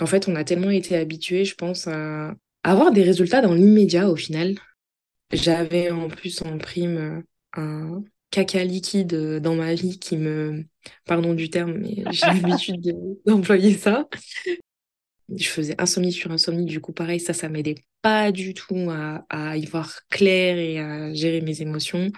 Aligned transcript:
En 0.00 0.06
fait, 0.06 0.28
on 0.28 0.36
a 0.36 0.44
tellement 0.44 0.70
été 0.70 0.96
habitués, 0.96 1.44
je 1.44 1.54
pense, 1.54 1.86
à 1.86 2.34
avoir 2.62 2.92
des 2.92 3.02
résultats 3.02 3.40
dans 3.40 3.54
l'immédiat 3.54 4.10
au 4.10 4.16
final. 4.16 4.54
J'avais 5.32 5.90
en 5.90 6.08
plus 6.08 6.42
en 6.42 6.58
prime 6.58 6.96
euh, 6.96 7.22
un 7.60 8.04
caca 8.30 8.62
liquide 8.64 9.14
euh, 9.14 9.40
dans 9.40 9.54
ma 9.54 9.74
vie 9.74 9.98
qui 9.98 10.16
me... 10.16 10.64
Pardon 11.04 11.34
du 11.34 11.50
terme, 11.50 11.78
mais 11.78 12.04
j'ai 12.12 12.26
l'habitude 12.26 12.96
d'employer 13.24 13.74
ça. 13.74 14.08
Je 15.34 15.48
faisais 15.48 15.74
insomnie 15.80 16.12
sur 16.12 16.30
insomnie, 16.30 16.66
du 16.66 16.80
coup, 16.80 16.92
pareil, 16.92 17.18
ça, 17.18 17.32
ça 17.32 17.48
m'aidait 17.48 17.76
pas 18.02 18.30
du 18.30 18.54
tout 18.54 18.88
à, 18.90 19.24
à, 19.28 19.56
y 19.56 19.66
voir 19.66 20.00
clair 20.08 20.58
et 20.58 20.78
à 20.78 21.12
gérer 21.14 21.40
mes 21.40 21.62
émotions. 21.62 22.12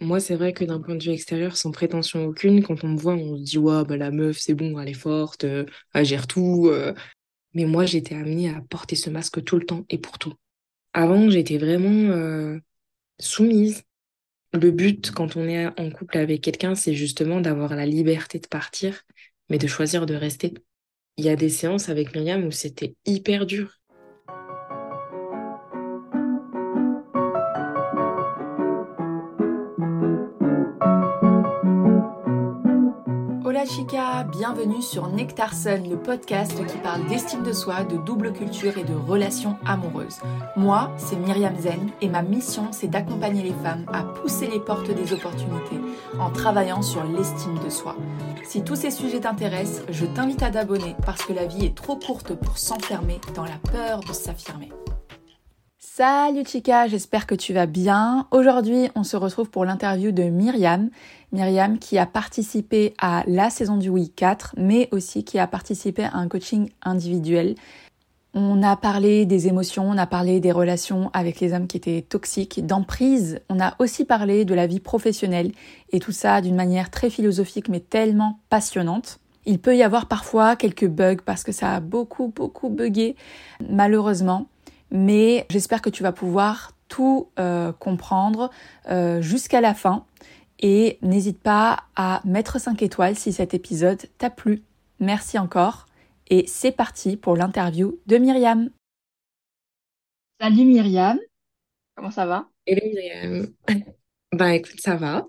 Moi, 0.00 0.20
c'est 0.20 0.36
vrai 0.36 0.52
que 0.52 0.64
d'un 0.64 0.80
point 0.80 0.94
de 0.94 1.02
vue 1.02 1.10
extérieur, 1.10 1.56
sans 1.56 1.70
prétention 1.70 2.26
aucune, 2.26 2.62
quand 2.62 2.84
on 2.84 2.88
me 2.88 2.98
voit, 2.98 3.14
on 3.14 3.36
se 3.36 3.42
dit, 3.42 3.58
ouais, 3.58 3.84
bah, 3.84 3.96
la 3.96 4.10
meuf, 4.10 4.38
c'est 4.38 4.54
bon, 4.54 4.78
elle 4.78 4.88
est 4.88 4.94
forte, 4.94 5.44
euh, 5.44 5.64
elle 5.94 6.04
gère 6.04 6.26
tout. 6.26 6.70
Mais 7.54 7.64
moi, 7.64 7.86
j'étais 7.86 8.14
amenée 8.14 8.50
à 8.50 8.60
porter 8.60 8.96
ce 8.96 9.10
masque 9.10 9.42
tout 9.42 9.56
le 9.58 9.64
temps 9.64 9.84
et 9.88 9.98
pour 9.98 10.18
tout. 10.18 10.34
Avant, 10.92 11.30
j'étais 11.30 11.58
vraiment 11.58 12.10
euh, 12.12 12.58
soumise. 13.20 13.84
Le 14.52 14.70
but, 14.70 15.12
quand 15.12 15.36
on 15.36 15.48
est 15.48 15.66
en 15.80 15.90
couple 15.90 16.18
avec 16.18 16.42
quelqu'un, 16.42 16.74
c'est 16.74 16.94
justement 16.94 17.40
d'avoir 17.40 17.76
la 17.76 17.86
liberté 17.86 18.38
de 18.40 18.48
partir, 18.48 19.02
mais 19.50 19.58
de 19.58 19.66
choisir 19.66 20.06
de 20.06 20.14
rester. 20.14 20.54
Il 21.18 21.24
y 21.24 21.30
a 21.30 21.36
des 21.36 21.50
séances 21.50 21.88
avec 21.88 22.14
Myriam 22.14 22.44
où 22.46 22.50
c'était 22.52 22.96
hyper 23.06 23.46
dur. 23.46 23.80
Chica, 33.66 34.22
bienvenue 34.22 34.80
sur 34.80 35.08
Nectar 35.08 35.52
Sun, 35.52 35.88
le 35.88 35.96
podcast 35.96 36.54
qui 36.66 36.78
parle 36.78 37.04
d'estime 37.06 37.42
de 37.42 37.52
soi, 37.52 37.82
de 37.82 37.96
double 37.96 38.32
culture 38.32 38.78
et 38.78 38.84
de 38.84 38.94
relations 38.94 39.56
amoureuses. 39.66 40.20
Moi, 40.56 40.92
c'est 40.96 41.16
Myriam 41.16 41.56
Zen 41.58 41.90
et 42.00 42.08
ma 42.08 42.22
mission, 42.22 42.68
c'est 42.70 42.86
d'accompagner 42.86 43.42
les 43.42 43.54
femmes 43.64 43.84
à 43.92 44.04
pousser 44.04 44.46
les 44.46 44.60
portes 44.60 44.90
des 44.90 45.12
opportunités 45.12 45.80
en 46.20 46.30
travaillant 46.30 46.82
sur 46.82 47.02
l'estime 47.04 47.58
de 47.64 47.70
soi. 47.70 47.96
Si 48.44 48.62
tous 48.62 48.76
ces 48.76 48.90
sujets 48.90 49.20
t'intéressent, 49.20 49.82
je 49.88 50.06
t'invite 50.06 50.42
à 50.42 50.50
t'abonner 50.50 50.94
parce 51.04 51.24
que 51.24 51.32
la 51.32 51.46
vie 51.46 51.64
est 51.64 51.76
trop 51.76 51.96
courte 51.96 52.34
pour 52.34 52.58
s'enfermer 52.58 53.20
dans 53.34 53.44
la 53.44 53.58
peur 53.72 54.00
de 54.00 54.12
s'affirmer. 54.12 54.70
Salut 55.98 56.44
Chica, 56.46 56.88
j'espère 56.88 57.26
que 57.26 57.34
tu 57.34 57.54
vas 57.54 57.64
bien. 57.64 58.26
Aujourd'hui, 58.30 58.90
on 58.96 59.02
se 59.02 59.16
retrouve 59.16 59.48
pour 59.48 59.64
l'interview 59.64 60.12
de 60.12 60.24
Myriam. 60.24 60.90
Myriam 61.32 61.78
qui 61.78 61.96
a 61.96 62.04
participé 62.04 62.92
à 62.98 63.24
la 63.26 63.48
saison 63.48 63.78
du 63.78 63.88
Oui 63.88 64.12
4, 64.14 64.56
mais 64.58 64.90
aussi 64.92 65.24
qui 65.24 65.38
a 65.38 65.46
participé 65.46 66.04
à 66.04 66.16
un 66.16 66.28
coaching 66.28 66.68
individuel. 66.82 67.54
On 68.34 68.62
a 68.62 68.76
parlé 68.76 69.24
des 69.24 69.48
émotions, 69.48 69.88
on 69.88 69.96
a 69.96 70.06
parlé 70.06 70.38
des 70.38 70.52
relations 70.52 71.10
avec 71.14 71.40
les 71.40 71.54
hommes 71.54 71.66
qui 71.66 71.78
étaient 71.78 72.04
toxiques, 72.06 72.66
d'emprise. 72.66 73.40
On 73.48 73.58
a 73.58 73.74
aussi 73.78 74.04
parlé 74.04 74.44
de 74.44 74.52
la 74.52 74.66
vie 74.66 74.80
professionnelle 74.80 75.52
et 75.92 75.98
tout 75.98 76.12
ça 76.12 76.42
d'une 76.42 76.56
manière 76.56 76.90
très 76.90 77.08
philosophique 77.08 77.70
mais 77.70 77.80
tellement 77.80 78.40
passionnante. 78.50 79.18
Il 79.46 79.60
peut 79.60 79.74
y 79.74 79.82
avoir 79.82 80.08
parfois 80.08 80.56
quelques 80.56 80.88
bugs 80.88 81.22
parce 81.24 81.42
que 81.42 81.52
ça 81.52 81.72
a 81.72 81.80
beaucoup 81.80 82.30
beaucoup 82.36 82.68
bugué 82.68 83.16
malheureusement 83.70 84.46
mais 84.90 85.46
j'espère 85.50 85.82
que 85.82 85.90
tu 85.90 86.02
vas 86.02 86.12
pouvoir 86.12 86.72
tout 86.88 87.28
euh, 87.38 87.72
comprendre 87.72 88.50
euh, 88.88 89.20
jusqu'à 89.20 89.60
la 89.60 89.74
fin. 89.74 90.04
Et 90.58 90.98
n'hésite 91.02 91.40
pas 91.40 91.84
à 91.96 92.22
mettre 92.24 92.58
5 92.58 92.82
étoiles 92.82 93.16
si 93.16 93.32
cet 93.32 93.52
épisode 93.52 94.02
t'a 94.18 94.30
plu. 94.30 94.62
Merci 95.00 95.38
encore. 95.38 95.86
Et 96.28 96.46
c'est 96.46 96.72
parti 96.72 97.16
pour 97.16 97.36
l'interview 97.36 97.98
de 98.06 98.16
Myriam. 98.16 98.70
Salut 100.40 100.64
Myriam, 100.64 101.18
comment 101.94 102.10
ça 102.10 102.26
va? 102.26 102.48
Hello 102.66 102.80
Myriam. 102.84 103.46
Bah 104.32 104.54
écoute, 104.54 104.80
ça 104.80 104.96
va. 104.96 105.24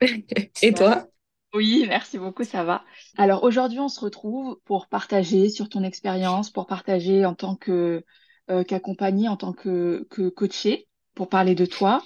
Et 0.62 0.72
toi? 0.72 1.06
Oui, 1.54 1.84
merci 1.86 2.18
beaucoup, 2.18 2.44
ça 2.44 2.64
va. 2.64 2.84
Alors 3.16 3.44
aujourd'hui, 3.44 3.78
on 3.78 3.88
se 3.88 4.00
retrouve 4.00 4.58
pour 4.64 4.88
partager 4.88 5.48
sur 5.48 5.68
ton 5.68 5.82
expérience, 5.82 6.50
pour 6.50 6.66
partager 6.66 7.24
en 7.24 7.34
tant 7.34 7.56
que 7.56 8.04
euh, 8.50 8.64
qu'accompagner 8.64 9.28
en 9.28 9.36
tant 9.36 9.52
que, 9.52 10.06
que 10.10 10.28
coaché 10.28 10.88
pour 11.14 11.28
parler 11.28 11.54
de 11.54 11.66
toi. 11.66 12.02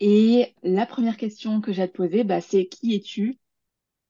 Et 0.00 0.54
la 0.62 0.86
première 0.86 1.16
question 1.18 1.60
que 1.62 1.72
j'ai 1.72 1.82
à 1.82 1.88
te 1.88 1.94
poser, 1.96 2.24
bah, 2.24 2.40
c'est 2.42 2.66
qui 2.66 2.94
es-tu? 2.96 3.38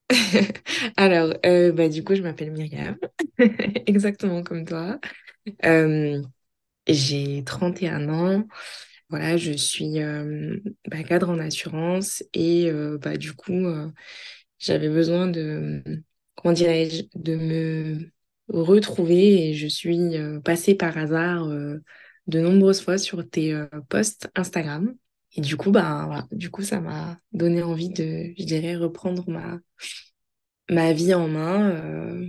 Alors, 0.96 1.34
euh, 1.46 1.72
bah, 1.72 1.88
du 1.88 2.02
coup, 2.04 2.14
je 2.14 2.22
m'appelle 2.22 2.50
Myriam, 2.52 2.96
exactement 3.86 4.42
comme 4.42 4.64
toi. 4.64 4.98
Euh, 5.64 6.22
j'ai 6.88 7.44
31 7.44 8.08
ans. 8.10 8.44
Voilà, 9.10 9.36
je 9.38 9.52
suis 9.52 9.98
bah, 10.88 11.02
cadre 11.04 11.30
en 11.30 11.38
assurance 11.38 12.24
et 12.34 12.70
bah, 13.02 13.16
du 13.16 13.34
coup, 13.34 13.66
j'avais 14.58 14.88
besoin 14.88 15.28
de, 15.28 15.82
comment 16.36 16.52
dirais-je, 16.54 17.04
de 17.16 17.36
me 17.36 18.10
retrouver 18.52 19.48
et 19.48 19.54
je 19.54 19.66
suis 19.66 20.16
euh, 20.16 20.40
passée 20.40 20.74
par 20.74 20.96
hasard 20.98 21.48
euh, 21.48 21.78
de 22.26 22.40
nombreuses 22.40 22.80
fois 22.80 22.98
sur 22.98 23.28
tes 23.28 23.52
euh, 23.54 23.66
posts 23.88 24.28
Instagram. 24.34 24.94
Et 25.36 25.40
du 25.40 25.56
coup, 25.56 25.70
bah, 25.70 26.26
du 26.32 26.50
coup, 26.50 26.62
ça 26.62 26.80
m'a 26.80 27.18
donné 27.32 27.62
envie 27.62 27.90
de, 27.90 28.32
je 28.36 28.44
dirais, 28.44 28.74
reprendre 28.74 29.28
ma, 29.30 29.60
ma 30.68 30.92
vie 30.92 31.14
en 31.14 31.28
main. 31.28 32.24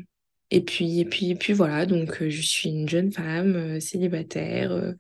et 0.52 0.62
puis, 0.62 1.00
et 1.00 1.06
puis, 1.06 1.32
et 1.32 1.36
puis 1.36 1.54
voilà, 1.54 1.88
donc 1.88 2.24
je 2.24 2.42
suis 2.42 2.70
une 2.70 2.88
jeune 2.88 3.12
femme 3.12 3.80
célibataire 3.82 4.94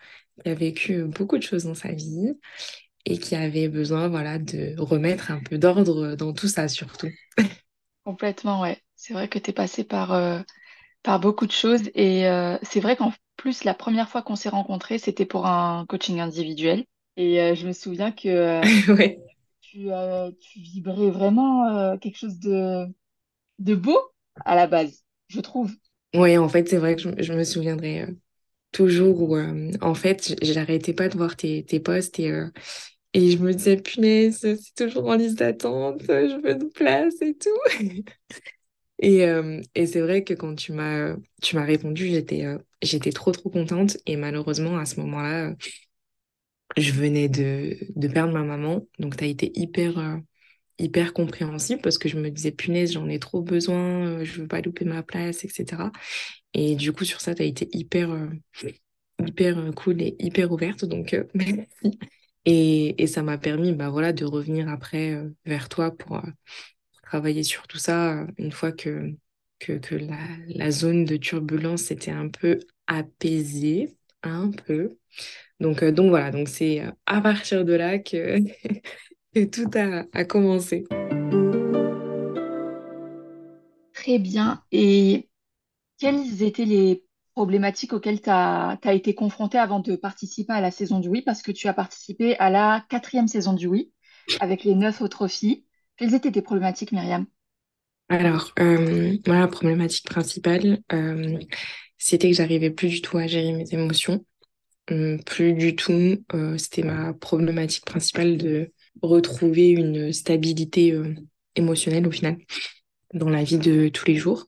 qui 0.43 0.49
a 0.49 0.55
vécu 0.55 1.03
beaucoup 1.03 1.37
de 1.37 1.43
choses 1.43 1.65
dans 1.65 1.75
sa 1.75 1.91
vie 1.91 2.33
et 3.05 3.19
qui 3.19 3.35
avait 3.35 3.69
besoin, 3.69 4.07
voilà, 4.07 4.39
de 4.39 4.73
remettre 4.79 5.29
un 5.29 5.39
peu 5.39 5.59
d'ordre 5.59 6.15
dans 6.15 6.33
tout 6.33 6.47
ça 6.47 6.67
surtout. 6.67 7.11
Complètement, 8.03 8.61
ouais. 8.61 8.79
C'est 8.95 9.13
vrai 9.13 9.27
que 9.27 9.37
tu 9.37 9.51
es 9.51 9.53
passée 9.53 9.83
par 9.83 10.43
par 11.03 11.19
beaucoup 11.19 11.45
de 11.45 11.51
choses. 11.51 11.89
Et 11.93 12.27
euh, 12.27 12.57
c'est 12.63 12.79
vrai 12.79 12.95
qu'en 12.95 13.13
plus, 13.37 13.63
la 13.63 13.73
première 13.73 14.09
fois 14.09 14.21
qu'on 14.21 14.35
s'est 14.35 14.49
rencontrés, 14.49 14.97
c'était 14.97 15.25
pour 15.25 15.45
un 15.47 15.85
coaching 15.87 16.19
individuel. 16.19 16.85
Et 17.17 17.41
euh, 17.41 17.55
je 17.55 17.67
me 17.67 17.73
souviens 17.73 18.11
que 18.11 18.29
euh, 18.29 18.61
tu, 19.61 19.89
tu, 20.39 20.59
vibrais 20.59 21.09
vraiment 21.09 21.97
quelque 21.97 22.17
chose 22.17 22.39
de, 22.39 22.85
de 23.59 23.75
beau 23.75 23.99
à 24.45 24.55
la 24.55 24.67
base, 24.67 25.03
je 25.27 25.39
trouve. 25.39 25.71
Oui, 26.13 26.37
en 26.37 26.49
fait, 26.49 26.67
c'est 26.67 26.77
vrai 26.77 26.95
que 26.95 27.01
je, 27.01 27.33
me 27.33 27.43
souviendrai 27.43 28.07
toujours 28.71 29.21
où, 29.21 29.37
en 29.37 29.93
fait, 29.93 30.35
j'arrêtais 30.41 30.93
pas 30.93 31.09
de 31.09 31.17
voir 31.17 31.35
tes, 31.35 31.63
tes 31.63 31.79
posts 31.79 32.19
et, 32.19 32.33
et 33.13 33.31
je 33.31 33.37
me 33.37 33.53
disais, 33.53 33.77
punaise, 33.77 34.39
c'est 34.39 34.75
toujours 34.75 35.07
en 35.07 35.15
liste 35.15 35.39
d'attente, 35.39 36.01
je 36.01 36.41
veux 36.41 36.51
une 36.51 36.69
place 36.69 37.21
et 37.21 37.35
tout. 37.35 37.49
Et, 39.01 39.25
euh, 39.25 39.61
et 39.75 39.87
c'est 39.87 40.01
vrai 40.01 40.23
que 40.23 40.33
quand 40.33 40.55
tu 40.55 40.73
m'as 40.73 41.15
tu 41.41 41.55
m'as 41.55 41.65
répondu, 41.65 42.07
j'étais 42.07 42.45
euh, 42.45 42.57
j'étais 42.83 43.11
trop 43.11 43.31
trop 43.31 43.49
contente 43.49 43.97
et 44.05 44.15
malheureusement 44.15 44.77
à 44.77 44.85
ce 44.85 44.99
moment-là, 45.01 45.55
je 46.77 46.91
venais 46.93 47.27
de, 47.29 47.77
de 47.95 48.07
perdre 48.07 48.33
ma 48.33 48.43
maman, 48.43 48.87
donc 48.99 49.17
tu 49.17 49.23
as 49.23 49.27
été 49.27 49.51
hyper 49.59 49.97
euh, 49.99 50.17
hyper 50.79 51.13
compréhensible 51.13 51.81
parce 51.81 51.97
que 51.99 52.09
je 52.09 52.17
me 52.19 52.29
disais 52.31 52.51
punaise, 52.51 52.93
j'en 52.93 53.09
ai 53.09 53.19
trop 53.19 53.41
besoin, 53.41 54.23
je 54.23 54.41
veux 54.41 54.47
pas 54.47 54.61
louper 54.61 54.85
ma 54.85 55.03
place, 55.03 55.45
etc. 55.45 55.91
Et 56.53 56.75
du 56.75 56.93
coup 56.93 57.05
sur 57.05 57.21
ça, 57.21 57.35
tu 57.35 57.43
as 57.43 57.45
été 57.45 57.69
hyper 57.73 58.09
hyper 59.25 59.71
cool 59.75 60.01
et 60.01 60.15
hyper 60.19 60.51
ouverte, 60.51 60.85
donc 60.85 61.15
merci. 61.33 61.99
Et, 62.45 63.01
et 63.03 63.07
ça 63.07 63.21
m'a 63.23 63.37
permis 63.37 63.73
bah 63.73 63.89
voilà 63.89 64.13
de 64.13 64.25
revenir 64.25 64.67
après 64.69 65.15
vers 65.45 65.69
toi 65.69 65.91
pour 65.91 66.21
travailler 67.11 67.43
sur 67.43 67.67
tout 67.67 67.77
ça 67.77 68.25
une 68.37 68.53
fois 68.53 68.71
que, 68.71 69.13
que, 69.59 69.73
que 69.73 69.95
la, 69.95 70.15
la, 70.47 70.71
zone 70.71 71.03
de 71.03 71.17
turbulence 71.17 71.91
était 71.91 72.11
un 72.11 72.29
peu 72.29 72.57
apaisée, 72.87 73.97
un 74.23 74.49
peu. 74.49 74.97
Donc, 75.59 75.83
euh, 75.83 75.91
donc 75.91 76.07
voilà, 76.07 76.31
donc 76.31 76.47
c'est 76.47 76.79
euh, 76.79 76.89
à 77.07 77.19
partir 77.19 77.65
de 77.65 77.73
là 77.73 77.99
que, 77.99 78.39
tout 79.51 79.69
a, 79.75 80.05
a 80.13 80.23
commencé. 80.23 80.85
Très 83.93 84.17
bien. 84.17 84.63
Et 84.71 85.27
quelles 85.99 86.43
étaient 86.43 86.63
les 86.63 87.03
problématiques 87.33 87.91
auxquelles 87.91 88.21
tu 88.21 88.29
as, 88.29 88.79
as, 88.81 88.93
été 88.93 89.15
confrontée 89.15 89.57
avant 89.57 89.81
de 89.81 89.97
participer 89.97 90.53
à 90.53 90.61
la 90.61 90.71
saison 90.71 91.01
du 91.01 91.09
Oui? 91.09 91.23
Parce 91.23 91.41
que 91.41 91.51
tu 91.51 91.67
as 91.67 91.73
participé 91.73 92.37
à 92.37 92.49
la 92.49 92.85
quatrième 92.87 93.27
saison 93.27 93.51
du 93.51 93.67
Oui 93.67 93.91
avec 94.39 94.63
les 94.63 94.75
neuf 94.75 95.01
autres 95.01 95.27
filles. 95.27 95.65
Quelles 95.95 96.15
étaient 96.15 96.33
tes 96.33 96.41
problématiques, 96.41 96.91
Myriam? 96.91 97.25
Alors, 98.09 98.51
euh, 98.59 99.17
la 99.25 99.47
problématique 99.47 100.05
principale, 100.05 100.79
euh, 100.91 101.39
c'était 101.97 102.29
que 102.29 102.35
j'arrivais 102.35 102.69
plus 102.71 102.89
du 102.89 103.01
tout 103.01 103.17
à 103.17 103.27
gérer 103.27 103.53
mes 103.53 103.73
émotions. 103.73 104.25
Hum, 104.91 105.23
plus 105.25 105.53
du 105.53 105.75
tout. 105.75 106.23
Euh, 106.33 106.57
c'était 106.57 106.83
ma 106.83 107.13
problématique 107.13 107.85
principale 107.85 108.37
de 108.37 108.73
retrouver 109.01 109.69
une 109.69 110.13
stabilité 110.13 110.99
émotionnelle 111.55 112.07
au 112.07 112.11
final. 112.11 112.37
dans 113.13 113.29
la 113.29 113.43
vie 113.43 113.57
de 113.59 113.89
tous 113.89 114.05
les 114.07 114.15
jours. 114.15 114.47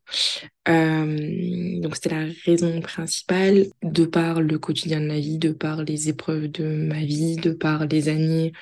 Euh, 0.69 1.81
donc 1.81 1.95
c'était 1.95 2.09
la 2.11 2.27
raison 2.45 2.81
principale, 2.81 3.67
de 3.83 4.05
par 4.05 4.41
le 4.41 4.57
quotidien 4.59 5.01
de 5.01 5.07
la 5.07 5.19
vie, 5.19 5.37
de 5.37 5.51
par 5.51 5.83
les 5.83 6.09
épreuves 6.09 6.47
de 6.47 6.65
ma 6.65 7.01
vie, 7.03 7.35
de 7.37 7.51
par 7.51 7.85
les 7.87 8.09
années 8.09 8.53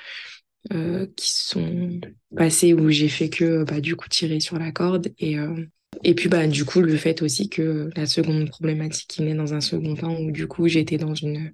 euh, 0.72 1.06
qui 1.16 1.32
sont 1.32 2.00
passées 2.36 2.72
où 2.74 2.90
j'ai 2.90 3.08
fait 3.08 3.28
que 3.28 3.64
bah, 3.64 3.80
du 3.80 3.96
coup 3.96 4.08
tirer 4.08 4.40
sur 4.40 4.58
la 4.58 4.72
corde 4.72 5.12
et 5.18 5.38
euh, 5.38 5.66
et 6.04 6.14
puis 6.14 6.28
bah 6.28 6.46
du 6.46 6.64
coup 6.64 6.80
le 6.80 6.96
fait 6.96 7.22
aussi 7.22 7.48
que 7.48 7.90
la 7.96 8.06
seconde 8.06 8.48
problématique 8.48 9.08
qui 9.08 9.22
naît 9.22 9.34
dans 9.34 9.54
un 9.54 9.60
second 9.60 9.94
temps 9.94 10.16
où 10.18 10.30
du 10.30 10.46
coup 10.46 10.68
j'étais 10.68 10.96
dans 10.96 11.14
une 11.14 11.52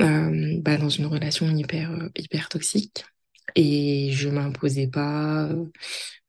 euh, 0.00 0.58
bah, 0.60 0.76
dans 0.76 0.88
une 0.88 1.06
relation 1.06 1.48
hyper 1.56 2.10
hyper 2.16 2.48
toxique 2.48 3.04
et 3.54 4.10
je 4.12 4.28
m'imposais 4.28 4.88
pas 4.88 5.48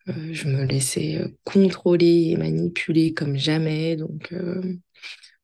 euh, 0.09 0.33
je 0.33 0.47
me 0.47 0.63
laissais 0.65 1.17
euh, 1.17 1.27
contrôler 1.43 2.29
et 2.31 2.37
manipuler 2.37 3.13
comme 3.13 3.37
jamais. 3.37 3.95
Donc, 3.95 4.31
euh, 4.33 4.77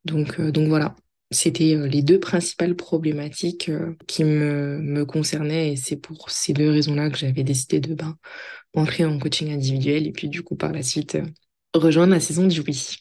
donc, 0.06 0.39
donc 0.41 0.67
voilà, 0.67 0.95
c'était 1.31 1.75
les 1.88 2.01
deux 2.04 2.19
principales 2.19 2.75
problématiques 2.75 3.72
qui 4.07 4.24
me, 4.24 4.80
me 4.80 5.06
concernaient 5.06 5.74
et 5.74 5.75
c'est 5.78 5.98
pour 5.98 6.30
ces 6.30 6.54
deux 6.54 6.69
raisons-là 6.72 7.10
que 7.10 7.18
j'avais 7.18 7.44
décidé 7.44 7.80
de 7.80 7.94
ben, 7.95 8.18
entrer 8.75 9.06
en 9.06 9.19
coaching 9.19 9.51
individuel 9.54 10.07
et 10.07 10.12
puis 10.12 10.30
du 10.30 10.44
coup 10.44 10.56
par 10.56 10.72
la 10.74 10.83
suite 10.83 11.18
rejoindre 11.75 12.13
la 12.13 12.19
saison 12.22 12.48
du 12.48 12.62
oui. 12.62 12.98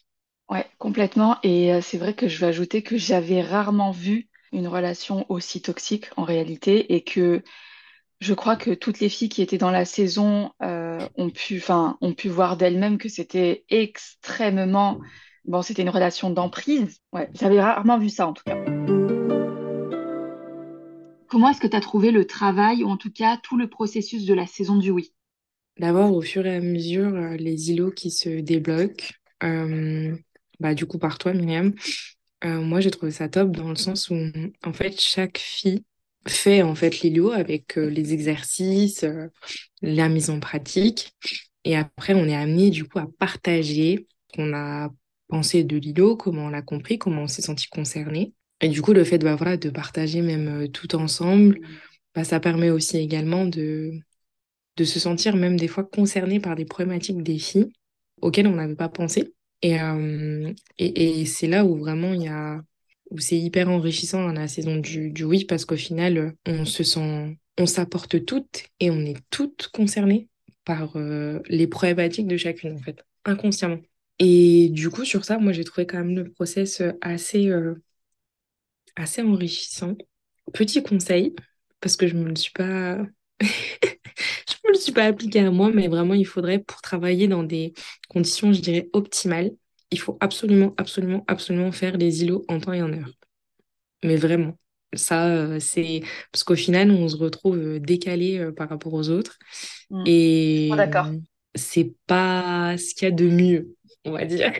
Ouais, 0.49 0.65
complètement. 0.79 1.37
Et 1.43 1.81
c'est 1.81 1.97
vrai 1.97 2.13
que 2.13 2.27
je 2.27 2.39
vais 2.39 2.47
ajouter 2.47 2.83
que 2.83 2.97
j'avais 2.97 3.41
rarement 3.41 3.91
vu 3.91 4.29
une 4.51 4.67
relation 4.67 5.25
aussi 5.29 5.61
toxique 5.61 6.07
en 6.17 6.23
réalité 6.23 6.93
et 6.93 7.03
que 7.03 7.41
je 8.21 8.33
crois 8.33 8.55
que 8.57 8.71
toutes 8.71 8.99
les 9.01 9.09
filles 9.09 9.29
qui 9.29 9.41
étaient 9.41 9.57
dans 9.59 9.71
la 9.71 9.85
saison 9.85 10.51
euh, 10.63 10.99
ont 11.17 11.29
pu, 11.31 11.63
ont 11.69 12.13
pu 12.15 12.29
voir 12.29 12.57
d'elles-mêmes 12.57 12.97
que 12.99 13.09
c'était 13.09 13.65
extrêmement, 13.69 15.01
bon, 15.45 15.61
c'était 15.61 15.81
une 15.81 15.89
relation 15.89 16.29
d'emprise. 16.29 16.99
Ouais, 17.13 17.29
j'avais 17.33 17.61
rarement 17.61 17.97
vu 17.97 18.09
ça 18.09 18.27
en 18.27 18.33
tout 18.33 18.43
cas. 18.45 18.57
Comment 21.27 21.49
est-ce 21.49 21.61
que 21.61 21.67
tu 21.67 21.75
as 21.75 21.81
trouvé 21.81 22.11
le 22.11 22.25
travail 22.25 22.83
ou 22.83 22.89
en 22.89 22.97
tout 22.97 23.11
cas 23.11 23.37
tout 23.41 23.57
le 23.57 23.69
processus 23.69 24.25
de 24.25 24.33
la 24.33 24.45
saison 24.45 24.77
du 24.77 24.91
oui 24.91 25.13
D'abord, 25.79 26.13
au 26.13 26.21
fur 26.21 26.45
et 26.45 26.55
à 26.55 26.59
mesure, 26.59 27.15
euh, 27.15 27.37
les 27.37 27.71
îlots 27.71 27.91
qui 27.91 28.11
se 28.11 28.29
débloquent, 28.41 29.13
euh, 29.43 30.15
bah, 30.59 30.73
du 30.73 30.85
coup 30.85 30.99
par 30.99 31.17
toi, 31.17 31.33
Myriam, 31.33 31.73
moi 32.43 32.79
j'ai 32.79 32.91
trouvé 32.91 33.11
ça 33.11 33.29
top 33.29 33.51
dans 33.51 33.69
le 33.69 33.75
sens 33.75 34.09
où 34.09 34.15
en 34.65 34.73
fait 34.73 34.99
chaque 34.99 35.37
fille 35.37 35.83
fait 36.27 36.61
en 36.61 36.75
fait 36.75 37.01
l'ILO 37.01 37.31
avec 37.31 37.77
euh, 37.77 37.89
les 37.89 38.13
exercices, 38.13 39.03
euh, 39.03 39.27
la 39.81 40.09
mise 40.09 40.29
en 40.29 40.39
pratique. 40.39 41.13
Et 41.63 41.75
après, 41.75 42.13
on 42.13 42.25
est 42.25 42.35
amené 42.35 42.69
du 42.69 42.85
coup 42.85 42.99
à 42.99 43.07
partager 43.19 44.07
qu'on 44.33 44.53
a 44.53 44.89
pensé 45.31 45.63
de 45.65 45.77
l'ILO, 45.77 46.17
comment 46.17 46.47
on 46.47 46.49
l'a 46.49 46.61
compris, 46.63 46.99
comment 46.99 47.23
on 47.23 47.27
s'est 47.29 47.41
senti 47.43 47.67
concerné. 47.69 48.33
Et 48.61 48.69
du 48.69 48.83
coup, 48.83 48.93
le 48.93 49.05
fait 49.05 49.19
bah, 49.19 49.35
voilà, 49.35 49.57
de 49.57 49.71
partager 49.71 50.21
même 50.21 50.65
euh, 50.65 50.67
tout 50.67 50.95
ensemble, 50.95 51.59
bah, 52.15 52.25
ça 52.25 52.39
permet 52.41 52.69
aussi 52.71 52.97
également 52.97 53.45
de, 53.45 53.93
de 54.77 54.83
se 54.85 54.99
sentir 54.99 55.35
même 55.35 55.57
des 55.57 55.67
fois 55.69 55.83
concerné 55.83 56.39
par 56.39 56.55
des 56.55 56.65
problématiques 56.65 57.23
des 57.23 57.39
filles 57.39 57.71
auxquelles 58.21 58.47
on 58.47 58.55
n'avait 58.55 58.75
pas 58.75 58.89
pensé. 58.89 59.33
Et, 59.63 59.77
et, 60.77 61.21
et 61.21 61.25
c'est 61.25 61.47
là 61.47 61.65
où 61.65 61.77
vraiment 61.77 62.13
il 62.13 62.23
y 62.23 62.27
a 62.27 62.61
où 63.09 63.19
c'est 63.19 63.37
hyper 63.37 63.69
enrichissant 63.69 64.25
dans 64.25 64.31
la 64.33 64.47
saison 64.47 64.77
du, 64.77 65.11
du 65.11 65.23
oui 65.25 65.45
parce 65.45 65.65
qu'au 65.65 65.75
final, 65.75 66.33
on 66.45 66.63
se 66.65 66.83
sent, 66.83 67.37
on 67.57 67.65
s'apporte 67.65 68.25
toutes 68.25 68.63
et 68.79 68.89
on 68.89 68.99
est 69.05 69.17
toutes 69.29 69.67
concernées 69.73 70.29
par 70.63 70.95
euh, 70.95 71.41
les 71.49 71.67
problématiques 71.67 72.27
de 72.27 72.37
chacune, 72.37 72.73
en 72.75 72.79
fait, 72.79 73.03
inconsciemment. 73.25 73.79
Et 74.23 74.69
du 74.69 74.91
coup, 74.91 75.03
sur 75.03 75.25
ça, 75.25 75.39
moi, 75.39 75.51
j'ai 75.51 75.63
trouvé 75.63 75.87
quand 75.87 75.97
même 75.97 76.15
le 76.15 76.29
process 76.29 76.83
assez, 77.01 77.49
euh, 77.49 77.73
assez 78.95 79.23
enrichissant. 79.23 79.97
Petit 80.53 80.83
conseil, 80.83 81.35
parce 81.79 81.97
que 81.97 82.05
je 82.05 82.15
me 82.15 82.29
le 82.29 82.35
suis 82.35 82.51
pas... 82.51 82.97
je 83.41 84.67
me 84.67 84.73
le 84.73 84.77
suis 84.77 84.91
pas 84.91 85.05
appliqué 85.05 85.39
à 85.39 85.49
moi, 85.49 85.71
mais 85.73 85.87
vraiment, 85.87 86.13
il 86.13 86.27
faudrait, 86.27 86.59
pour 86.59 86.81
travailler 86.81 87.27
dans 87.27 87.41
des 87.41 87.73
conditions, 88.09 88.53
je 88.53 88.61
dirais, 88.61 88.89
optimales, 88.93 89.51
il 89.89 89.99
faut 89.99 90.17
absolument, 90.19 90.75
absolument, 90.77 91.23
absolument 91.27 91.71
faire 91.71 91.97
les 91.97 92.23
îlots 92.23 92.45
en 92.47 92.59
temps 92.59 92.73
et 92.73 92.83
en 92.83 92.93
heure. 92.93 93.11
Mais 94.03 94.17
vraiment. 94.17 94.55
Ça, 94.93 95.27
euh, 95.27 95.59
c'est 95.59 96.01
parce 96.31 96.43
qu'au 96.43 96.55
final, 96.55 96.91
on 96.91 97.07
se 97.07 97.15
retrouve 97.15 97.57
euh, 97.57 97.79
décalé 97.79 98.37
euh, 98.37 98.51
par 98.51 98.69
rapport 98.69 98.93
aux 98.93 99.09
autres. 99.09 99.39
Mm. 99.89 100.03
Et 100.05 100.69
d'accord. 100.75 101.07
c'est 101.55 101.95
pas 102.07 102.77
ce 102.77 102.93
qu'il 102.93 103.07
y 103.07 103.11
a 103.11 103.15
de 103.15 103.27
mieux, 103.27 103.75
on 104.05 104.11
va 104.11 104.25
dire. 104.25 104.51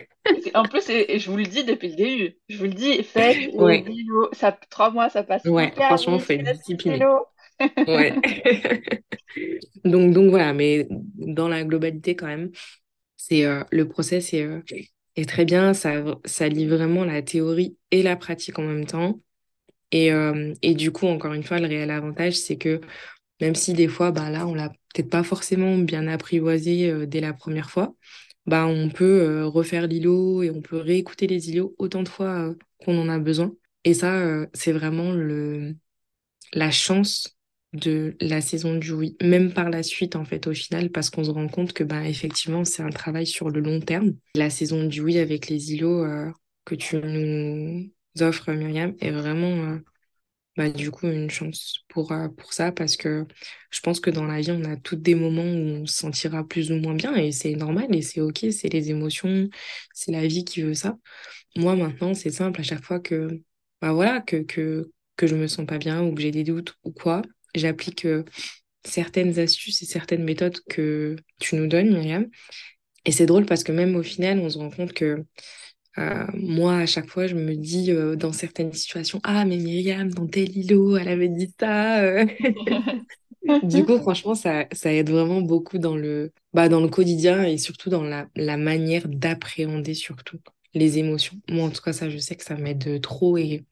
En 0.54 0.64
plus, 0.64 0.88
et 0.88 1.18
je 1.18 1.30
vous 1.30 1.36
le 1.36 1.44
dis 1.44 1.64
depuis 1.64 1.88
le 1.88 1.96
début, 1.96 2.36
je 2.48 2.56
vous 2.58 2.64
le 2.64 2.70
dis, 2.70 3.02
faites 3.02 3.50
ouais. 3.54 3.84
Ça, 4.32 4.56
trois 4.70 4.90
mois, 4.90 5.08
ça 5.08 5.22
passe. 5.22 5.44
Ouais, 5.44 5.72
franchement, 5.74 6.18
faut 6.18 6.32
être 6.32 6.52
discipliné. 6.52 7.04
ouais. 7.88 8.14
donc, 9.84 10.12
donc 10.12 10.30
voilà, 10.30 10.52
mais 10.52 10.86
dans 10.90 11.48
la 11.48 11.64
globalité 11.64 12.16
quand 12.16 12.26
même, 12.26 12.50
c'est 13.16 13.44
le 13.70 13.88
process 13.88 14.34
est, 14.34 14.48
et 15.16 15.26
très 15.26 15.44
bien, 15.44 15.74
ça, 15.74 16.02
ça 16.24 16.48
lie 16.48 16.66
vraiment 16.66 17.04
la 17.04 17.22
théorie 17.22 17.76
et 17.90 18.02
la 18.02 18.16
pratique 18.16 18.58
en 18.58 18.62
même 18.62 18.86
temps. 18.86 19.20
Et, 19.90 20.10
euh, 20.12 20.54
et 20.62 20.74
du 20.74 20.90
coup, 20.90 21.06
encore 21.06 21.34
une 21.34 21.42
fois, 21.42 21.58
le 21.58 21.66
réel 21.66 21.90
avantage, 21.90 22.34
c'est 22.34 22.56
que 22.56 22.80
même 23.40 23.54
si 23.54 23.74
des 23.74 23.88
fois, 23.88 24.10
bah, 24.10 24.30
là, 24.30 24.46
on 24.46 24.54
l'a 24.54 24.70
peut-être 24.70 25.10
pas 25.10 25.22
forcément 25.22 25.76
bien 25.76 26.06
apprivoisé 26.08 26.88
euh, 26.90 27.06
dès 27.06 27.20
la 27.20 27.34
première 27.34 27.70
fois, 27.70 27.94
bah, 28.46 28.66
on 28.66 28.88
peut 28.90 29.22
euh, 29.22 29.46
refaire 29.46 29.86
l'îlot 29.86 30.42
et 30.42 30.50
on 30.50 30.60
peut 30.60 30.78
réécouter 30.78 31.26
les 31.26 31.50
îlots 31.50 31.74
autant 31.78 32.02
de 32.02 32.08
fois 32.08 32.54
qu'on 32.84 32.98
en 32.98 33.08
a 33.08 33.18
besoin. 33.18 33.52
Et 33.84 33.94
ça, 33.94 34.46
c'est 34.54 34.72
vraiment 34.72 35.10
le, 35.12 35.74
la 36.52 36.70
chance 36.70 37.36
de 37.72 38.16
la 38.20 38.40
saison 38.40 38.76
du 38.76 38.92
oui, 38.92 39.16
même 39.22 39.52
par 39.52 39.70
la 39.70 39.82
suite 39.82 40.14
en 40.16 40.24
fait 40.24 40.46
au 40.46 40.52
final, 40.52 40.90
parce 40.90 41.10
qu'on 41.10 41.24
se 41.24 41.30
rend 41.30 41.48
compte 41.48 41.72
que 41.72 41.84
ben 41.84 42.02
effectivement 42.02 42.64
c'est 42.64 42.82
un 42.82 42.90
travail 42.90 43.26
sur 43.26 43.48
le 43.48 43.60
long 43.60 43.80
terme. 43.80 44.14
La 44.34 44.50
saison 44.50 44.84
du 44.84 45.00
oui 45.00 45.18
avec 45.18 45.48
les 45.48 45.72
îlots 45.72 46.04
euh, 46.04 46.30
que 46.64 46.74
tu 46.74 46.96
nous 46.96 47.90
offres 48.20 48.52
Myriam 48.52 48.94
est 49.00 49.10
vraiment 49.10 49.64
euh, 49.64 49.78
bah, 50.56 50.68
du 50.70 50.90
coup 50.90 51.06
une 51.08 51.30
chance 51.30 51.80
pour, 51.88 52.12
euh, 52.12 52.28
pour 52.28 52.52
ça, 52.52 52.72
parce 52.72 52.96
que 52.96 53.26
je 53.70 53.80
pense 53.80 54.00
que 54.00 54.10
dans 54.10 54.24
la 54.24 54.40
vie 54.40 54.50
on 54.52 54.64
a 54.64 54.76
tous 54.76 54.96
des 54.96 55.14
moments 55.14 55.42
où 55.44 55.82
on 55.82 55.86
se 55.86 55.94
sentira 55.96 56.44
plus 56.46 56.70
ou 56.72 56.76
moins 56.76 56.94
bien 56.94 57.14
et 57.14 57.32
c'est 57.32 57.54
normal 57.54 57.94
et 57.94 58.02
c'est 58.02 58.20
ok, 58.20 58.46
c'est 58.52 58.68
les 58.68 58.90
émotions, 58.90 59.48
c'est 59.94 60.12
la 60.12 60.26
vie 60.26 60.44
qui 60.44 60.62
veut 60.62 60.74
ça. 60.74 60.98
Moi 61.56 61.76
maintenant 61.76 62.14
c'est 62.14 62.30
simple 62.30 62.60
à 62.60 62.64
chaque 62.64 62.84
fois 62.84 63.00
que 63.00 63.42
bah 63.80 63.92
voilà 63.92 64.20
que, 64.20 64.36
que 64.38 64.90
que 65.16 65.26
je 65.26 65.36
me 65.36 65.46
sens 65.46 65.66
pas 65.66 65.78
bien 65.78 66.02
ou 66.04 66.14
que 66.14 66.22
j'ai 66.22 66.30
des 66.32 66.44
doutes 66.44 66.74
ou 66.84 66.92
quoi, 66.92 67.22
j'applique 67.54 68.06
euh, 68.06 68.24
certaines 68.84 69.38
astuces 69.38 69.82
et 69.82 69.86
certaines 69.86 70.24
méthodes 70.24 70.58
que 70.68 71.16
tu 71.38 71.56
nous 71.56 71.66
donnes, 71.68 71.90
Myriam. 71.92 72.28
Et 73.04 73.12
c'est 73.12 73.26
drôle 73.26 73.46
parce 73.46 73.64
que 73.64 73.72
même 73.72 73.96
au 73.96 74.02
final, 74.02 74.38
on 74.40 74.48
se 74.50 74.58
rend 74.58 74.70
compte 74.70 74.92
que 74.92 75.24
euh, 75.98 76.26
moi, 76.34 76.76
à 76.78 76.86
chaque 76.86 77.08
fois, 77.08 77.26
je 77.26 77.34
me 77.34 77.54
dis 77.56 77.90
euh, 77.92 78.16
dans 78.16 78.32
certaines 78.32 78.72
situations, 78.72 79.20
ah, 79.24 79.44
mais 79.44 79.58
Myriam, 79.58 80.10
dans 80.12 80.26
tel 80.26 80.56
îlot, 80.56 80.96
elle 80.96 81.08
avait 81.08 81.28
dit 81.28 81.52
ça. 81.60 82.24
du 83.62 83.84
coup, 83.84 83.98
franchement, 83.98 84.34
ça, 84.34 84.66
ça 84.72 84.92
aide 84.92 85.10
vraiment 85.10 85.40
beaucoup 85.40 85.78
dans 85.78 85.96
le, 85.96 86.32
bah, 86.52 86.68
dans 86.68 86.80
le 86.80 86.88
quotidien 86.88 87.42
et 87.44 87.58
surtout 87.58 87.90
dans 87.90 88.02
la, 88.04 88.26
la 88.36 88.56
manière 88.56 89.08
d'appréhender 89.08 89.94
surtout 89.94 90.38
les 90.74 90.98
émotions. 90.98 91.36
Moi, 91.48 91.64
en 91.66 91.70
tout 91.70 91.82
cas, 91.82 91.92
ça, 91.92 92.08
je 92.08 92.18
sais 92.18 92.36
que 92.36 92.44
ça 92.44 92.56
m'aide 92.56 93.00
trop 93.00 93.36
et, 93.36 93.64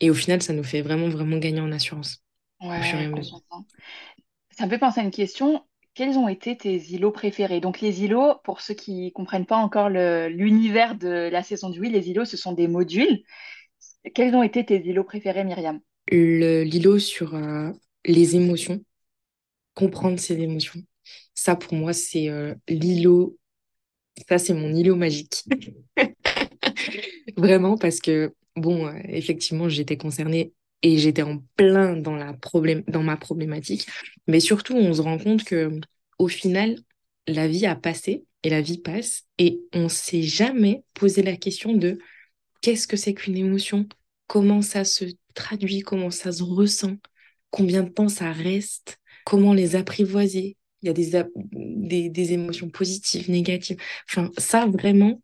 et 0.00 0.10
au 0.10 0.14
final, 0.14 0.42
ça 0.42 0.52
nous 0.52 0.64
fait 0.64 0.82
vraiment, 0.82 1.08
vraiment 1.08 1.38
gagner 1.38 1.60
en 1.60 1.72
assurance. 1.72 2.22
Ouais, 2.60 2.80
Ça 4.50 4.64
me 4.66 4.70
fait 4.70 4.78
penser 4.78 5.00
à 5.00 5.04
une 5.04 5.10
question. 5.10 5.64
Quels 5.96 6.18
ont 6.18 6.28
été 6.28 6.58
tes 6.58 6.76
îlots 6.92 7.10
préférés? 7.10 7.60
Donc 7.60 7.80
les 7.80 8.04
îlots, 8.04 8.34
pour 8.44 8.60
ceux 8.60 8.74
qui 8.74 9.12
comprennent 9.12 9.46
pas 9.46 9.56
encore 9.56 9.88
l'univers 9.88 10.94
de 10.94 11.30
la 11.32 11.42
saison 11.42 11.70
du 11.70 11.80
oui, 11.80 11.88
les 11.88 12.10
îlots, 12.10 12.26
ce 12.26 12.36
sont 12.36 12.52
des 12.52 12.68
modules. 12.68 13.22
Quels 14.14 14.34
ont 14.34 14.42
été 14.42 14.62
tes 14.62 14.76
îlots 14.86 15.04
préférés, 15.04 15.42
Myriam? 15.42 15.80
L'îlot 16.12 16.98
sur 16.98 17.34
euh, 17.34 17.70
les 18.04 18.36
émotions, 18.36 18.84
comprendre 19.72 20.20
ses 20.20 20.38
émotions. 20.38 20.82
Ça, 21.34 21.56
pour 21.56 21.72
moi, 21.72 21.94
c'est 21.94 22.28
euh, 22.28 22.54
l'îlot. 22.68 23.38
Ça, 24.28 24.36
c'est 24.36 24.52
mon 24.52 24.74
îlot 24.74 24.96
magique. 24.96 25.44
Vraiment, 27.38 27.78
parce 27.78 28.00
que, 28.00 28.34
bon, 28.54 28.86
euh, 28.86 28.92
effectivement, 29.08 29.70
j'étais 29.70 29.96
concernée 29.96 30.52
et 30.82 30.98
j'étais 30.98 31.22
en 31.22 31.42
plein 31.56 31.96
dans, 31.96 32.16
la 32.16 32.32
problème, 32.34 32.82
dans 32.88 33.02
ma 33.02 33.16
problématique. 33.16 33.86
Mais 34.26 34.40
surtout, 34.40 34.74
on 34.76 34.94
se 34.94 35.00
rend 35.00 35.18
compte 35.18 35.44
que 35.44 35.80
au 36.18 36.28
final, 36.28 36.76
la 37.26 37.48
vie 37.48 37.66
a 37.66 37.76
passé 37.76 38.24
et 38.42 38.50
la 38.50 38.60
vie 38.60 38.78
passe 38.78 39.24
et 39.38 39.60
on 39.72 39.84
ne 39.84 39.88
s'est 39.88 40.22
jamais 40.22 40.84
posé 40.94 41.22
la 41.22 41.36
question 41.36 41.72
de 41.72 41.98
qu'est-ce 42.60 42.86
que 42.86 42.96
c'est 42.96 43.14
qu'une 43.14 43.36
émotion, 43.36 43.88
comment 44.26 44.62
ça 44.62 44.84
se 44.84 45.04
traduit, 45.34 45.80
comment 45.80 46.10
ça 46.10 46.32
se 46.32 46.42
ressent, 46.42 46.96
combien 47.50 47.82
de 47.82 47.90
temps 47.90 48.08
ça 48.08 48.32
reste, 48.32 48.98
comment 49.24 49.52
les 49.52 49.76
apprivoiser, 49.76 50.56
il 50.82 50.86
y 50.86 50.90
a 50.90 50.92
des, 50.92 51.10
des, 51.52 52.08
des, 52.10 52.32
émotions 52.32 52.68
positives, 52.68 53.30
négatives. 53.30 53.78
Enfin, 54.08 54.30
ça, 54.38 54.66
vraiment, 54.66 55.20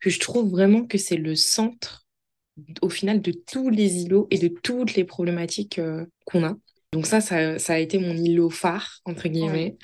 je 0.00 0.18
trouve 0.18 0.50
vraiment 0.50 0.86
que 0.86 0.98
c'est 0.98 1.16
le 1.16 1.34
centre, 1.34 1.99
au 2.82 2.88
final, 2.88 3.20
de 3.20 3.32
tous 3.32 3.70
les 3.70 4.02
îlots 4.02 4.26
et 4.30 4.38
de 4.38 4.48
toutes 4.48 4.94
les 4.94 5.04
problématiques 5.04 5.78
euh, 5.78 6.06
qu'on 6.24 6.44
a. 6.44 6.56
Donc 6.92 7.06
ça, 7.06 7.20
ça, 7.20 7.58
ça, 7.58 7.74
a 7.74 7.78
été 7.78 7.98
mon 7.98 8.16
îlot 8.16 8.50
phare, 8.50 9.00
entre 9.04 9.28
guillemets. 9.28 9.76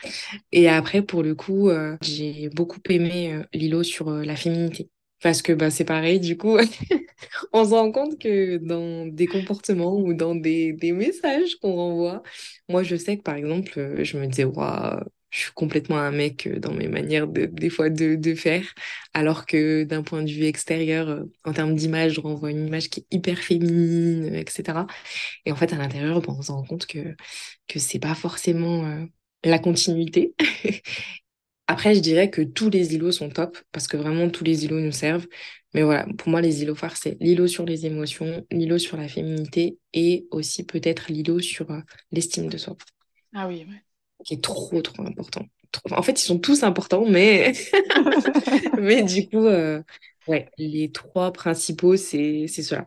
Et 0.50 0.68
après, 0.68 1.02
pour 1.02 1.22
le 1.22 1.34
coup, 1.34 1.68
euh, 1.68 1.96
j'ai 2.02 2.48
beaucoup 2.48 2.80
aimé 2.88 3.32
euh, 3.32 3.44
l'îlot 3.52 3.84
sur 3.84 4.10
la 4.10 4.34
féminité. 4.34 4.90
Parce 5.22 5.40
que 5.40 5.52
bah, 5.52 5.70
c'est 5.70 5.84
pareil, 5.84 6.20
du 6.20 6.36
coup, 6.36 6.58
on 7.52 7.64
se 7.64 7.70
rend 7.70 7.92
compte 7.92 8.18
que 8.18 8.58
dans 8.58 9.06
des 9.06 9.26
comportements 9.26 9.96
ou 9.96 10.14
dans 10.14 10.34
des, 10.34 10.72
des 10.72 10.92
messages 10.92 11.56
qu'on 11.56 11.74
renvoie, 11.74 12.22
moi 12.68 12.82
je 12.82 12.96
sais 12.96 13.16
que 13.16 13.22
par 13.22 13.36
exemple, 13.36 14.02
je 14.02 14.18
me 14.18 14.26
disais, 14.26 14.44
waouh, 14.44 15.00
je 15.36 15.42
suis 15.42 15.52
complètement 15.52 15.98
un 15.98 16.10
mec 16.10 16.46
euh, 16.46 16.58
dans 16.58 16.72
mes 16.72 16.88
manières 16.88 17.28
de, 17.28 17.46
des 17.46 17.68
fois 17.70 17.90
de, 17.90 18.34
faire, 18.34 18.64
alors 19.14 19.46
que 19.46 19.84
d'un 19.84 20.02
point 20.02 20.22
de 20.22 20.30
vue 20.30 20.44
extérieur, 20.44 21.08
euh, 21.08 21.24
en 21.44 21.52
termes 21.52 21.74
d'image, 21.74 22.14
je 22.14 22.20
renvoie 22.20 22.50
une 22.50 22.66
image 22.66 22.88
qui 22.88 23.00
est 23.00 23.14
hyper 23.14 23.38
féminine, 23.38 24.34
etc. 24.34 24.86
Et 25.44 25.52
en 25.52 25.56
fait, 25.56 25.72
à 25.72 25.76
l'intérieur, 25.76 26.20
bon, 26.22 26.36
on 26.38 26.42
se 26.42 26.52
rend 26.52 26.64
compte 26.64 26.86
que, 26.86 27.14
que 27.68 27.78
c'est 27.78 27.98
pas 27.98 28.14
forcément 28.14 29.06
la 29.44 29.58
continuité. 29.58 30.34
Après, 31.68 31.94
je 31.94 32.00
dirais 32.00 32.30
que 32.30 32.42
tous 32.42 32.70
les 32.70 32.94
îlots 32.94 33.12
sont 33.12 33.28
top 33.28 33.58
parce 33.72 33.88
que 33.88 33.96
vraiment 33.96 34.30
tous 34.30 34.44
les 34.44 34.64
îlots 34.64 34.80
nous 34.80 34.92
servent. 34.92 35.26
Mais 35.74 35.82
voilà, 35.82 36.06
pour 36.16 36.28
moi, 36.28 36.40
les 36.40 36.62
îlots 36.62 36.76
phares, 36.76 36.96
c'est 36.96 37.16
l'îlot 37.20 37.48
sur 37.48 37.66
les 37.66 37.86
émotions, 37.86 38.46
l'îlot 38.50 38.78
sur 38.78 38.96
la 38.96 39.08
féminité 39.08 39.78
et 39.92 40.26
aussi 40.30 40.64
peut-être 40.64 41.10
l'îlot 41.10 41.40
sur 41.40 41.70
euh, 41.70 41.80
l'estime 42.12 42.48
de 42.48 42.56
soi. 42.56 42.76
Ah 43.34 43.48
oui, 43.48 43.66
ouais. 43.68 43.85
Qui 44.26 44.34
est 44.34 44.42
trop, 44.42 44.82
trop 44.82 45.02
important. 45.02 45.46
En 45.92 46.02
fait, 46.02 46.20
ils 46.20 46.24
sont 46.24 46.38
tous 46.38 46.62
importants, 46.62 47.04
mais, 47.06 47.52
mais 48.78 49.02
du 49.02 49.28
coup, 49.28 49.46
euh, 49.46 49.82
ouais, 50.26 50.50
les 50.58 50.90
trois 50.90 51.32
principaux, 51.32 51.96
c'est 51.96 52.48
cela. 52.48 52.86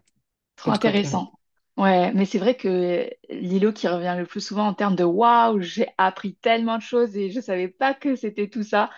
Trop 0.58 0.72
intéressant. 0.72 1.32
Ouais, 1.78 2.12
mais 2.14 2.26
c'est 2.26 2.40
vrai 2.40 2.56
que 2.56 3.10
l'îlot 3.30 3.72
qui 3.72 3.88
revient 3.88 4.16
le 4.18 4.26
plus 4.26 4.42
souvent 4.42 4.68
en 4.68 4.74
termes 4.74 4.98
de 4.98 5.06
waouh, 5.06 5.62
j'ai 5.62 5.88
appris 5.98 6.36
tellement 6.36 6.78
de 6.78 6.82
choses 6.82 7.16
et 7.16 7.32
je 7.32 7.40
savais 7.40 7.70
pas 7.70 7.94
que 7.94 8.18
c'était 8.18 8.50
tout 8.50 8.64
ça, 8.64 8.90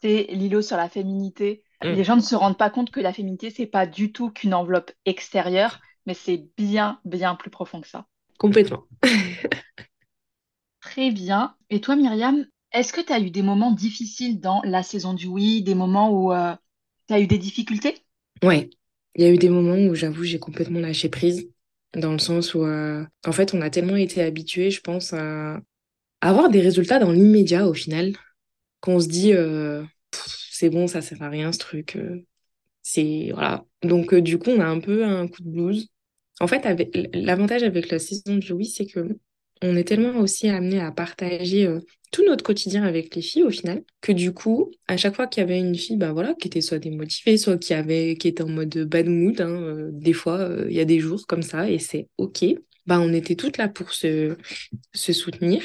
c'est 0.00 0.26
l'îlot 0.30 0.62
sur 0.62 0.78
la 0.78 0.88
féminité. 0.88 1.64
Mm. 1.84 1.92
Les 1.92 2.04
gens 2.04 2.16
ne 2.16 2.22
se 2.22 2.34
rendent 2.34 2.56
pas 2.56 2.70
compte 2.70 2.90
que 2.90 3.00
la 3.00 3.12
féminité, 3.12 3.50
c'est 3.50 3.66
pas 3.66 3.86
du 3.86 4.10
tout 4.10 4.30
qu'une 4.30 4.54
enveloppe 4.54 4.90
extérieure, 5.04 5.80
mais 6.06 6.14
c'est 6.14 6.46
bien, 6.56 6.98
bien 7.04 7.34
plus 7.34 7.50
profond 7.50 7.82
que 7.82 7.88
ça. 7.88 8.06
Complètement. 8.38 8.84
Très 10.80 11.10
bien. 11.10 11.54
Et 11.70 11.80
toi, 11.80 11.96
Myriam, 11.96 12.46
est-ce 12.72 12.92
que 12.92 13.00
tu 13.00 13.12
as 13.12 13.20
eu 13.20 13.30
des 13.30 13.42
moments 13.42 13.72
difficiles 13.72 14.40
dans 14.40 14.62
la 14.64 14.82
saison 14.82 15.14
du 15.14 15.26
oui, 15.26 15.62
des 15.62 15.74
moments 15.74 16.10
où 16.10 16.32
euh, 16.32 16.54
tu 17.08 17.14
as 17.14 17.20
eu 17.20 17.26
des 17.26 17.38
difficultés? 17.38 17.94
Ouais, 18.42 18.70
il 19.14 19.22
y 19.22 19.26
a 19.26 19.30
eu 19.30 19.36
des 19.38 19.50
moments 19.50 19.76
où 19.76 19.94
j'avoue, 19.94 20.24
j'ai 20.24 20.38
complètement 20.38 20.80
lâché 20.80 21.08
prise 21.08 21.48
dans 21.94 22.12
le 22.12 22.18
sens 22.18 22.54
où, 22.54 22.64
euh, 22.64 23.04
en 23.26 23.32
fait, 23.32 23.52
on 23.54 23.60
a 23.60 23.70
tellement 23.70 23.96
été 23.96 24.22
habitués, 24.22 24.70
je 24.70 24.80
pense, 24.80 25.12
à 25.12 25.60
avoir 26.22 26.50
des 26.50 26.60
résultats 26.60 26.98
dans 27.00 27.12
l'immédiat 27.12 27.66
au 27.68 27.74
final, 27.74 28.14
qu'on 28.80 29.00
se 29.00 29.08
dit, 29.08 29.34
euh, 29.34 29.84
c'est 30.12 30.70
bon, 30.70 30.86
ça 30.88 31.02
sert 31.02 31.22
à 31.22 31.28
rien 31.30 31.52
ce 31.52 31.58
truc. 31.60 31.98
C'est 32.82 33.30
voilà. 33.32 33.64
Donc, 33.82 34.14
du 34.14 34.38
coup, 34.38 34.50
on 34.50 34.60
a 34.60 34.66
un 34.66 34.80
peu 34.80 35.04
un 35.04 35.28
coup 35.28 35.42
de 35.42 35.50
blues. 35.50 35.88
En 36.40 36.46
fait, 36.48 36.64
l'avantage 37.14 37.62
avec 37.62 37.90
la 37.90 37.98
saison 37.98 38.36
du 38.36 38.52
oui, 38.52 38.66
c'est 38.66 38.86
que 38.86 39.18
on 39.62 39.76
est 39.76 39.84
tellement 39.84 40.18
aussi 40.20 40.48
amené 40.48 40.80
à 40.80 40.90
partager 40.90 41.66
euh, 41.66 41.80
tout 42.12 42.24
notre 42.24 42.42
quotidien 42.42 42.82
avec 42.84 43.14
les 43.14 43.22
filles 43.22 43.44
au 43.44 43.50
final, 43.50 43.84
que 44.00 44.12
du 44.12 44.32
coup, 44.32 44.72
à 44.88 44.96
chaque 44.96 45.14
fois 45.14 45.26
qu'il 45.26 45.42
y 45.42 45.44
avait 45.44 45.58
une 45.58 45.76
fille, 45.76 45.96
bah 45.96 46.12
voilà, 46.12 46.34
qui 46.34 46.48
était 46.48 46.60
soit 46.60 46.78
démotivée, 46.78 47.36
soit 47.36 47.58
qui 47.58 47.74
avait, 47.74 48.16
qui 48.16 48.28
était 48.28 48.42
en 48.42 48.48
mode 48.48 48.76
bad 48.88 49.06
mood, 49.06 49.40
hein, 49.40 49.48
euh, 49.48 49.90
des 49.92 50.12
fois, 50.12 50.38
euh, 50.38 50.66
il 50.68 50.76
y 50.76 50.80
a 50.80 50.84
des 50.84 50.98
jours 51.00 51.26
comme 51.26 51.42
ça, 51.42 51.70
et 51.70 51.78
c'est 51.78 52.08
ok. 52.18 52.44
Bah, 52.86 53.00
on 53.00 53.12
était 53.12 53.36
toutes 53.36 53.58
là 53.58 53.68
pour 53.68 53.92
se, 53.92 54.36
soutenir. 54.94 55.62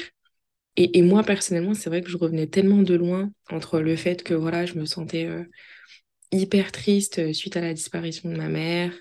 Et, 0.76 0.98
et 0.98 1.02
moi, 1.02 1.22
personnellement, 1.24 1.74
c'est 1.74 1.88
vrai 1.88 2.02
que 2.02 2.10
je 2.10 2.18
revenais 2.18 2.46
tellement 2.46 2.82
de 2.82 2.94
loin 2.94 3.30
entre 3.50 3.80
le 3.80 3.96
fait 3.96 4.22
que 4.22 4.34
voilà, 4.34 4.66
je 4.66 4.74
me 4.74 4.84
sentais 4.84 5.26
hyper 6.30 6.70
triste 6.70 7.32
suite 7.32 7.56
à 7.56 7.62
la 7.62 7.72
disparition 7.72 8.30
de 8.30 8.36
ma 8.36 8.48
mère. 8.48 8.92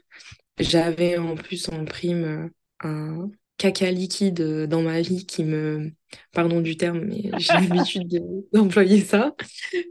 J'avais 0.57 1.17
en 1.17 1.35
plus 1.35 1.67
en 1.69 1.83
prime 1.83 2.49
un, 2.79 3.29
caca 3.57 3.89
liquide 3.91 4.41
euh, 4.41 4.67
dans 4.67 4.81
ma 4.81 5.01
vie 5.01 5.25
qui 5.25 5.43
me, 5.43 5.91
pardon 6.33 6.61
du 6.61 6.77
terme, 6.77 7.05
mais 7.05 7.31
j'ai 7.37 7.53
l'habitude 7.69 8.23
d'employer 8.53 9.01
ça, 9.01 9.35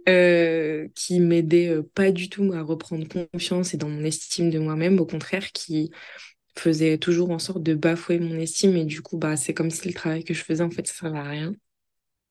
euh, 0.09 0.89
qui 0.95 1.21
m'aidait 1.21 1.69
euh, 1.69 1.83
pas 1.95 2.13
du 2.13 2.29
tout 2.29 2.53
à 2.53 2.63
reprendre 2.63 3.07
confiance 3.09 3.75
et 3.75 3.77
dans 3.77 3.89
mon 3.89 4.05
estime 4.05 4.51
de 4.51 4.59
moi-même, 4.59 5.01
au 5.01 5.07
contraire, 5.07 5.53
qui 5.53 5.91
faisait 6.57 6.99
toujours 6.99 7.31
en 7.31 7.39
sorte 7.39 7.63
de 7.63 7.75
bafouer 7.75 8.19
mon 8.19 8.37
estime 8.39 8.77
et 8.77 8.85
du 8.85 9.03
coup, 9.03 9.19
bah, 9.19 9.37
c'est 9.37 9.55
comme 9.55 9.71
si 9.71 9.89
le 9.89 9.95
travail 9.95 10.25
que 10.25 10.35
je 10.35 10.45
faisais, 10.45 10.63
en 10.63 10.71
fait, 10.71 10.87
ça 10.87 10.95
servait 10.95 11.19
à 11.19 11.25
rien. 11.25 11.55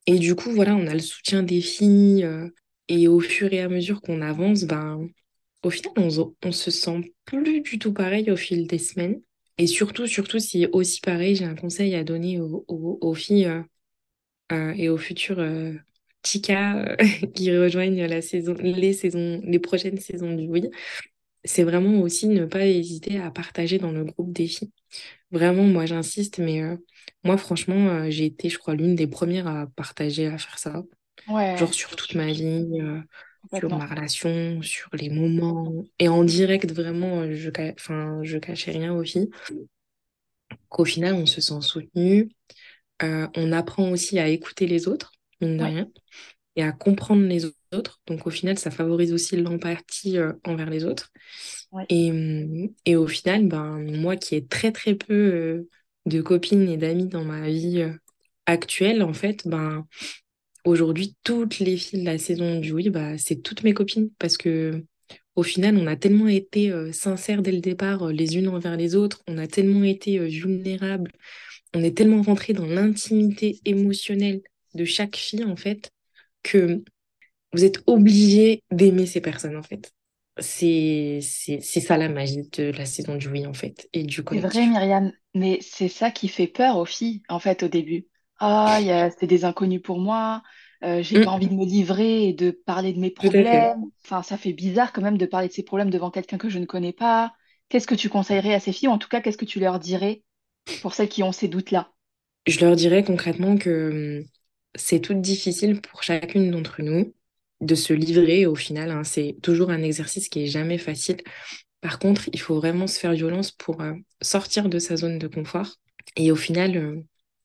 Et 0.06 0.20
du 0.20 0.36
coup, 0.36 0.52
voilà, 0.52 0.76
on 0.76 0.88
a 0.88 0.94
le 0.94 1.00
soutien 1.00 1.44
des 1.44 1.62
filles 1.62 2.28
et 2.90 3.08
au 3.08 3.20
fur 3.20 3.54
et 3.54 3.62
à 3.62 3.70
mesure 3.70 4.02
qu'on 4.02 4.22
avance, 4.22 4.64
ben, 4.66 5.08
au 5.64 5.70
final, 5.70 5.94
on, 5.98 6.36
on 6.44 6.52
se 6.52 6.72
sent 6.72 7.14
plus 7.26 7.62
du 7.62 7.80
tout 7.80 7.94
pareil 7.94 8.32
au 8.32 8.38
fil 8.38 8.68
des 8.68 8.80
semaines. 8.80 9.22
Et 9.58 9.68
surtout, 9.68 10.08
surtout, 10.08 10.40
si 10.40 10.66
aussi 10.68 11.00
pareil, 11.02 11.36
j'ai 11.36 11.46
un 11.46 11.56
conseil 11.56 11.94
à 11.96 12.04
donner 12.04 12.40
aux, 12.40 12.66
aux, 12.68 13.14
filles 13.14 13.46
euh, 13.46 13.62
euh, 14.52 14.74
et 14.76 14.90
aux 14.90 14.98
futurs 14.98 15.40
euh, 15.40 15.74
chicas 16.26 16.96
qui 17.36 17.56
rejoignent 17.56 18.06
la 18.06 18.22
saison, 18.22 18.56
les, 18.60 18.94
saisons, 18.94 19.42
les 19.44 19.60
prochaines 19.60 20.00
saisons 20.00 20.34
du 20.36 20.48
Oui, 20.48 20.70
c'est 21.44 21.64
vraiment 21.64 22.02
aussi 22.02 22.28
ne 22.28 22.46
pas 22.46 22.66
hésiter 22.66 23.20
à 23.20 23.30
partager 23.32 23.78
dans 23.78 23.92
le 23.92 24.06
groupe 24.06 24.34
des 24.34 24.48
filles. 24.48 24.72
Vraiment, 25.32 25.64
moi 25.64 25.86
j'insiste, 25.86 26.40
mais 26.40 26.62
moi 27.24 27.38
franchement, 27.38 28.10
j'ai 28.10 28.26
été, 28.26 28.50
je 28.50 28.60
crois, 28.60 28.76
l'une 28.76 28.96
des 28.96 29.08
premières 29.08 29.48
à 29.48 29.68
partager, 29.68 30.28
à 30.28 30.38
faire 30.38 30.60
ça. 30.60 30.84
Ouais. 31.28 31.58
Genre 31.58 31.74
sur 31.74 31.96
toute 31.96 32.16
ma 32.16 32.32
vie 32.32 32.66
sur 33.56 33.70
ma 33.78 33.86
relation, 33.86 34.62
sur 34.62 34.90
les 34.94 35.10
moments. 35.10 35.86
Et 36.00 36.08
en 36.08 36.24
direct, 36.24 36.72
vraiment, 36.72 37.22
euh, 37.22 37.34
je, 37.34 37.50
enfin, 37.74 38.20
je 38.24 38.38
cachais 38.38 38.72
rien 38.72 38.94
aux 38.94 39.04
filles. 39.04 39.30
Qu'au 40.70 40.86
final, 40.86 41.14
on 41.14 41.26
se 41.26 41.42
sent 41.42 41.62
soutenu. 41.62 42.30
Euh, 43.02 43.28
on 43.36 43.52
apprend 43.52 43.90
aussi 43.92 44.20
à 44.20 44.28
écouter 44.28 44.68
les 44.68 44.88
autres, 44.88 45.12
mine 45.42 45.58
de 45.58 45.64
rien, 45.64 45.88
et 46.56 46.64
à 46.64 46.72
comprendre 46.72 47.24
les 47.24 47.46
autres. 47.74 48.02
Donc, 48.08 48.28
au 48.28 48.30
final, 48.30 48.58
ça 48.58 48.72
favorise 48.72 49.14
aussi 49.14 49.36
l'empathie 49.38 50.18
euh, 50.18 50.34
envers 50.46 50.70
les 50.70 50.86
autres. 50.86 51.12
Et, 51.90 52.12
mm, 52.12 52.70
et, 52.86 52.96
au 52.96 53.08
final, 53.08 53.48
ben, 53.48 53.80
moi 53.80 54.16
qui 54.16 54.36
ai 54.36 54.46
très, 54.46 54.72
très 54.72 54.96
peu 54.96 55.68
de 56.06 56.22
copines 56.22 56.70
et 56.70 56.78
d'amis 56.78 57.08
dans 57.08 57.24
ma 57.24 57.48
vie 57.48 57.84
actuelle, 58.46 59.04
en 59.04 59.14
fait, 59.14 59.48
ben, 59.48 59.86
aujourd'hui, 60.66 61.16
toutes 61.24 61.60
les 61.60 61.78
filles 61.78 62.02
de 62.02 62.06
la 62.06 62.18
saison 62.18 62.60
du 62.60 62.72
oui, 62.72 62.90
bah, 62.90 63.18
c'est 63.18 63.42
toutes 63.42 63.64
mes 63.64 63.74
copines. 63.74 64.10
Parce 64.20 64.38
que 64.38 64.84
au 65.36 65.44
final, 65.44 65.78
on 65.78 65.88
a 65.88 65.96
tellement 65.96 66.28
été 66.28 66.72
euh, 66.72 66.92
sincères 66.92 67.42
dès 67.42 67.52
le 67.52 67.60
départ, 67.60 68.04
euh, 68.04 68.12
les 68.12 68.38
unes 68.38 68.50
envers 68.50 68.78
les 68.78 68.96
autres, 68.96 69.24
on 69.28 69.38
a 69.38 69.48
tellement 69.48 69.84
été 69.84 70.20
euh, 70.20 70.28
vulnérables, 70.28 71.12
on 71.74 71.84
est 71.84 71.98
tellement 71.98 72.22
rentré 72.22 72.54
dans 72.54 72.68
l'intimité 72.68 73.60
émotionnelle 73.66 74.42
de 74.76 74.86
chaque 74.86 75.16
fille, 75.16 75.44
en 75.44 75.56
fait, 75.56 75.92
que 76.44 76.84
vous 77.52 77.64
êtes 77.64 77.82
obligés 77.88 78.62
d'aimer 78.72 79.08
ces 79.08 79.22
personnes, 79.22 79.56
en 79.56 79.64
fait. 79.64 79.92
C'est 80.40 81.20
ça 81.22 81.98
la 81.98 82.10
magie 82.10 82.48
de 82.58 82.66
la 82.66 82.86
saison 82.86 83.16
du 83.16 83.28
oui, 83.28 83.46
en 83.48 83.54
fait, 83.54 83.88
et 83.94 84.04
du 84.04 84.24
C'est 84.30 84.40
vrai, 84.40 84.68
Myriam, 84.68 85.12
mais 85.34 85.60
c'est 85.62 85.90
ça 85.90 86.12
qui 86.12 86.28
fait 86.28 86.48
peur 86.48 86.78
aux 86.78 86.86
filles, 86.86 87.24
en 87.28 87.40
fait, 87.40 87.64
au 87.64 87.68
début 87.68 88.06
ah, 88.46 89.10
c'est 89.18 89.28
des 89.28 89.46
inconnus 89.46 89.82
pour 89.82 90.00
moi, 90.00 90.42
euh, 90.84 91.02
j'ai 91.02 91.24
pas 91.24 91.32
mm. 91.32 91.34
envie 91.34 91.48
de 91.48 91.54
me 91.54 91.66
livrer 91.66 92.28
et 92.28 92.34
de 92.34 92.52
parler 92.52 92.92
de 92.92 93.00
mes 93.00 93.12
problèmes. 93.12 93.86
Enfin, 94.04 94.22
ça 94.22 94.38
fait 94.38 94.54
bizarre 94.54 94.92
quand 94.92 95.02
même 95.02 95.18
de 95.18 95.26
parler 95.26 95.48
de 95.48 95.54
ses 95.54 95.64
problèmes 95.64 95.90
devant 95.90 96.12
quelqu'un 96.12 96.38
que 96.38 96.50
je 96.50 96.60
ne 96.60 96.66
connais 96.66 96.92
pas. 96.92 97.32
Qu'est-ce 97.70 97.88
que 97.88 97.96
tu 97.96 98.10
conseillerais 98.10 98.54
à 98.54 98.60
ces 98.60 98.74
filles, 98.74 98.90
ou 98.90 98.92
en 98.92 98.98
tout 98.98 99.08
cas, 99.08 99.22
qu'est-ce 99.22 99.38
que 99.38 99.46
tu 99.46 99.60
leur 99.60 99.80
dirais 99.80 100.24
pour 100.82 100.94
celles 100.94 101.08
qui 101.08 101.24
ont 101.24 101.32
ces 101.32 101.48
doutes-là? 101.48 101.92
Je 102.46 102.60
leur 102.60 102.76
dirais 102.76 103.04
concrètement 103.04 103.58
que 103.58 104.20
hum, 104.20 104.26
c'est 104.76 105.00
tout 105.00 105.14
difficile 105.14 105.80
pour 105.80 106.04
chacune 106.04 106.52
d'entre 106.52 106.82
nous 106.82 107.14
de 107.62 107.76
se 107.76 107.94
livrer 107.94 108.46
au 108.46 108.56
final. 108.56 108.92
hein. 108.92 109.06
C'est 109.06 109.38
toujours 109.42 109.70
un 109.70 109.82
exercice 109.82 110.28
qui 110.28 110.44
est 110.44 110.48
jamais 110.48 110.78
facile. 110.78 111.18
Par 111.80 111.98
contre, 111.98 112.30
il 112.34 112.40
faut 112.42 112.56
vraiment 112.56 112.88
se 112.88 113.00
faire 113.00 113.14
violence 113.14 113.52
pour 113.52 113.82
euh, 113.82 113.94
sortir 114.22 114.68
de 114.68 114.80
sa 114.80 114.98
zone 114.98 115.18
de 115.18 115.28
confort. 115.28 115.78
Et 116.18 116.32
au 116.32 116.36
final, 116.36 116.76
euh, 116.76 117.02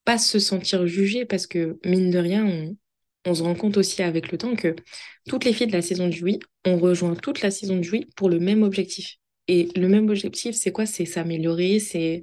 pas 0.09 0.17
se 0.17 0.39
sentir 0.39 0.87
jugé 0.87 1.27
parce 1.27 1.47
que, 1.47 1.79
mine 1.85 2.11
de 2.11 2.19
rien, 2.19 2.47
on, 2.47 2.75
on, 3.27 3.35
se 3.35 3.43
rend 3.43 3.55
compte 3.55 3.77
aussi 3.77 4.03
avec 4.03 4.33
le 4.33 4.39
temps 4.39 4.57
que 4.57 4.75
toutes 5.29 5.45
les 5.45 5.53
filles 5.53 5.67
de 5.67 5.73
la 5.73 5.83
saison 5.83 6.09
du 6.09 6.25
oui, 6.25 6.39
on 6.65 6.79
rejoint 6.79 7.15
toute 7.15 7.43
la 7.43 7.51
saison 7.51 7.77
du 7.77 7.91
oui 7.91 8.07
pour 8.17 8.31
le 8.31 8.39
même 8.41 8.63
objectif. 8.63 9.17
Et 9.49 9.69
le 9.77 9.87
même 9.87 10.09
objectif, 10.09 10.55
c'est 10.57 10.73
quoi? 10.73 10.87
C'est 10.87 11.05
s'améliorer, 11.05 11.79
c'est 11.79 12.23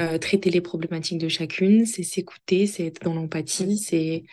euh, 0.00 0.16
traiter 0.16 0.48
les 0.48 0.62
problématiques 0.62 1.18
de 1.18 1.28
chacune, 1.28 1.84
c'est 1.84 2.04
s'écouter, 2.04 2.66
c'est 2.66 2.86
être 2.86 3.02
dans 3.02 3.12
l'empathie, 3.12 3.76
c'est 3.76 4.24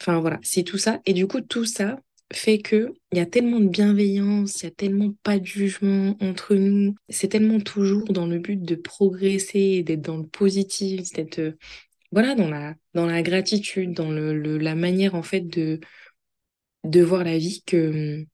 Enfin 0.00 0.18
voilà, 0.20 0.38
c'est 0.42 0.62
tout 0.62 0.78
ça. 0.78 1.00
Et 1.04 1.12
du 1.12 1.26
coup, 1.26 1.42
tout 1.42 1.66
ça 1.66 2.00
fait 2.32 2.60
que 2.60 2.94
il 3.12 3.18
y 3.18 3.20
a 3.20 3.26
tellement 3.26 3.60
de 3.60 3.68
bienveillance, 3.68 4.62
il 4.62 4.64
y 4.64 4.68
a 4.68 4.70
tellement 4.70 5.12
pas 5.22 5.38
de 5.38 5.44
jugement 5.44 6.16
entre 6.22 6.54
nous. 6.54 6.94
C'est 7.10 7.28
tellement 7.28 7.60
toujours 7.60 8.04
dans 8.04 8.26
le 8.26 8.38
but 8.38 8.62
de 8.62 8.74
progresser, 8.74 9.82
d'être 9.82 10.00
dans 10.00 10.16
le 10.16 10.26
positif, 10.26 11.12
d'être 11.12 11.56
voilà 12.12 12.34
dans 12.34 12.48
la 12.48 12.74
dans 12.94 13.06
la 13.06 13.22
gratitude, 13.22 13.92
dans 13.94 14.10
le, 14.10 14.58
la 14.58 14.74
manière 14.74 15.14
en 15.14 15.22
fait 15.22 15.40
de 15.40 15.80
de 16.84 17.02
voir 17.02 17.24
la 17.24 17.36
vie 17.38 17.62
que 17.66 18.24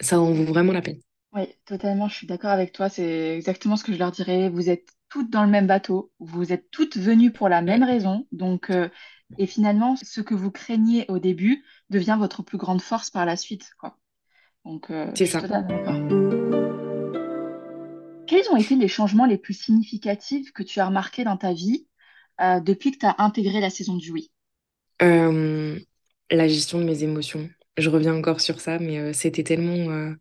ça 0.00 0.20
en 0.20 0.32
vaut 0.32 0.44
vraiment 0.44 0.72
la 0.72 0.82
peine. 0.82 1.00
Oui, 1.32 1.42
totalement, 1.66 2.08
je 2.08 2.14
suis 2.16 2.26
d'accord 2.26 2.50
avec 2.50 2.72
toi. 2.72 2.88
C'est 2.88 3.36
exactement 3.36 3.76
ce 3.76 3.84
que 3.84 3.92
je 3.92 3.98
leur 3.98 4.12
dirais. 4.12 4.48
Vous 4.48 4.70
êtes 4.70 4.88
toutes 5.08 5.30
dans 5.30 5.44
le 5.44 5.50
même 5.50 5.66
bateau, 5.66 6.10
vous 6.18 6.52
êtes 6.52 6.70
toutes 6.70 6.96
venues 6.96 7.30
pour 7.30 7.48
la 7.48 7.62
même 7.62 7.82
raison. 7.82 8.26
Donc, 8.32 8.70
euh, 8.70 8.88
et 9.38 9.46
finalement, 9.46 9.96
ce 9.96 10.20
que 10.20 10.34
vous 10.34 10.50
craignez 10.50 11.04
au 11.08 11.18
début 11.18 11.64
devient 11.90 12.16
votre 12.18 12.42
plus 12.42 12.58
grande 12.58 12.80
force 12.80 13.10
par 13.10 13.26
la 13.26 13.36
suite, 13.36 13.70
quoi. 13.78 13.98
Donc, 14.64 14.90
euh, 14.90 15.10
C'est 15.14 15.26
ça. 15.26 15.42
Quels 18.26 18.48
ont 18.50 18.56
été 18.56 18.74
les 18.76 18.88
changements 18.88 19.26
les 19.26 19.38
plus 19.38 19.54
significatifs 19.54 20.52
que 20.52 20.62
tu 20.62 20.80
as 20.80 20.86
remarqués 20.86 21.24
dans 21.24 21.36
ta 21.36 21.52
vie 21.52 21.86
euh, 22.40 22.60
depuis 22.60 22.92
que 22.92 22.98
tu 22.98 23.06
as 23.06 23.16
intégré 23.18 23.60
la 23.60 23.70
saison 23.70 23.96
du 23.96 24.12
oui? 24.12 24.30
Euh, 25.02 25.78
la 26.30 26.48
gestion 26.48 26.78
de 26.78 26.84
mes 26.84 27.02
émotions. 27.02 27.48
Je 27.76 27.90
reviens 27.90 28.14
encore 28.14 28.40
sur 28.40 28.60
ça, 28.60 28.78
mais 28.78 28.98
euh, 28.98 29.12
c'était 29.12 29.42
tellement 29.42 30.14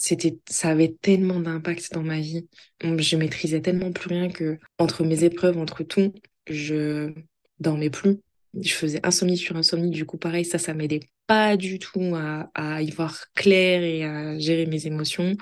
c'était, 0.00 0.38
ça 0.48 0.68
avait 0.68 0.96
tellement 1.02 1.40
d'impact 1.40 1.92
dans 1.92 2.04
ma 2.04 2.20
vie. 2.20 2.48
Je 2.82 3.16
maîtrisais 3.16 3.60
tellement 3.60 3.90
plus 3.90 4.08
rien 4.08 4.28
que 4.28 4.58
entre 4.78 5.04
mes 5.04 5.24
épreuves, 5.24 5.58
entre 5.58 5.82
tout, 5.82 6.12
je 6.48 7.12
dormais 7.58 7.90
plus. 7.90 8.18
Je 8.60 8.74
faisais 8.74 9.04
insomnie 9.04 9.36
sur 9.36 9.56
insomnie. 9.56 9.90
Du 9.90 10.06
coup, 10.06 10.16
pareil, 10.16 10.44
ça, 10.44 10.58
ça 10.58 10.72
m'aidait 10.72 11.00
pas 11.26 11.56
du 11.56 11.80
tout 11.80 12.14
à, 12.14 12.80
y 12.80 12.90
voir 12.92 13.24
clair 13.34 13.82
et 13.82 14.04
à 14.04 14.38
gérer 14.38 14.66
mes 14.66 14.86
émotions. 14.86 15.36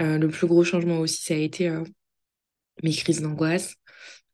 Le 0.00 0.26
plus 0.26 0.48
gros 0.48 0.64
changement 0.64 0.98
aussi, 0.98 1.22
ça 1.22 1.34
a 1.34 1.36
été 1.36 1.70
mes 2.82 2.92
crises 2.92 3.22
d'angoisse, 3.22 3.76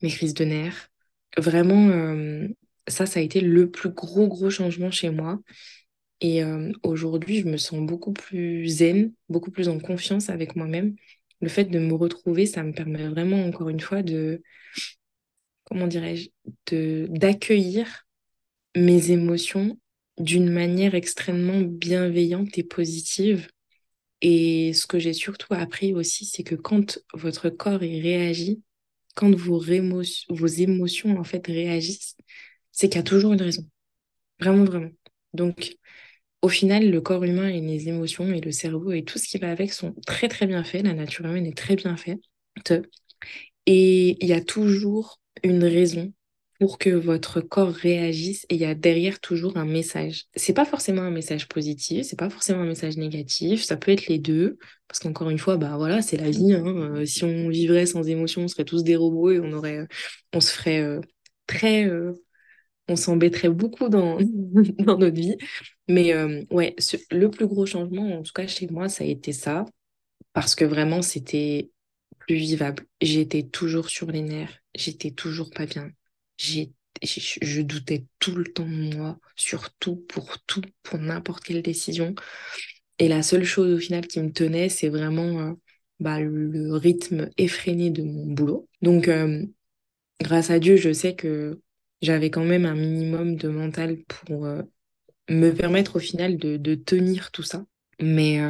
mes 0.02 0.10
crises 0.10 0.34
de 0.34 0.44
nerfs. 0.44 0.88
Vraiment, 1.36 1.88
euh, 1.88 2.48
ça, 2.88 3.06
ça 3.06 3.20
a 3.20 3.22
été 3.22 3.40
le 3.40 3.70
plus 3.70 3.90
gros, 3.90 4.28
gros 4.28 4.50
changement 4.50 4.90
chez 4.90 5.10
moi. 5.10 5.40
Et 6.20 6.44
euh, 6.44 6.70
aujourd'hui, 6.82 7.40
je 7.40 7.48
me 7.48 7.56
sens 7.56 7.80
beaucoup 7.80 8.12
plus 8.12 8.66
zen, 8.68 9.12
beaucoup 9.28 9.50
plus 9.50 9.68
en 9.68 9.78
confiance 9.78 10.30
avec 10.30 10.54
moi-même. 10.54 10.94
Le 11.40 11.48
fait 11.48 11.64
de 11.64 11.78
me 11.78 11.94
retrouver, 11.94 12.46
ça 12.46 12.62
me 12.62 12.72
permet 12.72 13.08
vraiment, 13.08 13.44
encore 13.44 13.68
une 13.68 13.80
fois, 13.80 14.02
de, 14.02 14.42
comment 15.64 15.88
dirais-je, 15.88 16.28
d'accueillir 17.08 18.06
mes 18.76 19.10
émotions 19.10 19.78
d'une 20.18 20.50
manière 20.50 20.94
extrêmement 20.94 21.60
bienveillante 21.60 22.56
et 22.58 22.62
positive. 22.62 23.48
Et 24.20 24.72
ce 24.72 24.86
que 24.86 25.00
j'ai 25.00 25.12
surtout 25.12 25.54
appris 25.54 25.92
aussi, 25.92 26.26
c'est 26.26 26.44
que 26.44 26.54
quand 26.54 27.00
votre 27.14 27.50
corps 27.50 27.82
y 27.82 28.00
réagit, 28.00 28.62
quand 29.14 29.34
vos, 29.34 29.60
vos 30.30 30.46
émotions 30.46 31.18
en 31.18 31.24
fait 31.24 31.46
réagissent, 31.46 32.16
c'est 32.72 32.88
qu'il 32.88 32.96
y 32.98 33.00
a 33.00 33.02
toujours 33.04 33.32
une 33.32 33.42
raison. 33.42 33.66
Vraiment, 34.40 34.64
vraiment. 34.64 34.90
Donc, 35.34 35.76
Au 36.42 36.48
final, 36.50 36.90
le 36.90 37.00
corps 37.02 37.24
humain 37.24 37.48
et 37.48 37.60
les 37.60 37.88
émotions 37.88 38.32
et 38.32 38.40
le 38.40 38.52
cerveau 38.52 38.92
et 38.92 39.04
tout 39.04 39.18
ce 39.18 39.28
qui 39.28 39.38
va 39.38 39.50
avec 39.52 39.72
sont 39.74 39.94
très 40.06 40.28
très 40.28 40.46
bien 40.46 40.64
faits. 40.64 40.84
La 40.84 40.94
nature 40.94 41.26
humaine 41.26 41.46
est 41.46 41.56
très 41.56 41.76
bien 41.76 41.96
faite. 41.96 42.20
Et 43.66 44.16
il 44.24 44.28
y 44.28 44.32
a 44.32 44.40
toujours 44.42 45.20
une 45.42 45.64
raison 45.64 46.12
pour 46.62 46.78
que 46.78 46.90
votre 46.90 47.40
corps 47.40 47.72
réagisse 47.74 48.46
et 48.48 48.54
il 48.54 48.60
y 48.60 48.64
a 48.64 48.76
derrière 48.76 49.18
toujours 49.18 49.56
un 49.56 49.64
message. 49.64 50.26
C'est 50.36 50.52
pas 50.52 50.64
forcément 50.64 51.02
un 51.02 51.10
message 51.10 51.48
positif, 51.48 52.06
c'est 52.06 52.16
pas 52.18 52.30
forcément 52.30 52.60
un 52.62 52.66
message 52.66 52.96
négatif, 52.96 53.64
ça 53.64 53.76
peut 53.76 53.90
être 53.90 54.06
les 54.06 54.20
deux. 54.20 54.58
Parce 54.86 55.00
qu'encore 55.00 55.30
une 55.30 55.38
fois, 55.40 55.56
bah 55.56 55.76
voilà, 55.76 56.02
c'est 56.02 56.18
la 56.18 56.30
vie. 56.30 56.52
hein. 56.52 56.64
Euh, 56.64 57.04
si 57.04 57.24
on 57.24 57.48
vivrait 57.48 57.86
sans 57.86 58.04
émotion, 58.08 58.42
on 58.42 58.48
serait 58.48 58.64
tous 58.64 58.84
des 58.84 58.94
robots 58.94 59.32
et 59.32 59.40
on 59.40 59.52
aurait, 59.52 59.88
on 60.32 60.40
se 60.40 60.52
ferait 60.52 60.80
euh, 60.82 61.00
très, 61.48 61.84
euh, 61.88 62.12
on 62.88 62.96
s'embêterait 62.96 63.48
beaucoup 63.50 63.88
dans, 63.88 64.18
dans 64.78 64.98
notre 64.98 65.16
vie. 65.16 65.36
Mais 65.88 66.14
ouais, 66.50 66.76
le 67.10 67.30
plus 67.30 67.46
gros 67.46 67.66
changement, 67.66 68.18
en 68.18 68.22
tout 68.22 68.32
cas 68.32 68.46
chez 68.46 68.68
moi, 68.68 68.88
ça 68.88 69.04
a 69.04 69.06
été 69.06 69.32
ça, 69.32 69.64
parce 70.34 70.54
que 70.54 70.64
vraiment, 70.64 71.02
c'était 71.02 71.70
plus 72.20 72.36
vivable. 72.36 72.86
J'étais 73.00 73.44
toujours 73.44 73.88
sur 73.90 74.10
les 74.12 74.22
nerfs, 74.22 74.58
j'étais 74.74 75.12
toujours 75.12 75.50
pas 75.50 75.66
bien. 75.66 75.90
Je 76.42 77.62
doutais 77.62 78.04
tout 78.18 78.34
le 78.34 78.44
temps 78.44 78.66
de 78.66 78.94
moi, 78.96 79.18
sur 79.36 79.72
tout, 79.74 79.96
pour 80.08 80.38
tout, 80.46 80.62
pour 80.82 80.98
n'importe 80.98 81.44
quelle 81.44 81.62
décision. 81.62 82.14
Et 82.98 83.08
la 83.08 83.22
seule 83.22 83.44
chose 83.44 83.72
au 83.74 83.78
final 83.78 84.06
qui 84.06 84.20
me 84.20 84.32
tenait, 84.32 84.68
c'est 84.68 84.88
vraiment 84.88 85.40
euh, 85.40 85.52
bah, 86.00 86.20
le 86.20 86.74
rythme 86.76 87.30
effréné 87.38 87.90
de 87.90 88.02
mon 88.02 88.26
boulot. 88.32 88.68
Donc, 88.82 89.08
euh, 89.08 89.44
grâce 90.20 90.50
à 90.50 90.58
Dieu, 90.58 90.76
je 90.76 90.92
sais 90.92 91.14
que 91.16 91.60
j'avais 92.02 92.30
quand 92.30 92.44
même 92.44 92.66
un 92.66 92.74
minimum 92.74 93.36
de 93.36 93.48
mental 93.48 93.98
pour 94.08 94.46
euh, 94.46 94.62
me 95.30 95.52
permettre 95.52 95.96
au 95.96 96.00
final 96.00 96.38
de, 96.38 96.56
de 96.56 96.74
tenir 96.74 97.30
tout 97.32 97.42
ça. 97.42 97.64
Mais 98.00 98.40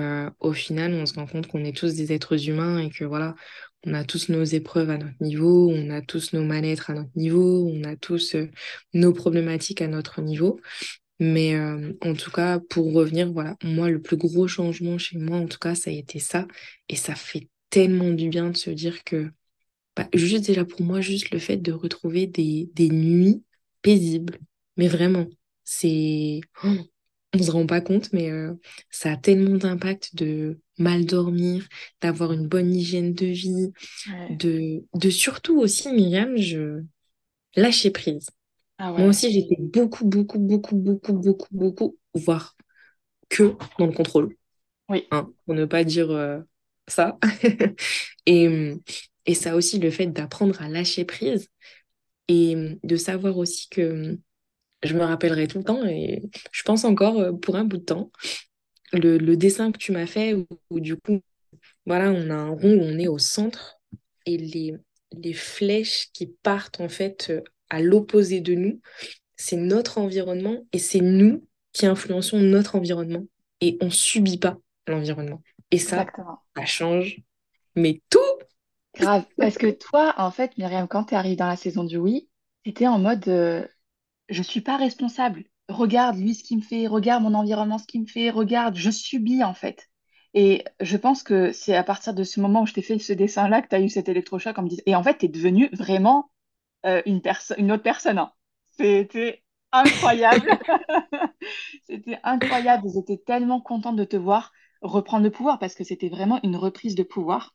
au 0.40 0.52
final, 0.54 0.94
on 0.94 1.04
se 1.04 1.12
rend 1.14 1.26
compte 1.26 1.46
qu'on 1.46 1.64
est 1.64 1.76
tous 1.76 1.94
des 1.94 2.12
êtres 2.12 2.48
humains 2.48 2.78
et 2.78 2.88
que 2.88 3.04
voilà, 3.04 3.34
on 3.84 3.94
a 3.94 4.04
tous 4.04 4.28
nos 4.28 4.44
épreuves 4.44 4.90
à 4.90 4.98
notre 4.98 5.22
niveau, 5.22 5.70
on 5.70 5.90
a 5.90 6.02
tous 6.02 6.32
nos 6.32 6.44
mal-être 6.44 6.90
à 6.90 6.94
notre 6.94 7.10
niveau, 7.16 7.68
on 7.68 7.84
a 7.84 7.96
tous 7.96 8.34
euh, 8.34 8.48
nos 8.94 9.12
problématiques 9.12 9.82
à 9.82 9.88
notre 9.88 10.20
niveau. 10.20 10.60
Mais 11.20 11.54
euh, 11.54 11.92
en 12.00 12.14
tout 12.14 12.30
cas, 12.30 12.58
pour 12.58 12.92
revenir, 12.92 13.32
voilà, 13.32 13.56
moi, 13.62 13.90
le 13.90 14.02
plus 14.02 14.16
gros 14.16 14.48
changement 14.48 14.98
chez 14.98 15.18
moi, 15.18 15.38
en 15.38 15.46
tout 15.46 15.58
cas, 15.58 15.74
ça 15.74 15.90
a 15.90 15.92
été 15.92 16.18
ça. 16.18 16.48
Et 16.88 16.96
ça 16.96 17.14
fait 17.14 17.48
tellement 17.70 18.10
du 18.10 18.28
bien 18.28 18.50
de 18.50 18.56
se 18.56 18.70
dire 18.70 19.04
que 19.04 19.30
bah, 19.96 20.08
juste 20.14 20.46
déjà 20.46 20.64
pour 20.64 20.82
moi, 20.82 21.00
juste 21.00 21.30
le 21.30 21.38
fait 21.38 21.58
de 21.58 21.72
retrouver 21.72 22.26
des, 22.26 22.68
nuits 22.90 23.44
paisibles. 23.82 24.38
Mais 24.76 24.88
vraiment, 24.88 25.26
c'est... 25.64 26.40
oh, 26.64 26.68
on 27.34 27.38
ne 27.38 27.42
se 27.42 27.50
rend 27.50 27.66
pas 27.66 27.80
compte, 27.80 28.12
mais 28.12 28.30
euh, 28.30 28.54
ça 28.90 29.12
a 29.12 29.16
tellement 29.16 29.56
d'impact 29.56 30.14
de 30.16 30.60
mal 30.78 31.06
dormir, 31.06 31.66
d'avoir 32.00 32.32
une 32.32 32.48
bonne 32.48 32.74
hygiène 32.74 33.14
de 33.14 33.26
vie, 33.26 33.72
Ouais. 34.06 34.40
de, 34.40 34.84
de 34.94 35.10
surtout 35.10 35.58
aussi, 35.60 35.92
Myriam, 35.92 36.36
je 36.38 36.82
lâcher 37.56 37.90
prise. 37.90 38.28
Ah 38.78 38.92
Moi 38.96 39.08
aussi, 39.08 39.32
j'étais 39.32 39.56
beaucoup, 39.60 40.04
beaucoup, 40.06 40.38
beaucoup, 40.38 40.76
beaucoup, 40.76 41.14
beaucoup, 41.14 41.48
beaucoup, 41.52 41.98
voire 42.14 42.56
que 43.30 43.56
dans 43.78 43.86
le 43.86 43.92
contrôle, 43.92 44.36
oui, 44.88 45.12
hein, 45.12 45.32
pour 45.46 45.54
ne 45.54 45.64
pas 45.64 45.84
dire 45.84 46.10
euh, 46.10 46.40
ça. 46.88 47.18
Et, 48.26 48.74
et 49.26 49.34
ça 49.34 49.56
aussi, 49.56 49.78
le 49.78 49.90
fait 49.90 50.06
d'apprendre 50.08 50.62
à 50.62 50.68
lâcher 50.68 51.04
prise 51.04 51.48
et 52.28 52.78
de 52.84 52.96
savoir 52.96 53.38
aussi 53.38 53.68
que 53.70 54.18
je 54.82 54.94
me 54.94 55.04
rappellerai 55.04 55.46
tout 55.46 55.58
le 55.58 55.64
temps 55.64 55.84
et 55.84 56.22
je 56.50 56.62
pense 56.62 56.84
encore 56.84 57.18
euh, 57.20 57.32
pour 57.32 57.56
un 57.56 57.64
bout 57.64 57.78
de 57.78 57.84
temps, 57.84 58.10
le, 58.92 59.18
le 59.18 59.36
dessin 59.36 59.72
que 59.72 59.78
tu 59.78 59.92
m'as 59.92 60.06
fait 60.06 60.34
où, 60.34 60.46
où 60.70 60.80
du 60.80 60.96
coup, 60.96 61.20
voilà, 61.86 62.10
on 62.10 62.30
a 62.30 62.34
un 62.34 62.50
rond 62.50 62.74
où 62.74 62.82
on 62.82 62.98
est 62.98 63.08
au 63.08 63.18
centre 63.18 63.80
et 64.26 64.36
les, 64.36 64.74
les 65.12 65.32
flèches 65.32 66.08
qui 66.12 66.26
partent 66.42 66.80
en 66.80 66.88
fait 66.88 67.28
euh, 67.30 67.42
à 67.70 67.80
l'opposé 67.80 68.40
de 68.40 68.54
nous, 68.54 68.80
c'est 69.36 69.56
notre 69.56 69.98
environnement 69.98 70.66
et 70.72 70.78
c'est 70.78 71.00
nous 71.00 71.46
qui 71.72 71.86
influençons 71.86 72.38
notre 72.38 72.76
environnement 72.76 73.24
et 73.60 73.78
on 73.80 73.90
subit 73.90 74.38
pas 74.38 74.58
l'environnement. 74.86 75.42
Et 75.70 75.78
ça, 75.78 76.02
exactement. 76.02 76.38
ça 76.56 76.64
change, 76.66 77.20
mais 77.74 78.02
tout! 78.10 78.18
Grave. 78.94 79.24
Parce 79.38 79.56
que 79.56 79.70
toi, 79.70 80.14
en 80.18 80.30
fait, 80.30 80.56
Myriam, 80.58 80.86
quand 80.86 81.04
tu 81.04 81.14
arrives 81.14 81.38
dans 81.38 81.46
la 81.46 81.56
saison 81.56 81.84
du 81.84 81.96
oui, 81.96 82.28
tu 82.62 82.70
étais 82.70 82.86
en 82.86 82.98
mode 82.98 83.26
euh, 83.28 83.66
je 84.32 84.42
suis 84.42 84.60
pas 84.60 84.76
responsable. 84.76 85.44
Regarde 85.68 86.18
lui 86.18 86.34
ce 86.34 86.44
qu'il 86.44 86.58
me 86.58 86.62
fait, 86.62 86.86
regarde 86.86 87.22
mon 87.22 87.34
environnement 87.34 87.78
ce 87.78 87.86
qu'il 87.86 88.02
me 88.02 88.06
fait, 88.06 88.30
regarde, 88.30 88.76
je 88.76 88.90
subis 88.90 89.44
en 89.44 89.54
fait. 89.54 89.88
Et 90.34 90.64
je 90.80 90.96
pense 90.96 91.22
que 91.22 91.52
c'est 91.52 91.76
à 91.76 91.84
partir 91.84 92.14
de 92.14 92.24
ce 92.24 92.40
moment 92.40 92.62
où 92.62 92.66
je 92.66 92.72
t'ai 92.74 92.82
fait 92.82 92.98
ce 92.98 93.12
dessin-là 93.12 93.62
que 93.62 93.68
tu 93.68 93.74
as 93.76 93.80
eu 93.80 93.88
cet 93.90 94.08
électrochoc. 94.08 94.56
Et 94.86 94.94
en 94.96 95.02
fait, 95.02 95.18
tu 95.18 95.26
es 95.26 95.28
devenue 95.28 95.68
vraiment 95.72 96.30
euh, 96.86 97.02
une 97.06 97.22
une 97.58 97.72
autre 97.72 97.82
personne. 97.84 98.18
hein. 98.18 98.32
C'était 98.72 99.42
incroyable. 99.72 100.58
C'était 101.86 102.18
incroyable. 102.24 102.88
J'étais 102.94 103.18
tellement 103.18 103.60
contente 103.60 103.96
de 103.96 104.04
te 104.04 104.16
voir 104.16 104.52
reprendre 104.82 105.24
le 105.24 105.30
pouvoir 105.30 105.58
parce 105.58 105.74
que 105.74 105.84
c'était 105.84 106.08
vraiment 106.08 106.40
une 106.42 106.56
reprise 106.56 106.94
de 106.96 107.02
pouvoir. 107.04 107.54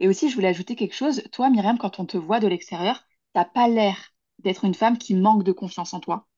Et 0.00 0.08
aussi, 0.08 0.30
je 0.30 0.36
voulais 0.36 0.48
ajouter 0.48 0.76
quelque 0.76 0.94
chose. 0.96 1.22
Toi, 1.32 1.50
Myriam, 1.50 1.78
quand 1.78 2.00
on 2.00 2.06
te 2.06 2.18
voit 2.18 2.40
de 2.40 2.48
l'extérieur, 2.48 3.04
t'as 3.34 3.44
pas 3.46 3.68
l'air 3.68 4.13
d'être 4.44 4.64
une 4.64 4.74
femme 4.74 4.98
qui 4.98 5.14
manque 5.14 5.44
de 5.44 5.52
confiance 5.52 5.94
en 5.94 6.00
toi. 6.00 6.28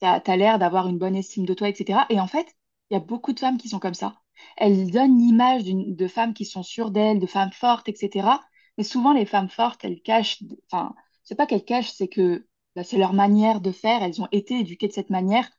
T'as, 0.00 0.20
t'as 0.20 0.36
l'air 0.36 0.58
d'avoir 0.58 0.88
une 0.88 0.98
bonne 0.98 1.16
estime 1.16 1.46
de 1.46 1.54
toi, 1.54 1.68
etc. 1.68 2.06
Et 2.10 2.20
en 2.20 2.26
fait, 2.26 2.46
il 2.90 2.94
y 2.94 2.96
a 2.96 3.00
beaucoup 3.00 3.32
de 3.32 3.40
femmes 3.40 3.58
qui 3.58 3.68
sont 3.68 3.78
comme 3.78 3.94
ça. 3.94 4.16
Elles 4.56 4.90
donnent 4.90 5.18
l'image 5.18 5.64
de 5.66 6.08
femmes 6.08 6.34
qui 6.34 6.44
sont 6.44 6.62
sûres 6.62 6.90
d'elles, 6.90 7.20
de 7.20 7.26
femmes 7.26 7.52
fortes, 7.52 7.88
etc. 7.88 8.40
Mais 8.78 8.84
souvent, 8.84 9.12
les 9.12 9.26
femmes 9.26 9.50
fortes, 9.50 9.84
elles 9.84 10.00
cachent, 10.02 10.42
enfin, 10.70 10.94
c'est 11.24 11.34
pas 11.34 11.46
qu'elles 11.46 11.64
cachent, 11.64 11.92
c'est 11.92 12.08
que 12.08 12.46
c'est 12.84 12.98
leur 12.98 13.12
manière 13.12 13.60
de 13.60 13.72
faire, 13.72 14.02
elles 14.02 14.22
ont 14.22 14.28
été 14.32 14.60
éduquées 14.60 14.88
de 14.88 14.92
cette 14.92 15.10
manière, 15.10 15.50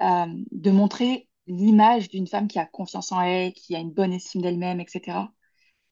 euh, 0.00 0.26
de 0.52 0.70
montrer 0.70 1.28
l'image 1.46 2.08
d'une 2.08 2.26
femme 2.26 2.48
qui 2.48 2.58
a 2.58 2.66
confiance 2.66 3.12
en 3.12 3.20
elle, 3.20 3.52
qui 3.52 3.74
a 3.74 3.78
une 3.78 3.92
bonne 3.92 4.12
estime 4.12 4.42
d'elle-même, 4.42 4.80
etc. 4.80 5.28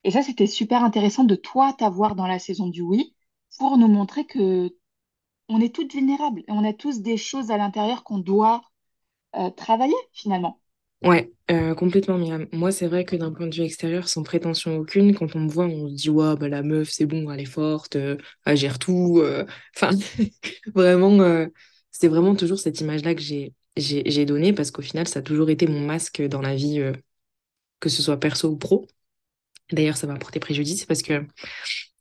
Et 0.05 0.11
ça, 0.11 0.23
c'était 0.23 0.47
super 0.47 0.85
intéressant 0.85 1.25
de 1.25 1.35
toi 1.35 1.73
t'avoir 1.73 2.15
dans 2.15 2.27
la 2.27 2.39
saison 2.39 2.69
du 2.69 2.83
oui 2.83 3.15
pour 3.59 3.77
nous 3.79 3.89
montrer 3.89 4.27
que 4.27 4.75
on 5.51 5.61
est 5.61 5.75
toutes 5.75 5.93
vulnérables 5.93 6.41
et 6.41 6.53
on 6.53 6.65
a 6.65 6.73
tous 6.73 7.03
des 7.03 7.17
choses 7.17 7.51
à 7.51 7.59
l'intérieur 7.59 8.05
qu'on 8.05 8.19
doit 8.19 8.63
euh, 9.37 9.51
travailler 9.51 9.95
finalement. 10.13 10.61
Ouais, 11.03 11.33
euh, 11.51 11.75
complètement, 11.75 12.19
Myriam. 12.19 12.47
Moi, 12.53 12.71
c'est 12.73 12.87
vrai 12.87 13.05
que 13.05 13.17
d'un 13.17 13.33
point 13.33 13.47
de 13.47 13.55
vue 13.55 13.63
extérieur, 13.63 14.09
sans 14.09 14.23
prétention 14.23 14.77
aucune, 14.77 15.15
quand 15.15 15.35
on 15.35 15.41
me 15.41 15.49
voit, 15.49 15.65
on 15.65 15.89
se 15.89 15.95
dit, 15.95 16.11
ouais, 16.11 16.37
bah, 16.37 16.49
la 16.49 16.63
meuf, 16.63 16.91
c'est 16.91 17.07
bon, 17.07 17.31
elle 17.31 17.41
est 17.41 17.47
forte, 17.47 17.97
euh, 17.97 18.17
elle 18.45 18.57
gère 18.57 18.79
tout. 18.79 19.23
Enfin, 19.77 19.91
vraiment, 20.75 21.47
c'est 21.91 22.09
vraiment 22.09 22.37
toujours 22.37 22.59
cette 22.59 22.81
image-là 22.81 23.15
que 23.15 23.23
j'ai, 23.23 24.25
donnée 24.27 24.53
parce 24.53 24.71
qu'au 24.71 24.83
final, 24.83 25.09
ça 25.09 25.21
a 25.21 25.23
toujours 25.23 25.51
été 25.51 25.67
mon 25.67 25.81
masque 25.81 26.23
dans 26.23 26.43
la 26.43 26.55
vie, 26.55 26.81
que 27.81 27.89
ce 27.89 28.03
soit 28.03 28.21
perso 28.21 28.51
ou 28.51 28.57
pro. 28.57 28.87
D'ailleurs, 29.73 29.97
ça 29.97 30.07
m'a 30.07 30.19
porté 30.19 30.39
préjudice 30.39 30.85
parce 30.85 31.03
que, 31.03 31.25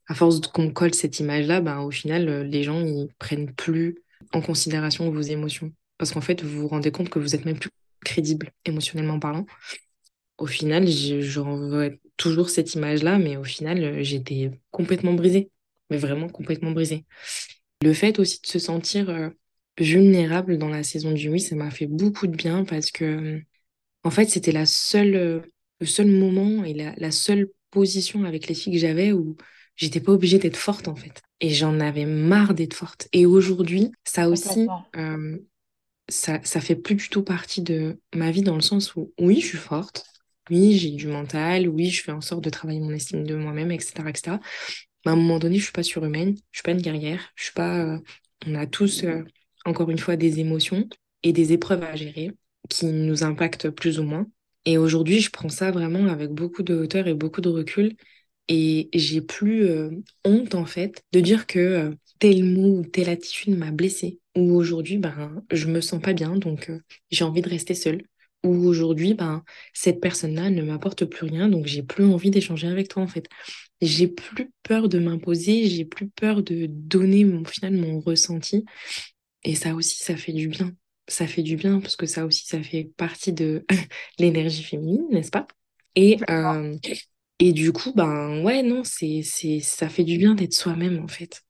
à 0.09 0.15
force 0.15 0.41
qu'on 0.41 0.71
colle 0.73 0.95
cette 0.95 1.19
image-là, 1.21 1.61
ben, 1.61 1.81
au 1.81 1.91
final, 1.91 2.29
euh, 2.29 2.43
les 2.45 2.63
gens, 2.63 2.81
ils 2.81 3.09
prennent 3.19 3.53
plus 3.55 3.97
en 4.33 4.41
considération 4.41 5.11
vos 5.11 5.21
émotions. 5.21 5.73
Parce 5.99 6.11
qu'en 6.13 6.21
fait, 6.21 6.43
vous 6.43 6.61
vous 6.63 6.69
rendez 6.69 6.91
compte 6.91 7.09
que 7.11 7.19
vous 7.19 7.35
êtes 7.35 7.45
même 7.45 7.59
plus 7.59 7.71
crédible 8.05 8.51
émotionnellement 8.65 9.19
parlant. 9.19 9.47
Au 10.37 10.45
final, 10.47 10.87
je- 10.87 11.21
j'en 11.21 11.89
toujours 12.17 12.49
cette 12.49 12.73
image-là, 12.75 13.17
mais 13.19 13.37
au 13.37 13.43
final, 13.43 13.83
euh, 13.83 14.03
j'étais 14.03 14.51
complètement 14.71 15.13
brisée. 15.13 15.51
Mais 15.89 15.97
vraiment 15.97 16.29
complètement 16.29 16.71
brisée. 16.71 17.05
Le 17.83 17.93
fait 17.93 18.19
aussi 18.19 18.41
de 18.41 18.47
se 18.47 18.59
sentir 18.59 19.09
euh, 19.09 19.29
vulnérable 19.79 20.57
dans 20.57 20.69
la 20.69 20.83
saison 20.83 21.11
du 21.13 21.29
oui, 21.29 21.39
ça 21.39 21.55
m'a 21.55 21.71
fait 21.71 21.87
beaucoup 21.87 22.27
de 22.27 22.35
bien 22.35 22.65
parce 22.65 22.91
que, 22.91 23.41
en 24.03 24.11
fait, 24.11 24.27
c'était 24.29 24.51
la 24.53 24.65
seule, 24.65 25.43
le 25.81 25.85
seul 25.87 26.07
moment 26.07 26.63
et 26.65 26.73
la, 26.73 26.93
la 26.97 27.11
seule 27.11 27.49
position 27.71 28.25
avec 28.25 28.47
les 28.47 28.55
filles 28.55 28.73
que 28.73 28.79
j'avais 28.79 29.11
où 29.13 29.37
j'étais 29.79 30.01
pas 30.01 30.13
obligée 30.13 30.39
d'être 30.39 30.57
forte, 30.57 30.89
en 30.89 30.95
fait. 30.95 31.23
Et 31.41 31.51
j'en 31.51 31.81
avais 31.81 32.05
marre 32.05 32.55
d'être 32.55 32.75
forte. 32.75 33.09
Et 33.13 33.25
aujourd'hui, 33.27 33.91
ça 34.05 34.29
aussi, 34.29 34.75
euh, 34.97 35.39
ça, 36.09 36.39
ça 36.43 36.61
fait 36.61 36.75
plus 36.75 36.95
du 36.95 37.09
tout 37.09 37.23
partie 37.23 37.61
de 37.61 37.99
ma 38.15 38.31
vie 38.31 38.41
dans 38.43 38.55
le 38.55 38.61
sens 38.61 38.95
où, 38.95 39.13
oui, 39.19 39.41
je 39.41 39.47
suis 39.47 39.57
forte. 39.57 40.05
Oui, 40.49 40.77
j'ai 40.77 40.91
du 40.91 41.07
mental. 41.07 41.67
Oui, 41.69 41.89
je 41.89 42.03
fais 42.03 42.11
en 42.11 42.21
sorte 42.21 42.43
de 42.43 42.49
travailler 42.49 42.79
mon 42.79 42.91
estime 42.91 43.23
de 43.25 43.35
moi-même, 43.35 43.71
etc., 43.71 44.09
etc. 44.09 44.39
Mais 45.05 45.11
à 45.11 45.13
un 45.13 45.17
moment 45.17 45.39
donné, 45.39 45.57
je 45.59 45.63
suis 45.63 45.71
pas 45.73 45.83
surhumaine, 45.83 46.35
je 46.51 46.59
suis 46.59 46.63
pas 46.63 46.71
une 46.71 46.81
guerrière, 46.81 47.31
je 47.35 47.45
suis 47.45 47.53
pas. 47.53 47.77
euh, 47.79 47.99
on 48.47 48.55
a 48.55 48.67
tous, 48.67 49.03
euh, 49.03 49.23
encore 49.65 49.89
une 49.91 49.99
fois, 49.99 50.15
des 50.15 50.39
émotions 50.39 50.87
et 51.23 51.33
des 51.33 51.53
épreuves 51.53 51.83
à 51.83 51.95
gérer 51.95 52.31
qui 52.69 52.85
nous 52.87 53.23
impactent 53.23 53.69
plus 53.69 53.99
ou 53.99 54.03
moins. 54.03 54.27
Et 54.65 54.77
aujourd'hui, 54.77 55.19
je 55.21 55.31
prends 55.31 55.49
ça 55.49 55.71
vraiment 55.71 56.07
avec 56.07 56.31
beaucoup 56.31 56.63
de 56.63 56.75
hauteur 56.75 57.07
et 57.07 57.13
beaucoup 57.13 57.41
de 57.41 57.49
recul. 57.49 57.95
Et 58.49 58.89
j'ai 58.93 59.21
plus 59.21 59.63
euh, 59.65 59.91
honte, 60.25 60.55
en 60.55 60.65
fait, 60.65 61.03
de 61.13 61.19
dire 61.19 61.45
que 61.47 61.59
euh, 61.59 61.91
tel 62.17 62.43
mot 62.43 62.79
ou 62.79 62.85
telle 62.85 63.09
attitude 63.09 63.55
m'a 63.55 63.71
blessée. 63.71 64.19
Ou 64.35 64.55
aujourd'hui, 64.55 64.97
ben, 64.97 65.43
je 65.51 65.67
me 65.67 65.81
sens 65.81 66.01
pas 66.01 66.13
bien, 66.13 66.35
donc 66.35 66.69
euh, 66.69 66.79
j'ai 67.11 67.23
envie 67.23 67.41
de 67.43 67.49
rester 67.49 67.75
seule. 67.75 68.01
Ou 68.43 68.65
aujourd'hui, 68.67 69.13
ben, 69.13 69.43
cette 69.73 70.01
personne-là 70.01 70.49
ne 70.49 70.63
m'apporte 70.63 71.05
plus 71.05 71.27
rien, 71.27 71.47
donc 71.47 71.67
j'ai 71.67 71.83
plus 71.83 72.05
envie 72.05 72.31
d'échanger 72.31 72.67
avec 72.67 72.87
toi, 72.87 73.03
en 73.03 73.07
fait. 73.07 73.27
J'ai 73.81 74.07
plus 74.07 74.51
peur 74.63 74.89
de 74.89 74.97
m'imposer, 74.99 75.67
j'ai 75.67 75.85
plus 75.85 76.09
peur 76.09 76.41
de 76.41 76.65
donner 76.67 77.25
mon, 77.25 77.41
au 77.41 77.45
final 77.45 77.73
mon 77.73 77.99
ressenti. 77.99 78.65
Et 79.43 79.55
ça 79.55 79.75
aussi, 79.75 80.03
ça 80.03 80.15
fait 80.17 80.33
du 80.33 80.47
bien. 80.47 80.73
Ça 81.07 81.27
fait 81.27 81.43
du 81.43 81.55
bien 81.55 81.79
parce 81.79 81.95
que 81.95 82.05
ça 82.05 82.25
aussi, 82.25 82.45
ça 82.45 82.61
fait 82.63 82.91
partie 82.97 83.33
de 83.33 83.65
l'énergie 84.19 84.63
féminine, 84.63 85.05
n'est-ce 85.11 85.31
pas? 85.31 85.47
Et, 85.95 86.17
euh, 86.29 86.75
et 87.39 87.53
du 87.53 87.71
coup, 87.71 87.93
ben 87.95 88.43
ouais, 88.43 88.63
non, 88.63 88.83
c'est, 88.83 89.21
c'est, 89.23 89.59
ça 89.61 89.87
fait 89.89 90.03
du 90.03 90.17
bien 90.17 90.35
d'être 90.35 90.53
soi-même 90.53 90.99
en 91.03 91.07
fait. 91.07 91.41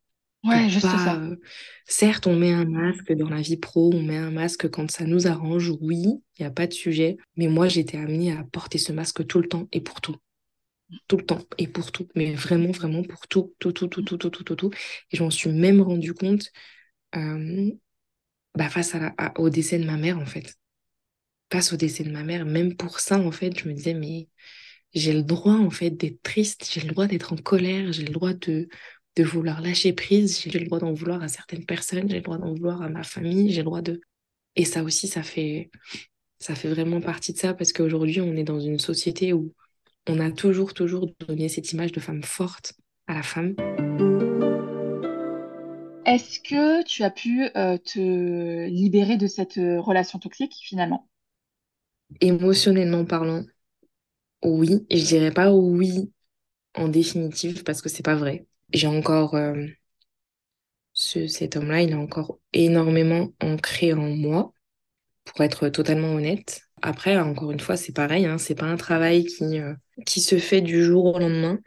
Ouais, 0.46 0.70
juste 0.70 0.86
ça. 0.86 1.16
Euh, 1.16 1.36
certes, 1.86 2.28
on 2.28 2.36
met 2.36 2.54
un 2.54 2.66
masque 2.66 3.12
dans 3.14 3.30
la 3.30 3.42
vie 3.42 3.58
pro, 3.58 3.92
on 3.94 4.02
met 4.04 4.16
un 4.18 4.32
masque 4.32 4.70
quand 4.70 4.90
ça 4.90 5.04
nous 5.06 5.28
arrange, 5.28 5.72
oui, 5.82 5.98
il 6.38 6.42
n'y 6.42 6.46
a 6.46 6.52
pas 6.52 6.68
de 6.68 6.74
sujet. 6.74 7.18
Mais 7.36 7.48
moi, 7.48 7.68
j'étais 7.68 7.98
amenée 7.98 8.32
à 8.32 8.44
porter 8.46 8.78
ce 8.78 8.94
masque 8.94 9.26
tout 9.28 9.40
le 9.42 9.48
temps 9.50 9.68
et 9.72 9.82
pour 9.82 10.00
tout 10.02 10.16
tout 11.08 11.18
le 11.18 11.26
temps 11.26 11.42
et 11.58 11.68
pour 11.68 11.92
tout, 11.92 12.08
mais 12.16 12.34
vraiment, 12.34 12.72
vraiment 12.72 13.04
pour 13.04 13.28
tout, 13.28 13.54
tout, 13.60 13.72
tout, 13.72 13.88
tout, 13.88 14.02
tout, 14.04 14.18
tout, 14.18 14.30
tout, 14.30 14.56
tout. 14.56 14.72
Et 15.12 15.18
je 15.18 15.24
m'en 15.24 15.30
suis 15.30 15.52
même 15.52 15.82
rendu 15.82 16.14
compte 16.14 16.52
euh, 17.16 17.72
bah 18.56 18.70
face 18.70 18.96
à, 18.96 19.14
au 19.40 19.50
décès 19.50 19.80
de 19.80 19.86
ma 19.86 19.98
mère, 19.98 20.20
en 20.20 20.26
fait. 20.26 20.56
Face 21.52 21.74
au 21.74 21.78
décès 21.78 22.04
de 22.04 22.12
ma 22.12 22.24
mère, 22.24 22.46
même 22.46 22.76
pour 22.76 23.00
ça, 23.00 23.20
en 23.20 23.32
fait, 23.32 23.58
je 23.60 23.68
me 23.68 23.74
disais, 23.74 23.94
mais 23.94 24.28
j'ai 24.94 25.14
le 25.14 25.24
droit, 25.24 25.54
en 25.54 25.70
fait, 25.70 25.92
d'être 25.92 26.22
triste, 26.24 26.70
j'ai 26.72 26.82
le 26.82 26.88
droit 26.88 27.08
d'être 27.08 27.34
en 27.34 27.38
colère, 27.38 27.92
j'ai 27.92 28.04
le 28.04 28.14
droit 28.14 28.34
de, 28.34 28.68
de 29.16 29.24
vouloir 29.24 29.62
lâcher 29.62 29.94
prise, 29.94 30.42
j'ai 30.42 30.60
le 30.60 30.66
droit 30.66 30.80
d'en 30.80 30.94
vouloir 30.94 31.22
à 31.22 31.28
certaines 31.28 31.66
personnes, 31.66 32.10
j'ai 32.10 32.18
le 32.18 32.22
droit 32.22 32.38
d'en 32.38 32.54
vouloir 32.54 32.82
à 32.82 32.90
ma 32.90 33.04
famille, 33.04 33.52
j'ai 33.52 33.62
le 33.62 33.66
droit 33.66 33.82
de... 33.82 34.02
Et 34.56 34.66
ça 34.66 34.84
aussi, 34.84 35.08
ça 35.08 35.24
fait, 35.24 35.70
ça 36.40 36.56
fait 36.56 36.70
vraiment 36.70 37.02
partie 37.02 37.34
de 37.34 37.38
ça, 37.38 37.54
parce 37.54 37.72
qu'aujourd'hui, 37.72 38.22
on 38.22 38.36
est 38.36 38.44
dans 38.44 38.60
une 38.60 38.80
société 38.80 39.32
où 39.34 39.54
on 40.08 40.20
a 40.20 40.32
toujours, 40.32 40.74
toujours 40.74 41.08
donné 41.28 41.50
cette 41.50 41.72
image 41.72 41.92
de 41.92 42.00
femme 42.00 42.24
forte 42.24 42.74
à 43.08 43.14
la 43.14 43.24
femme. 43.24 43.56
Est-ce 46.06 46.40
que 46.40 46.84
tu 46.86 47.04
as 47.04 47.12
pu 47.12 47.48
euh, 47.56 47.78
te 47.78 48.68
libérer 48.68 49.18
de 49.18 49.28
cette 49.28 49.60
euh, 49.60 49.80
relation 49.80 50.18
toxique 50.18 50.56
finalement? 50.64 51.08
Émotionnellement 52.22 53.06
parlant, 53.06 53.44
oui. 54.44 54.86
Et 54.90 54.98
je 54.98 55.06
dirais 55.06 55.32
pas 55.32 55.52
oui 55.54 56.12
en 56.76 56.90
définitive 56.90 57.64
parce 57.64 57.82
que 57.84 57.90
c'est 57.90 58.04
pas 58.04 58.16
vrai. 58.16 58.48
J'ai 58.74 58.88
encore 58.88 59.36
euh, 59.36 59.68
ce, 60.94 61.28
cet 61.28 61.56
homme-là, 61.56 61.82
il 61.82 61.92
est 61.92 61.96
encore 61.96 62.40
énormément 62.54 63.30
ancré 63.42 63.94
en 63.94 64.10
moi, 64.16 64.52
pour 65.26 65.42
être 65.44 65.70
totalement 65.70 66.14
honnête. 66.16 66.62
Après, 66.82 67.18
encore 67.20 67.52
une 67.52 67.60
fois, 67.60 67.78
c'est 67.78 67.94
pareil, 67.94 68.26
hein, 68.26 68.38
c'est 68.38 68.56
pas 68.56 68.66
un 68.68 68.78
travail 68.78 69.26
qui, 69.26 69.60
euh, 69.60 69.76
qui 70.06 70.22
se 70.22 70.40
fait 70.40 70.62
du 70.62 70.84
jour 70.84 71.06
au 71.16 71.20
lendemain. 71.20 71.60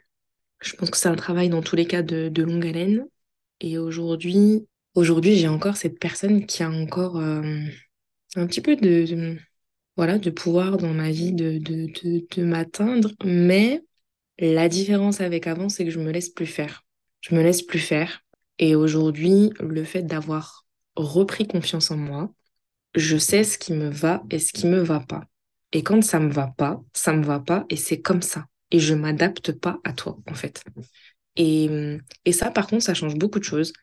Je 0.61 0.75
pense 0.75 0.91
que 0.91 0.97
c'est 0.97 1.09
un 1.09 1.15
travail 1.15 1.49
dans 1.49 1.61
tous 1.61 1.75
les 1.75 1.87
cas 1.87 2.03
de, 2.03 2.29
de 2.29 2.43
longue 2.43 2.65
haleine. 2.67 3.05
Et 3.61 3.77
aujourd'hui, 3.79 4.67
aujourd'hui, 4.95 5.35
j'ai 5.37 5.47
encore 5.49 5.77
cette 5.77 5.99
personne 5.99 6.45
qui 6.47 6.63
a 6.63 6.69
encore 6.71 7.17
euh, 7.19 7.43
un 8.35 8.47
petit 8.47 8.61
peu 8.61 8.75
de, 8.75 9.05
de- 9.05 9.39
voilà, 9.97 10.17
de 10.17 10.29
pouvoir 10.29 10.77
dans 10.77 10.93
ma 10.93 11.11
vie 11.11 11.33
de, 11.33 11.57
de, 11.59 11.87
de, 12.03 12.25
de 12.35 12.43
m'atteindre. 12.43 13.11
Mais 13.23 13.81
la 14.39 14.69
différence 14.69 15.21
avec 15.21 15.47
avant, 15.47 15.69
c'est 15.69 15.85
que 15.85 15.91
je 15.91 15.99
me 15.99 16.11
laisse 16.11 16.29
plus 16.29 16.47
faire. 16.47 16.85
Je 17.21 17.35
me 17.35 17.43
laisse 17.43 17.61
plus 17.63 17.79
faire. 17.79 18.21
Et 18.59 18.75
aujourd'hui, 18.75 19.51
le 19.59 19.83
fait 19.83 20.03
d'avoir 20.03 20.65
repris 20.95 21.47
confiance 21.47 21.91
en 21.91 21.97
moi, 21.97 22.33
je 22.95 23.17
sais 23.17 23.43
ce 23.43 23.57
qui 23.57 23.73
me 23.73 23.89
va 23.89 24.23
et 24.31 24.39
ce 24.39 24.53
qui 24.53 24.67
me 24.67 24.79
va 24.81 24.99
pas. 24.99 25.25
Et 25.71 25.83
quand 25.83 26.03
ça 26.03 26.19
me 26.19 26.31
va 26.31 26.47
pas, 26.57 26.81
ça 26.93 27.13
me 27.13 27.23
va 27.23 27.39
pas 27.39 27.65
et 27.69 27.75
c'est 27.77 28.01
comme 28.01 28.21
ça. 28.21 28.45
Et 28.71 28.79
je 28.79 28.93
m'adapte 28.93 29.51
pas 29.53 29.79
à 29.83 29.93
toi, 29.93 30.17
en 30.29 30.33
fait. 30.35 30.63
Et, 31.35 31.69
et 32.25 32.31
ça, 32.33 32.51
par 32.51 32.67
contre, 32.67 32.83
ça 32.83 32.93
change 32.93 33.15
beaucoup 33.15 33.39
de 33.39 33.43
choses. 33.43 33.73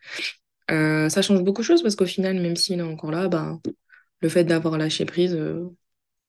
Euh, 0.71 1.09
ça 1.09 1.21
change 1.21 1.43
beaucoup 1.43 1.61
de 1.61 1.67
choses 1.67 1.81
parce 1.83 1.95
qu'au 1.95 2.05
final, 2.05 2.39
même 2.39 2.55
s'il 2.55 2.79
est 2.79 2.83
encore 2.83 3.11
là, 3.11 3.27
ben, 3.27 3.59
le 4.21 4.29
fait 4.29 4.43
d'avoir 4.45 4.77
lâché 4.77 5.05
prise, 5.05 5.33
euh, 5.35 5.69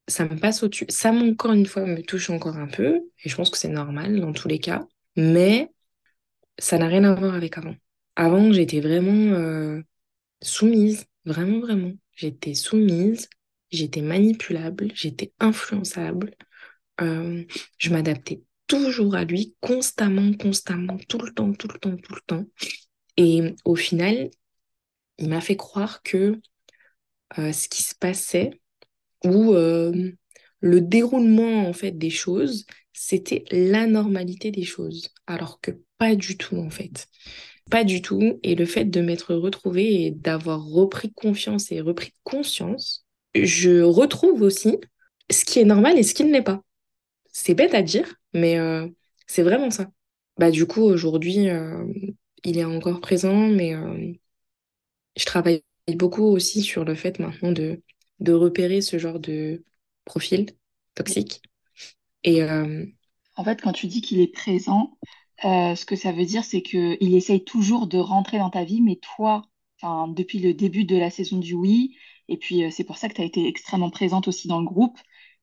ça 0.09 0.25
me 0.25 0.37
passe 0.39 0.63
au-dessus. 0.63 0.87
Ça, 0.89 1.13
encore 1.13 1.53
une 1.53 1.67
fois, 1.67 1.87
me 1.87 2.03
touche 2.03 2.31
encore 2.31 2.57
un 2.57 2.67
peu. 2.67 3.01
Et 3.25 3.29
je 3.29 3.37
pense 3.37 3.51
que 3.51 3.59
c'est 3.59 3.69
normal 3.69 4.21
dans 4.21 4.33
tous 4.33 4.49
les 4.49 4.59
cas. 4.59 4.87
Mais 5.17 5.71
ça 6.59 6.79
n'a 6.79 6.87
rien 6.87 7.05
à 7.05 7.15
voir 7.15 7.35
avec 7.35 7.59
avant. 7.59 7.75
Avant, 8.17 8.53
j'étais 8.53 8.81
vraiment 8.81 9.35
euh, 9.35 9.81
soumise. 10.43 11.07
Vraiment, 11.25 11.61
vraiment. 11.61 11.93
J'étais 12.15 12.55
soumise. 12.55 13.29
J'étais 13.71 14.03
manipulable. 14.03 14.91
J'étais 14.95 15.33
influençable. 15.41 16.35
Euh, 17.01 17.45
je 17.79 17.91
m'adaptais 17.91 18.43
toujours 18.67 19.15
à 19.15 19.25
lui, 19.25 19.55
constamment, 19.61 20.33
constamment, 20.35 20.97
tout 21.09 21.19
le 21.19 21.33
temps, 21.33 21.53
tout 21.53 21.69
le 21.69 21.79
temps, 21.79 21.97
tout 21.97 22.15
le 22.15 22.21
temps. 22.27 22.45
Et 23.17 23.55
au 23.65 23.77
final, 23.77 24.31
il 25.19 25.29
m'a 25.29 25.41
fait 25.41 25.57
croire 25.57 26.03
que 26.03 26.41
euh, 27.39 27.53
ce 27.53 27.69
qui 27.69 27.83
se 27.83 27.95
passait, 27.95 28.62
ou 29.25 29.55
euh, 29.55 30.13
le 30.61 30.81
déroulement 30.81 31.69
en 31.69 31.73
fait 31.73 31.93
des 31.93 32.11
choses, 32.11 32.67
c'était 32.93 33.45
la 33.51 33.87
normalité 33.87 34.51
des 34.51 34.65
choses, 34.65 35.09
alors 35.27 35.61
que 35.61 35.73
pas 35.99 36.15
du 36.15 36.37
tout 36.37 36.57
en 36.57 36.71
fait. 36.71 37.09
Pas 37.71 37.85
du 37.85 38.03
tout. 38.03 38.41
Et 38.43 38.55
le 38.55 38.67
fait 38.67 38.85
de 38.85 39.01
m'être 39.01 39.35
retrouvée 39.35 40.05
et 40.05 40.11
d'avoir 40.11 40.65
repris 40.65 41.13
confiance 41.13 41.71
et 41.73 41.81
repris 41.81 42.13
conscience, 42.25 43.07
je 43.35 43.83
retrouve 43.83 44.43
aussi 44.43 44.79
ce 45.31 45.45
qui 45.45 45.59
est 45.61 45.65
normal 45.65 45.99
et 45.99 46.03
ce 46.03 46.15
qui 46.15 46.25
ne 46.25 46.33
l'est 46.33 46.43
pas. 46.43 46.63
C'est 47.33 47.55
bête 47.55 47.75
à 47.75 47.83
dire, 47.83 48.15
mais 48.35 48.59
euh, 48.59 48.89
c'est 49.27 49.43
vraiment 49.43 49.71
ça. 49.71 49.89
Bah 50.39 50.51
du 50.51 50.67
coup, 50.67 50.83
aujourd'hui, 50.83 51.49
euh, 51.49 51.85
il 52.45 52.59
est 52.59 52.65
encore 52.65 53.01
présent, 53.01 53.49
mais 53.49 53.75
je 55.17 55.25
travaille 55.25 55.63
beaucoup 55.95 56.25
aussi 56.25 56.63
sur 56.63 56.85
le 56.85 56.95
fait 56.95 57.19
maintenant 57.19 57.53
de, 57.53 57.81
de 58.23 58.33
repérer 58.33 58.81
ce 58.81 58.99
genre 58.99 59.21
de 59.21 59.65
profil 60.05 60.51
toxique. 60.95 61.43
Et 62.25 62.43
euh, 62.43 62.87
en 63.37 63.45
fait, 63.45 63.61
quand 63.61 63.73
tu 63.73 63.87
dis 63.87 64.01
qu'il 64.01 64.21
est 64.21 64.33
présent, 64.33 64.97
euh, 65.45 65.75
ce 65.75 65.85
que 65.85 65.97
ça 65.97 66.13
veut 66.13 66.25
dire, 66.25 66.45
c'est 66.45 66.63
qu'il 66.63 67.15
essaye 67.15 67.45
toujours 67.45 67.87
de 67.87 67.99
rentrer 67.99 68.39
dans 68.39 68.51
ta 68.51 68.65
vie, 68.65 68.81
mais 68.81 68.97
toi, 68.97 69.43
depuis 69.83 70.39
le 70.39 70.55
début 70.55 70.85
de 70.85 70.97
la 70.97 71.11
saison 71.11 71.39
du 71.39 71.55
oui, 71.55 71.97
et 72.29 72.37
puis 72.37 72.65
euh, 72.65 72.71
c'est 72.71 72.85
pour 72.85 72.97
ça 72.97 73.09
que 73.09 73.15
tu 73.15 73.21
as 73.23 73.25
été 73.25 73.49
extrêmement 73.49 73.91
présente 73.91 74.29
aussi 74.29 74.47
dans 74.47 74.61
le 74.61 74.67
groupe, 74.67 74.99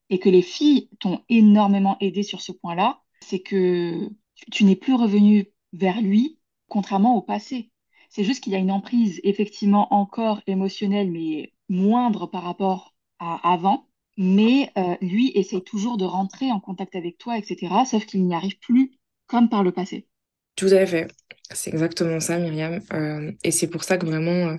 et 0.10 0.20
que 0.20 0.30
les 0.30 0.42
filles 0.42 0.90
t'ont 1.00 1.22
énormément 1.28 1.98
aidé 2.00 2.24
sur 2.24 2.42
ce 2.42 2.54
point-là, 2.54 3.02
c'est 3.20 3.42
que 3.42 4.10
tu 4.52 4.64
n'es 4.64 4.78
plus 4.78 4.94
revenu 4.94 5.48
vers 5.74 6.02
lui, 6.02 6.40
contrairement 6.70 7.16
au 7.16 7.22
passé. 7.22 7.72
C'est 8.10 8.24
juste 8.24 8.42
qu'il 8.42 8.54
y 8.54 8.56
a 8.56 8.60
une 8.60 8.72
emprise 8.72 9.20
effectivement 9.24 9.94
encore 9.94 10.42
émotionnelle, 10.48 11.12
mais 11.12 11.54
moindre 11.70 12.28
par 12.28 12.44
rapport 12.44 12.96
à 13.20 13.54
avant. 13.54 13.88
Mais 14.18 14.70
euh, 14.78 14.96
lui 15.02 15.32
essaye 15.36 15.64
toujours 15.64 15.98
de 15.98 16.04
rentrer 16.04 16.52
en 16.52 16.60
contact 16.60 16.96
avec 16.96 17.18
toi, 17.18 17.38
etc. 17.38 17.86
Sauf 17.86 18.06
qu'il 18.06 18.26
n'y 18.26 18.36
arrive 18.36 18.60
plus 18.60 18.92
comme 19.28 19.48
par 19.48 19.64
le 19.64 19.72
passé. 19.72 20.08
Tout 20.56 20.68
à 20.68 20.86
fait. 20.86 21.08
C'est 21.52 21.72
exactement 21.72 22.20
ça, 22.20 22.38
Myriam. 22.38 22.82
Euh, 22.92 23.32
et 23.44 23.52
c'est 23.52 23.68
pour 23.68 23.84
ça 23.86 23.98
que 23.98 24.06
vraiment, 24.06 24.50
euh, 24.50 24.58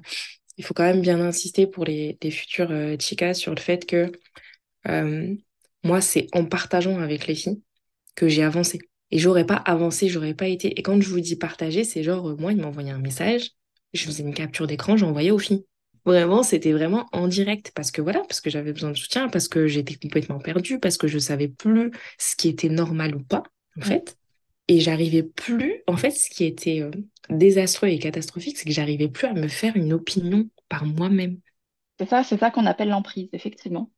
il 0.56 0.64
faut 0.64 0.72
quand 0.72 0.84
même 0.84 1.02
bien 1.02 1.20
insister 1.20 1.66
pour 1.66 1.84
les, 1.84 2.16
les 2.22 2.30
futures 2.30 2.72
chicas 2.98 3.34
sur 3.34 3.54
le 3.54 3.60
fait 3.60 3.84
que 3.84 4.10
moi, 5.82 6.00
c'est 6.00 6.28
en 6.32 6.44
partageant 6.44 6.98
avec 7.00 7.26
les 7.26 7.34
filles 7.34 7.62
que 8.14 8.28
j'ai 8.28 8.42
avancé. 8.42 8.78
Et 9.10 9.18
j'aurais 9.18 9.46
pas 9.46 9.56
avancé, 9.56 10.08
j'aurais 10.08 10.34
pas 10.34 10.48
été. 10.48 10.78
Et 10.78 10.82
quand 10.82 11.00
je 11.00 11.08
vous 11.08 11.20
dis 11.20 11.36
partager, 11.36 11.84
c'est 11.84 12.02
genre, 12.02 12.36
moi, 12.38 12.52
il 12.52 12.60
m'envoyait 12.60 12.90
un 12.90 12.98
message, 12.98 13.50
je 13.92 14.04
faisais 14.04 14.22
une 14.22 14.34
capture 14.34 14.66
d'écran, 14.66 14.96
j'envoyais 14.96 15.30
aux 15.30 15.38
filles. 15.38 15.64
Vraiment, 16.04 16.42
c'était 16.42 16.72
vraiment 16.72 17.06
en 17.12 17.28
direct 17.28 17.72
parce 17.74 17.90
que 17.90 18.00
voilà, 18.00 18.20
parce 18.20 18.40
que 18.40 18.50
j'avais 18.50 18.72
besoin 18.72 18.90
de 18.90 18.96
soutien, 18.96 19.28
parce 19.28 19.48
que 19.48 19.66
j'étais 19.66 19.94
complètement 19.94 20.38
perdue, 20.38 20.78
parce 20.78 20.96
que 20.96 21.08
je 21.08 21.18
savais 21.18 21.48
plus 21.48 21.90
ce 22.18 22.36
qui 22.36 22.48
était 22.48 22.68
normal 22.68 23.14
ou 23.14 23.20
pas, 23.20 23.42
en 23.78 23.82
fait. 23.82 24.16
Et 24.68 24.80
j'arrivais 24.80 25.22
plus, 25.22 25.82
en 25.86 25.96
fait, 25.96 26.12
ce 26.12 26.30
qui 26.30 26.44
était 26.44 26.80
euh, 26.80 26.90
désastreux 27.28 27.88
et 27.88 27.98
catastrophique, 27.98 28.56
c'est 28.56 28.66
que 28.66 28.72
j'arrivais 28.72 29.08
plus 29.08 29.26
à 29.26 29.32
me 29.32 29.48
faire 29.48 29.76
une 29.76 29.92
opinion 29.92 30.48
par 30.68 30.86
moi-même. 30.86 31.38
C'est 31.98 32.08
ça, 32.08 32.22
c'est 32.22 32.38
ça 32.38 32.50
qu'on 32.50 32.66
appelle 32.66 32.88
l'emprise, 32.88 33.28
effectivement. 33.32 33.90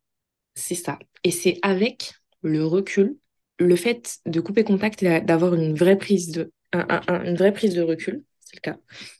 C'est 0.55 0.75
ça. 0.75 0.99
Et 1.23 1.31
c'est 1.31 1.59
avec 1.61 2.13
le 2.41 2.65
recul 2.65 3.17
le 3.59 3.75
fait 3.75 4.19
de 4.25 4.39
couper 4.39 4.63
contact 4.63 5.03
et 5.03 5.21
d'avoir 5.21 5.53
une 5.53 5.75
vraie 5.75 5.97
prise 5.97 6.31
de, 6.31 6.51
une 6.73 7.35
vraie 7.35 7.53
prise 7.53 7.75
de 7.75 7.81
recul, 7.81 8.23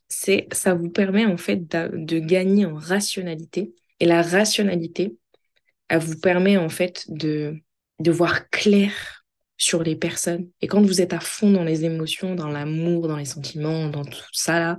c'est 0.08 0.48
cas, 0.48 0.56
ça 0.56 0.74
vous 0.74 0.90
permet 0.90 1.26
en 1.26 1.38
fait 1.38 1.68
de, 1.68 2.20
gagner 2.20 2.66
en 2.66 2.76
rationalité. 2.76 3.74
Et 4.00 4.06
la 4.06 4.22
rationalité, 4.22 5.18
elle 5.88 6.00
vous 6.00 6.20
permet 6.20 6.58
en 6.58 6.70
fait 6.70 7.06
de, 7.10 7.56
de 8.00 8.12
voir 8.12 8.50
clair 8.50 9.26
sur 9.58 9.84
les 9.84 9.96
personnes. 9.96 10.50
Et 10.62 10.68
quand 10.68 10.82
vous 10.82 11.02
êtes 11.02 11.14
à 11.14 11.20
fond 11.20 11.52
dans 11.52 11.64
les 11.64 11.86
émotions, 11.86 12.36
dans 12.36 12.50
l'amour, 12.50 13.08
dans 13.08 13.18
les 13.18 13.26
sentiments, 13.26 13.88
dans 13.90 14.04
tout 14.04 14.22
ça 14.32 14.60
là, 14.60 14.78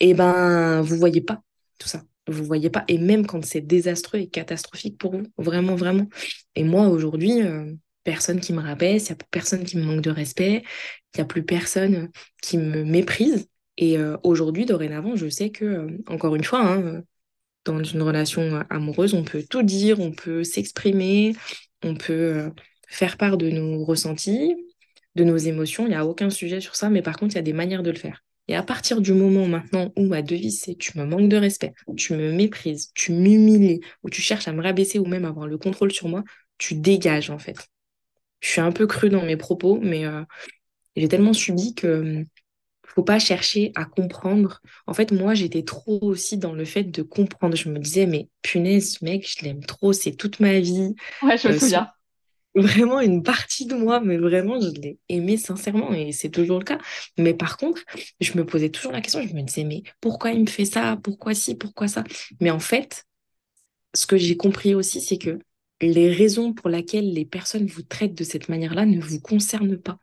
et 0.00 0.10
eh 0.10 0.14
ben 0.14 0.80
vous 0.82 0.96
voyez 0.96 1.20
pas 1.20 1.42
tout 1.78 1.88
ça. 1.88 2.02
Vous 2.28 2.44
voyez 2.44 2.70
pas. 2.70 2.84
Et 2.88 2.98
même 2.98 3.26
quand 3.26 3.44
c'est 3.44 3.60
désastreux 3.60 4.20
et 4.20 4.28
catastrophique 4.28 4.98
pour 4.98 5.12
vous, 5.12 5.26
vraiment, 5.38 5.76
vraiment. 5.76 6.06
Et 6.54 6.64
moi 6.64 6.88
aujourd'hui, 6.88 7.42
euh, 7.42 7.72
personne 8.08 8.40
qui 8.40 8.54
me 8.54 8.62
rabaisse, 8.62 9.08
il 9.08 9.12
n'y 9.12 9.12
a 9.12 9.16
plus 9.16 9.28
personne 9.30 9.64
qui 9.64 9.76
me 9.76 9.82
manque 9.84 10.00
de 10.00 10.08
respect, 10.10 10.62
il 11.14 11.18
n'y 11.18 11.20
a 11.20 11.26
plus 11.26 11.44
personne 11.44 12.10
qui 12.42 12.56
me 12.56 12.82
méprise. 12.82 13.48
Et 13.76 13.98
euh, 13.98 14.16
aujourd'hui, 14.22 14.64
dorénavant, 14.64 15.14
je 15.14 15.28
sais 15.28 15.50
que, 15.50 15.64
euh, 15.66 15.98
encore 16.06 16.34
une 16.34 16.42
fois, 16.42 16.62
hein, 16.66 17.02
dans 17.66 17.84
une 17.84 18.00
relation 18.00 18.64
amoureuse, 18.70 19.12
on 19.12 19.24
peut 19.24 19.44
tout 19.48 19.62
dire, 19.62 20.00
on 20.00 20.12
peut 20.12 20.42
s'exprimer, 20.42 21.34
on 21.84 21.96
peut 21.96 22.14
euh, 22.14 22.50
faire 22.88 23.18
part 23.18 23.36
de 23.36 23.50
nos 23.50 23.84
ressentis, 23.84 24.56
de 25.14 25.24
nos 25.24 25.36
émotions. 25.36 25.84
Il 25.84 25.90
n'y 25.90 25.94
a 25.94 26.06
aucun 26.06 26.30
sujet 26.30 26.62
sur 26.62 26.76
ça, 26.76 26.88
mais 26.88 27.02
par 27.02 27.18
contre, 27.18 27.34
il 27.34 27.36
y 27.36 27.40
a 27.40 27.42
des 27.42 27.52
manières 27.52 27.82
de 27.82 27.90
le 27.90 27.98
faire. 27.98 28.24
Et 28.48 28.56
à 28.56 28.62
partir 28.62 29.02
du 29.02 29.12
moment 29.12 29.46
maintenant 29.46 29.92
où 29.96 30.06
ma 30.06 30.22
devise 30.22 30.60
c'est 30.60 30.74
tu 30.76 30.96
me 30.96 31.04
manques 31.04 31.28
de 31.28 31.36
respect, 31.36 31.74
tu 31.98 32.14
me 32.14 32.32
méprises, 32.32 32.90
tu 32.94 33.12
m'humilies, 33.12 33.80
ou 34.02 34.08
tu 34.08 34.22
cherches 34.22 34.48
à 34.48 34.52
me 34.54 34.62
rabaisser 34.62 34.98
ou 34.98 35.04
même 35.04 35.26
avoir 35.26 35.46
le 35.46 35.58
contrôle 35.58 35.92
sur 35.92 36.08
moi, 36.08 36.24
tu 36.56 36.74
dégages 36.74 37.28
en 37.28 37.38
fait 37.38 37.68
je 38.40 38.48
suis 38.50 38.60
un 38.60 38.72
peu 38.72 38.86
crue 38.86 39.10
dans 39.10 39.24
mes 39.24 39.36
propos, 39.36 39.78
mais 39.82 40.06
euh, 40.06 40.22
j'ai 40.96 41.08
tellement 41.08 41.32
subi 41.32 41.74
que 41.74 41.86
ne 41.88 42.18
hum, 42.20 42.26
faut 42.86 43.04
pas 43.04 43.18
chercher 43.18 43.72
à 43.76 43.84
comprendre. 43.86 44.60
En 44.86 44.94
fait, 44.94 45.12
moi, 45.12 45.34
j'étais 45.34 45.64
trop 45.64 45.98
aussi 46.02 46.38
dans 46.38 46.54
le 46.54 46.64
fait 46.64 46.84
de 46.84 47.02
comprendre. 47.02 47.56
Je 47.56 47.68
me 47.70 47.78
disais, 47.78 48.06
mais 48.06 48.28
punaise, 48.42 48.94
ce 48.98 49.04
mec, 49.04 49.28
je 49.28 49.44
l'aime 49.44 49.64
trop, 49.64 49.92
c'est 49.92 50.12
toute 50.16 50.40
ma 50.40 50.60
vie. 50.60 50.94
Ouais, 51.22 51.36
je 51.38 51.48
me 51.48 51.52
euh, 51.52 51.58
souviens. 51.58 51.92
Vraiment 52.54 53.00
une 53.00 53.22
partie 53.22 53.66
de 53.66 53.74
moi, 53.74 54.00
mais 54.00 54.16
vraiment, 54.16 54.60
je 54.60 54.68
l'ai 54.70 54.98
aimé 55.08 55.36
sincèrement 55.36 55.92
et 55.92 56.10
c'est 56.12 56.30
toujours 56.30 56.58
le 56.58 56.64
cas. 56.64 56.78
Mais 57.16 57.34
par 57.34 57.56
contre, 57.56 57.82
je 58.20 58.36
me 58.36 58.44
posais 58.44 58.70
toujours 58.70 58.90
la 58.90 59.00
question, 59.00 59.22
je 59.22 59.34
me 59.34 59.42
disais, 59.42 59.64
mais 59.64 59.82
pourquoi 60.00 60.32
il 60.32 60.40
me 60.40 60.46
fait 60.46 60.64
ça? 60.64 60.98
Pourquoi 61.02 61.34
ci? 61.34 61.54
Pourquoi 61.54 61.86
ça? 61.88 62.02
Mais 62.40 62.50
en 62.50 62.58
fait, 62.58 63.04
ce 63.94 64.06
que 64.06 64.16
j'ai 64.16 64.36
compris 64.36 64.74
aussi, 64.74 65.00
c'est 65.00 65.18
que 65.18 65.38
les 65.80 66.12
raisons 66.12 66.52
pour 66.52 66.68
lesquelles 66.68 67.12
les 67.12 67.24
personnes 67.24 67.66
vous 67.66 67.82
traitent 67.82 68.14
de 68.14 68.24
cette 68.24 68.48
manière-là 68.48 68.86
ne 68.86 69.00
vous 69.00 69.20
concernent 69.20 69.78
pas. 69.78 69.98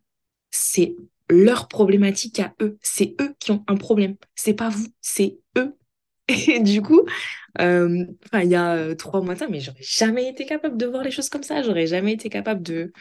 C'est 0.51 0.95
leur 1.29 1.67
problématique 1.67 2.39
à 2.39 2.53
eux. 2.61 2.77
C'est 2.81 3.15
eux 3.21 3.35
qui 3.39 3.51
ont 3.51 3.63
un 3.67 3.75
problème. 3.75 4.15
C'est 4.35 4.53
pas 4.53 4.69
vous, 4.69 4.87
c'est 5.01 5.37
eux. 5.57 5.75
Et 6.27 6.59
du 6.59 6.81
coup, 6.81 7.01
euh, 7.59 8.05
il 8.33 8.49
y 8.49 8.55
a 8.55 8.75
euh, 8.75 8.95
trois 8.95 9.21
mois, 9.21 9.35
mais 9.49 9.59
j'aurais 9.59 9.77
jamais 9.81 10.29
été 10.29 10.45
capable 10.45 10.77
de 10.77 10.85
voir 10.85 11.03
les 11.03 11.11
choses 11.11 11.29
comme 11.29 11.43
ça. 11.43 11.61
J'aurais 11.61 11.87
jamais 11.87 12.13
été 12.13 12.29
capable 12.29 12.61
de 12.61 12.91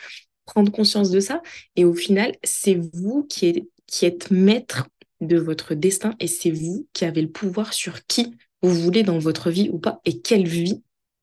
prendre 0.47 0.71
conscience 0.71 1.11
de 1.11 1.21
ça. 1.21 1.43
Et 1.77 1.85
au 1.85 1.95
final, 1.95 2.35
c'est 2.43 2.75
vous 2.75 3.25
qui, 3.25 3.69
qui 3.87 4.05
êtes 4.05 4.31
maître 4.31 4.89
de 5.21 5.39
votre 5.39 5.75
destin 5.75 6.15
et 6.21 6.27
c'est 6.27 6.51
vous 6.51 6.87
qui 6.93 7.05
avez 7.05 7.23
le 7.23 7.31
pouvoir 7.31 7.73
sur 7.73 8.05
qui 8.07 8.37
vous 8.63 8.75
voulez 8.75 9.03
dans 9.03 9.19
votre 9.19 9.51
vie 9.51 9.71
ou 9.73 9.79
pas 9.79 10.01
et 10.05 10.21
quelle 10.21 10.47
vie 10.47 10.83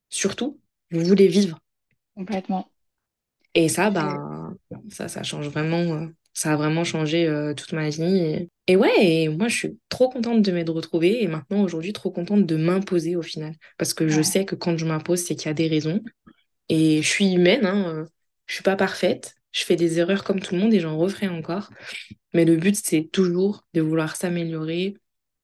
surtout 0.09 0.59
vous 0.91 1.03
voulez 1.03 1.27
vivre. 1.27 1.59
Complètement. 2.15 2.69
Et 3.53 3.67
ça, 3.67 3.89
ben, 3.89 4.55
ça, 4.89 5.07
ça 5.07 5.23
change 5.23 5.49
vraiment, 5.49 5.77
euh, 5.77 6.07
ça 6.33 6.53
a 6.53 6.55
vraiment 6.55 6.83
changé 6.83 7.27
euh, 7.27 7.53
toute 7.53 7.73
ma 7.73 7.89
vie. 7.89 8.47
Et, 8.67 8.75
ouais, 8.75 9.27
moi, 9.27 9.47
je 9.47 9.55
suis 9.55 9.79
trop 9.89 10.09
contente 10.09 10.41
de 10.41 10.51
m'être 10.51 10.71
retrouvée 10.71 11.23
et 11.23 11.27
maintenant, 11.27 11.61
aujourd'hui, 11.61 11.91
trop 11.91 12.11
contente 12.11 12.45
de 12.45 12.55
m'imposer 12.55 13.15
au 13.15 13.21
final. 13.21 13.55
Parce 13.77 13.93
que 13.93 14.07
je 14.07 14.21
sais 14.21 14.45
que 14.45 14.55
quand 14.55 14.77
je 14.77 14.85
m'impose, 14.85 15.19
c'est 15.19 15.35
qu'il 15.35 15.47
y 15.47 15.51
a 15.51 15.53
des 15.53 15.67
raisons. 15.67 16.01
Et 16.69 17.01
je 17.01 17.07
suis 17.07 17.33
humaine, 17.33 17.65
hein, 17.65 17.89
euh, 17.89 18.05
je 18.45 18.53
suis 18.55 18.63
pas 18.63 18.77
parfaite. 18.77 19.35
Je 19.51 19.65
fais 19.65 19.75
des 19.75 19.99
erreurs 19.99 20.23
comme 20.23 20.39
tout 20.39 20.55
le 20.55 20.61
monde 20.61 20.73
et 20.73 20.79
j'en 20.79 20.97
referai 20.97 21.27
encore. 21.27 21.69
Mais 22.33 22.45
le 22.45 22.55
but, 22.55 22.77
c'est 22.81 23.09
toujours 23.11 23.65
de 23.73 23.81
vouloir 23.81 24.15
s'améliorer, 24.15 24.95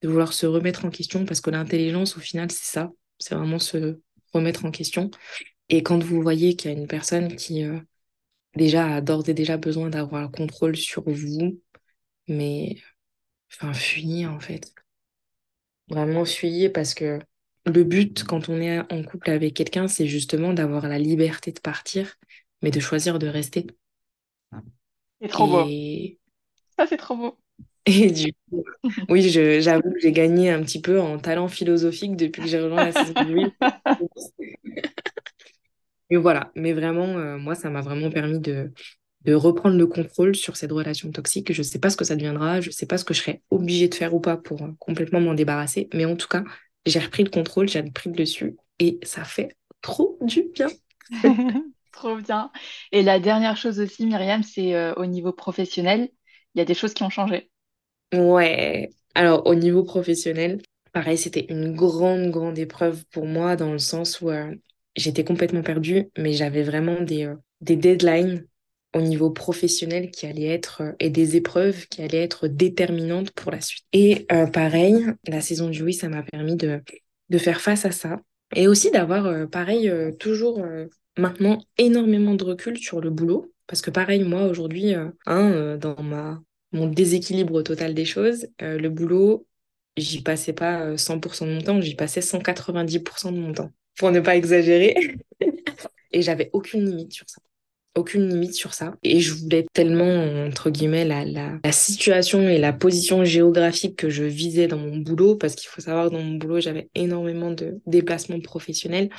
de 0.01 0.07
vouloir 0.07 0.31
se 0.31 0.45
remettre 0.45 0.85
en 0.85 0.89
question 0.89 1.25
parce 1.25 1.41
que 1.41 1.49
l'intelligence, 1.49 2.15
au 2.15 2.21
final, 2.21 2.49
c'est 2.49 2.71
ça. 2.71 2.91
C'est 3.19 3.35
vraiment 3.35 3.59
se 3.59 3.99
remettre 4.33 4.65
en 4.65 4.71
question. 4.71 5.11
Et 5.69 5.83
quand 5.83 6.03
vous 6.03 6.21
voyez 6.21 6.55
qu'il 6.55 6.71
y 6.71 6.75
a 6.75 6.77
une 6.77 6.87
personne 6.87 7.35
qui 7.35 7.63
euh, 7.63 7.79
déjà 8.55 8.95
a 8.95 9.01
d'ores 9.01 9.29
et 9.29 9.33
déjà 9.33 9.57
besoin 9.57 9.89
d'avoir 9.89 10.23
le 10.23 10.29
contrôle 10.29 10.77
sur 10.77 11.03
vous, 11.09 11.61
mais 12.27 12.77
enfin 13.51 13.73
fuyez 13.73 14.27
en 14.27 14.39
fait. 14.39 14.73
Vraiment 15.89 16.25
fuyez 16.25 16.69
parce 16.69 16.93
que 16.93 17.19
le 17.65 17.83
but 17.83 18.23
quand 18.23 18.49
on 18.49 18.59
est 18.61 18.79
en 18.93 19.03
couple 19.03 19.29
avec 19.31 19.53
quelqu'un, 19.53 19.87
c'est 19.87 20.07
justement 20.07 20.53
d'avoir 20.53 20.87
la 20.87 20.99
liberté 20.99 21.51
de 21.51 21.59
partir, 21.59 22.15
mais 22.61 22.71
de 22.71 22.79
choisir 22.79 23.19
de 23.19 23.27
rester. 23.27 23.67
C'est 25.21 25.27
trop 25.27 25.47
beau. 25.47 25.71
Ça, 26.77 26.87
c'est 26.87 26.97
trop 26.97 27.15
beau. 27.17 27.37
Et 27.89 28.11
du 28.11 28.33
coup, 28.49 28.63
oui, 29.09 29.29
j'avoue 29.29 29.91
que 29.93 29.99
j'ai 29.99 30.11
gagné 30.11 30.51
un 30.51 30.61
petit 30.61 30.81
peu 30.81 30.99
en 30.99 31.17
talent 31.19 31.47
philosophique 31.47 32.17
depuis 32.17 32.41
que 32.41 32.47
j'ai 32.47 32.59
rejoint 32.59 32.85
la 32.85 32.91
saison 32.91 33.13
8. 33.29 33.53
Mais 36.09 36.17
voilà, 36.17 36.51
mais 36.55 36.71
vraiment, 36.71 37.17
euh, 37.17 37.37
moi, 37.37 37.53
ça 37.53 37.69
m'a 37.69 37.81
vraiment 37.81 38.09
permis 38.09 38.39
de, 38.39 38.71
de 39.25 39.33
reprendre 39.33 39.77
le 39.77 39.87
contrôle 39.87 40.35
sur 40.35 40.55
cette 40.55 40.71
relation 40.71 41.11
toxique. 41.11 41.51
Je 41.51 41.59
ne 41.59 41.63
sais 41.63 41.79
pas 41.79 41.89
ce 41.89 41.97
que 41.97 42.05
ça 42.05 42.15
deviendra, 42.15 42.61
je 42.61 42.69
ne 42.69 42.71
sais 42.71 42.85
pas 42.85 42.97
ce 42.97 43.03
que 43.03 43.13
je 43.13 43.21
serai 43.21 43.41
obligée 43.51 43.89
de 43.89 43.95
faire 43.95 44.13
ou 44.13 44.21
pas 44.21 44.37
pour 44.37 44.61
euh, 44.63 44.69
complètement 44.79 45.19
m'en 45.19 45.33
débarrasser. 45.33 45.89
Mais 45.93 46.05
en 46.05 46.15
tout 46.15 46.29
cas, 46.29 46.43
j'ai 46.85 46.99
repris 46.99 47.23
le 47.23 47.29
contrôle, 47.29 47.67
j'ai 47.67 47.81
repris 47.81 48.09
le 48.09 48.15
dessus 48.15 48.55
et 48.79 48.99
ça 49.03 49.25
fait 49.25 49.57
trop 49.81 50.17
du 50.21 50.43
bien. 50.53 50.67
trop 51.91 52.15
bien. 52.17 52.51
Et 52.93 53.03
la 53.03 53.19
dernière 53.19 53.57
chose 53.57 53.79
aussi, 53.81 54.05
Myriam, 54.05 54.43
c'est 54.43 54.75
euh, 54.75 54.93
au 54.95 55.05
niveau 55.05 55.33
professionnel, 55.33 56.09
il 56.55 56.59
y 56.59 56.61
a 56.61 56.65
des 56.65 56.73
choses 56.73 56.93
qui 56.93 57.03
ont 57.03 57.09
changé. 57.09 57.49
Ouais, 58.13 58.89
alors 59.15 59.45
au 59.47 59.55
niveau 59.55 59.83
professionnel, 59.83 60.61
pareil, 60.93 61.17
c'était 61.17 61.45
une 61.49 61.75
grande, 61.75 62.31
grande 62.31 62.57
épreuve 62.57 63.05
pour 63.11 63.25
moi 63.25 63.55
dans 63.55 63.71
le 63.71 63.79
sens 63.79 64.21
où 64.21 64.29
euh, 64.29 64.55
j'étais 64.95 65.23
complètement 65.25 65.61
perdue, 65.61 66.09
mais 66.17 66.31
j'avais 66.33 66.63
vraiment 66.63 67.01
des, 67.01 67.25
euh, 67.25 67.35
des 67.61 67.75
deadlines 67.75 68.47
au 68.95 69.01
niveau 69.01 69.29
professionnel 69.29 70.09
qui 70.09 70.25
allait 70.25 70.47
être 70.47 70.81
euh, 70.81 70.91
et 70.99 71.09
des 71.09 71.35
épreuves 71.35 71.87
qui 71.87 72.01
allaient 72.01 72.23
être 72.23 72.47
déterminantes 72.47 73.31
pour 73.31 73.51
la 73.51 73.59
suite. 73.59 73.83
Et 73.91 74.25
pareil, 74.53 75.05
la 75.27 75.41
saison 75.41 75.69
du 75.69 75.83
oui, 75.83 75.93
ça 75.93 76.07
m'a 76.07 76.23
permis 76.23 76.55
de, 76.55 76.81
de 77.29 77.37
faire 77.37 77.59
face 77.59 77.85
à 77.85 77.91
ça 77.91 78.21
et 78.55 78.67
aussi 78.69 78.89
d'avoir 78.91 79.49
pareil 79.49 79.91
toujours 80.19 80.63
maintenant 81.17 81.59
énormément 81.77 82.33
de 82.35 82.45
recul 82.45 82.77
sur 82.77 83.01
le 83.01 83.09
boulot 83.09 83.51
parce 83.67 83.81
que 83.81 83.91
pareil 83.91 84.23
moi 84.23 84.43
aujourd'hui 84.45 84.93
hein, 84.93 85.13
dans 85.77 86.01
ma 86.01 86.39
mon 86.71 86.87
déséquilibre 86.87 87.61
total 87.61 87.93
des 87.93 88.05
choses, 88.05 88.47
le 88.59 88.89
boulot, 88.89 89.47
j'y 89.95 90.21
passais 90.21 90.53
pas 90.53 90.95
100% 90.95 91.45
de 91.45 91.53
mon 91.53 91.61
temps, 91.61 91.81
j'y 91.81 91.95
passais 91.95 92.21
190% 92.21 93.31
de 93.31 93.39
mon 93.39 93.53
temps 93.53 93.71
pour 93.97 94.11
ne 94.11 94.19
pas 94.19 94.35
exagérer. 94.35 94.95
et 96.11 96.21
j'avais 96.21 96.49
aucune 96.53 96.85
limite 96.85 97.13
sur 97.13 97.29
ça 97.29 97.41
aucune 97.97 98.29
limite 98.29 98.53
sur 98.53 98.73
ça. 98.73 98.95
Et 99.03 99.19
je 99.19 99.33
voulais 99.33 99.65
tellement, 99.73 100.45
entre 100.45 100.69
guillemets, 100.69 101.05
la, 101.05 101.25
la, 101.25 101.59
la, 101.63 101.71
situation 101.71 102.47
et 102.47 102.57
la 102.57 102.73
position 102.73 103.25
géographique 103.25 103.95
que 103.95 104.09
je 104.09 104.23
visais 104.23 104.67
dans 104.67 104.77
mon 104.77 104.97
boulot, 104.97 105.35
parce 105.35 105.55
qu'il 105.55 105.69
faut 105.69 105.81
savoir 105.81 106.09
que 106.09 106.13
dans 106.13 106.21
mon 106.21 106.35
boulot, 106.35 106.59
j'avais 106.59 106.89
énormément 106.95 107.51
de 107.51 107.81
déplacements 107.85 108.39
professionnels, 108.39 109.09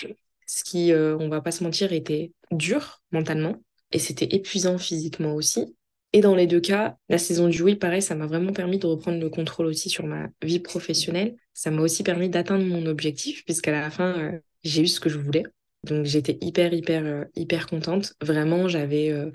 ce 0.47 0.65
qui, 0.65 0.93
euh, 0.93 1.17
on 1.19 1.29
va 1.29 1.41
pas 1.41 1.51
se 1.51 1.65
mentir, 1.65 1.93
était 1.93 2.33
dur 2.51 3.03
mentalement. 3.11 3.57
Et 3.93 3.99
c'était 3.99 4.29
épuisant 4.35 4.79
physiquement 4.79 5.35
aussi. 5.35 5.75
Et 6.19 6.21
dans 6.21 6.35
les 6.35 6.49
deux 6.49 6.59
cas, 6.59 6.97
la 7.09 7.17
saison 7.17 7.47
du 7.47 7.63
oui, 7.63 7.77
pareil, 7.77 8.03
ça 8.03 8.17
m'a 8.17 8.27
vraiment 8.27 8.53
permis 8.53 8.81
de 8.81 8.87
reprendre 8.89 9.21
le 9.21 9.31
contrôle 9.31 9.67
aussi 9.67 9.89
sur 9.89 10.05
ma 10.05 10.27
vie 10.43 10.59
professionnelle. 10.59 11.37
Ça 11.55 11.71
m'a 11.71 11.81
aussi 11.81 12.03
permis 12.03 12.29
d'atteindre 12.29 12.65
mon 12.65 12.87
objectif, 12.87 13.45
puisqu'à 13.45 13.71
la 13.71 13.89
fin, 13.89 14.19
euh, 14.19 14.41
j'ai 14.65 14.83
eu 14.83 14.89
ce 14.89 14.99
que 14.99 15.09
je 15.09 15.17
voulais. 15.17 15.45
Donc 15.85 16.07
j'étais 16.07 16.37
hyper, 16.41 16.75
hyper, 16.75 17.07
euh, 17.07 17.25
hyper 17.37 17.69
contente. 17.69 18.15
Vraiment, 18.21 18.67
j'avais 18.67 19.11
euh, 19.11 19.31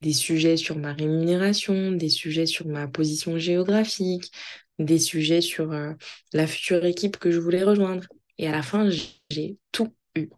des 0.00 0.12
sujets 0.12 0.56
sur 0.56 0.76
ma 0.76 0.92
rémunération, 0.92 1.92
des 1.92 2.08
sujets 2.08 2.46
sur 2.46 2.66
ma 2.66 2.88
position 2.88 3.38
géographique, 3.38 4.32
des 4.80 4.98
sujets 4.98 5.40
sur 5.40 5.72
la 6.32 6.46
future 6.48 6.84
équipe 6.84 7.16
que 7.16 7.30
je 7.30 7.38
voulais 7.38 7.62
rejoindre. 7.62 8.08
Et 8.38 8.48
à 8.48 8.50
la 8.50 8.62
fin, 8.62 8.90
j'ai 9.30 9.56
tout 9.70 9.94
eu. 10.16 10.30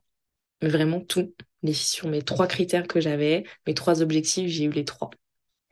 Vraiment 0.60 1.00
tout. 1.00 1.32
Sur 1.72 2.08
mes 2.08 2.20
trois 2.20 2.48
critères 2.48 2.86
que 2.86 3.00
j'avais, 3.00 3.44
mes 3.66 3.72
trois 3.72 4.02
objectifs, 4.02 4.50
j'ai 4.50 4.64
eu 4.64 4.70
les 4.70 4.84
trois. 4.84 5.08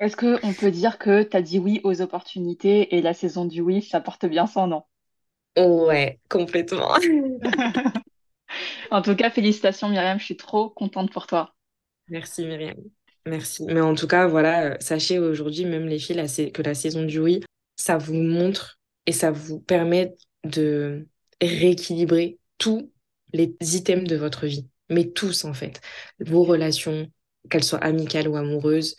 Est-ce 0.01 0.17
qu'on 0.17 0.53
peut 0.53 0.71
dire 0.71 0.99
que 0.99 1.23
tu 1.23 1.37
as 1.37 1.43
dit 1.43 1.59
oui 1.59 1.81
aux 1.85 2.01
opportunités 2.01 2.97
et 2.97 3.03
la 3.03 3.15
saison 3.15 3.45
du 3.45 3.61
oui, 3.61 3.83
ça 3.83 4.01
porte 4.01 4.27
bien 4.27 4.47
son 4.47 4.67
nom? 4.67 4.83
Ouais, 5.57 6.19
complètement. 6.29 6.95
En 8.91 9.03
tout 9.03 9.17
cas, 9.17 9.31
félicitations 9.31 9.89
Myriam, 9.89 10.19
je 10.19 10.25
suis 10.25 10.37
trop 10.37 10.71
contente 10.71 11.13
pour 11.13 11.27
toi. 11.27 11.55
Merci 12.09 12.45
Myriam. 12.45 12.77
Merci. 13.27 13.65
Mais 13.65 13.81
en 13.81 13.95
tout 13.95 14.07
cas, 14.07 14.27
voilà, 14.27 14.73
euh, 14.73 14.77
sachez 14.81 15.19
aujourd'hui, 15.19 15.65
même 15.65 15.87
les 15.87 15.99
filles, 15.99 16.53
que 16.53 16.63
la 16.63 16.75
saison 16.75 17.03
du 17.05 17.19
oui, 17.19 17.41
ça 17.77 17.97
vous 17.97 18.15
montre 18.15 18.79
et 19.07 19.13
ça 19.13 19.31
vous 19.31 19.61
permet 19.61 20.15
de 20.45 21.07
rééquilibrer 21.41 22.39
tous 22.59 22.93
les 23.33 23.57
items 23.61 24.09
de 24.09 24.17
votre 24.17 24.47
vie. 24.47 24.69
Mais 24.91 25.11
tous, 25.11 25.45
en 25.45 25.55
fait. 25.55 25.81
Vos 26.21 26.45
relations, 26.45 27.11
qu'elles 27.49 27.65
soient 27.65 27.83
amicales 27.83 28.29
ou 28.29 28.37
amoureuses, 28.37 28.97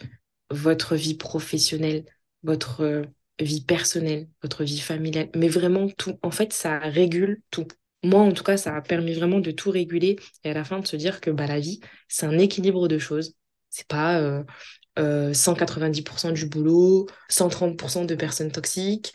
votre 0.50 0.96
vie 0.96 1.16
professionnelle, 1.16 2.06
votre 2.44 2.82
euh, 2.82 3.04
vie 3.40 3.62
personnelle, 3.64 4.28
votre 4.42 4.64
vie 4.64 4.80
familiale, 4.80 5.30
mais 5.36 5.48
vraiment 5.50 5.88
tout. 5.90 6.18
En 6.24 6.32
fait, 6.32 6.54
ça 6.54 6.80
régule 6.80 7.42
tout. 7.52 7.68
Moi, 8.04 8.22
en 8.22 8.32
tout 8.32 8.44
cas, 8.44 8.58
ça 8.58 8.76
a 8.76 8.82
permis 8.82 9.14
vraiment 9.14 9.40
de 9.40 9.52
tout 9.52 9.72
réguler 9.72 10.18
et 10.44 10.52
à 10.52 10.54
la 10.54 10.64
fin 10.64 10.80
de 10.80 10.88
se 10.88 10.96
dire 10.96 11.22
que 11.22 11.32
bah, 11.32 11.48
la 11.48 11.60
vie, 11.60 11.80
c'est 12.08 12.26
un 12.28 12.38
équilibre 12.38 12.88
de 12.88 13.00
choses. 13.00 13.36
C'est 13.70 13.88
pas 13.88 14.20
euh, 14.22 14.44
euh, 15.00 15.34
190% 15.34 16.32
du 16.32 16.46
boulot, 16.48 17.08
130% 17.30 18.06
de 18.06 18.16
personnes 18.16 18.52
toxiques. 18.52 19.14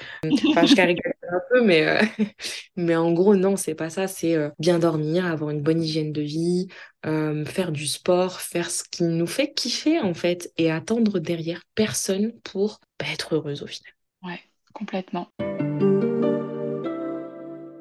Enfin, 0.50 0.66
je 0.66 0.74
caricature 0.74 1.09
un 1.32 1.40
peu, 1.50 1.64
mais, 1.64 1.86
euh, 1.86 2.02
mais 2.76 2.96
en 2.96 3.12
gros, 3.12 3.34
non, 3.34 3.56
c'est 3.56 3.74
pas 3.74 3.90
ça. 3.90 4.06
C'est 4.06 4.34
euh, 4.34 4.50
bien 4.58 4.78
dormir, 4.78 5.26
avoir 5.26 5.50
une 5.50 5.62
bonne 5.62 5.82
hygiène 5.82 6.12
de 6.12 6.22
vie, 6.22 6.68
faire 7.02 7.72
du 7.72 7.86
sport, 7.86 8.40
faire 8.40 8.70
ce 8.70 8.84
qui 8.84 9.04
nous 9.04 9.26
fait 9.26 9.52
kiffer, 9.52 10.00
en 10.00 10.14
fait, 10.14 10.52
et 10.58 10.70
attendre 10.70 11.18
derrière 11.18 11.62
personne 11.74 12.32
pour 12.44 12.80
bah, 12.98 13.06
être 13.12 13.34
heureuse 13.36 13.62
au 13.62 13.66
final. 13.66 13.92
Ouais, 14.22 14.40
complètement. 14.74 15.28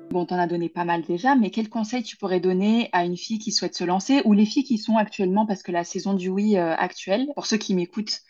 Bon, 0.10 0.26
t'en 0.26 0.40
as 0.40 0.48
donné 0.48 0.70
pas 0.70 0.86
mal 0.86 1.04
déjà, 1.04 1.36
mais 1.36 1.52
quel 1.52 1.70
conseil 1.70 2.02
tu 2.02 2.18
pourrais 2.18 2.40
donner 2.40 2.90
à 2.94 3.06
une 3.06 3.16
fille 3.16 3.38
qui 3.38 3.52
souhaite 3.52 3.76
se 3.76 3.84
lancer 3.84 4.24
ou 4.26 4.34
les 4.34 4.46
filles 4.46 4.64
qui 4.64 4.80
sont 4.80 4.98
actuellement, 4.98 5.46
parce 5.46 5.62
que 5.62 5.72
la 5.72 5.84
saison 5.84 6.16
du 6.16 6.30
oui 6.30 6.58
euh, 6.58 6.76
actuelle, 6.76 7.28
pour 7.36 7.46
ceux 7.46 7.58
qui 7.58 7.76
m'écoutent, 7.76 8.22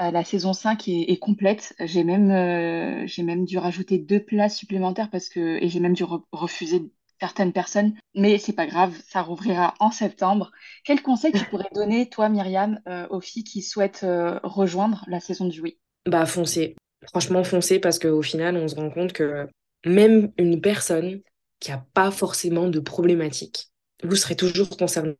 euh, 0.00 0.10
la 0.10 0.24
saison 0.24 0.52
5 0.52 0.88
est, 0.88 1.18
complète. 1.18 1.74
J'ai 1.80 2.04
même, 2.04 2.30
euh, 2.30 3.06
même 3.22 3.44
dû 3.44 3.58
rajouter 3.58 3.98
deux 3.98 4.22
places 4.22 4.56
supplémentaires 4.56 5.10
parce 5.10 5.28
que, 5.28 5.62
et 5.62 5.68
j'ai 5.68 5.80
même 5.80 5.94
dû 5.94 6.04
refuser 6.32 6.90
certaines 7.20 7.52
personnes, 7.52 7.94
mais 8.14 8.38
c'est 8.38 8.52
pas 8.52 8.66
grave, 8.66 8.94
ça 9.08 9.22
rouvrira 9.22 9.74
en 9.80 9.90
septembre. 9.90 10.52
Quel 10.84 11.02
conseil 11.02 11.32
tu 11.32 11.44
pourrais 11.46 11.68
donner, 11.74 12.08
toi, 12.08 12.28
Myriam, 12.28 12.80
aux 13.10 13.20
filles 13.20 13.42
qui 13.42 13.60
souhaitent 13.60 14.06
rejoindre 14.44 15.04
la 15.08 15.18
saison 15.18 15.46
du 15.46 15.60
oui? 15.60 15.78
Bah, 16.06 16.26
foncez. 16.26 16.76
Franchement, 17.08 17.42
foncez 17.42 17.80
parce 17.80 17.98
qu'au 17.98 18.22
final, 18.22 18.56
on 18.56 18.68
se 18.68 18.76
rend 18.76 18.90
compte 18.90 19.12
que 19.12 19.48
même 19.84 20.32
une 20.38 20.60
personne 20.60 21.22
qui 21.60 21.70
n'a 21.70 21.84
pas 21.92 22.10
forcément 22.10 22.68
de 22.68 22.80
problématiques, 22.80 23.70
vous 24.02 24.16
serez 24.16 24.36
toujours 24.36 24.68
concerné 24.76 25.16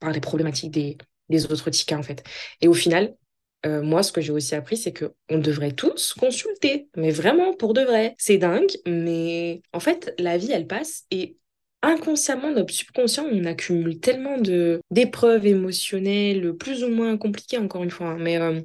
par 0.00 0.10
les 0.10 0.20
problématiques 0.20 0.70
des, 1.28 1.46
autres 1.46 1.70
tickets, 1.70 1.98
en 1.98 2.02
fait. 2.02 2.24
Et 2.60 2.68
au 2.68 2.74
final, 2.74 3.14
euh, 3.66 3.82
moi, 3.82 4.02
ce 4.02 4.12
que 4.12 4.20
j'ai 4.20 4.32
aussi 4.32 4.54
appris, 4.54 4.76
c'est 4.76 4.92
qu'on 4.92 5.38
devrait 5.38 5.72
tous 5.72 6.14
consulter, 6.14 6.88
mais 6.96 7.10
vraiment 7.10 7.54
pour 7.54 7.74
de 7.74 7.82
vrai. 7.82 8.14
C'est 8.18 8.38
dingue, 8.38 8.70
mais 8.86 9.60
en 9.72 9.80
fait, 9.80 10.14
la 10.18 10.38
vie, 10.38 10.52
elle 10.52 10.66
passe 10.66 11.04
et 11.10 11.36
inconsciemment, 11.82 12.50
notre 12.52 12.72
subconscient, 12.72 13.26
on 13.30 13.44
accumule 13.44 14.00
tellement 14.00 14.38
de 14.38 14.80
d'épreuves 14.90 15.46
émotionnelles, 15.46 16.54
plus 16.54 16.84
ou 16.84 16.88
moins 16.88 17.16
compliquées, 17.16 17.58
encore 17.58 17.84
une 17.84 17.90
fois, 17.90 18.08
hein, 18.10 18.18
mais, 18.18 18.38
euh, 18.40 18.60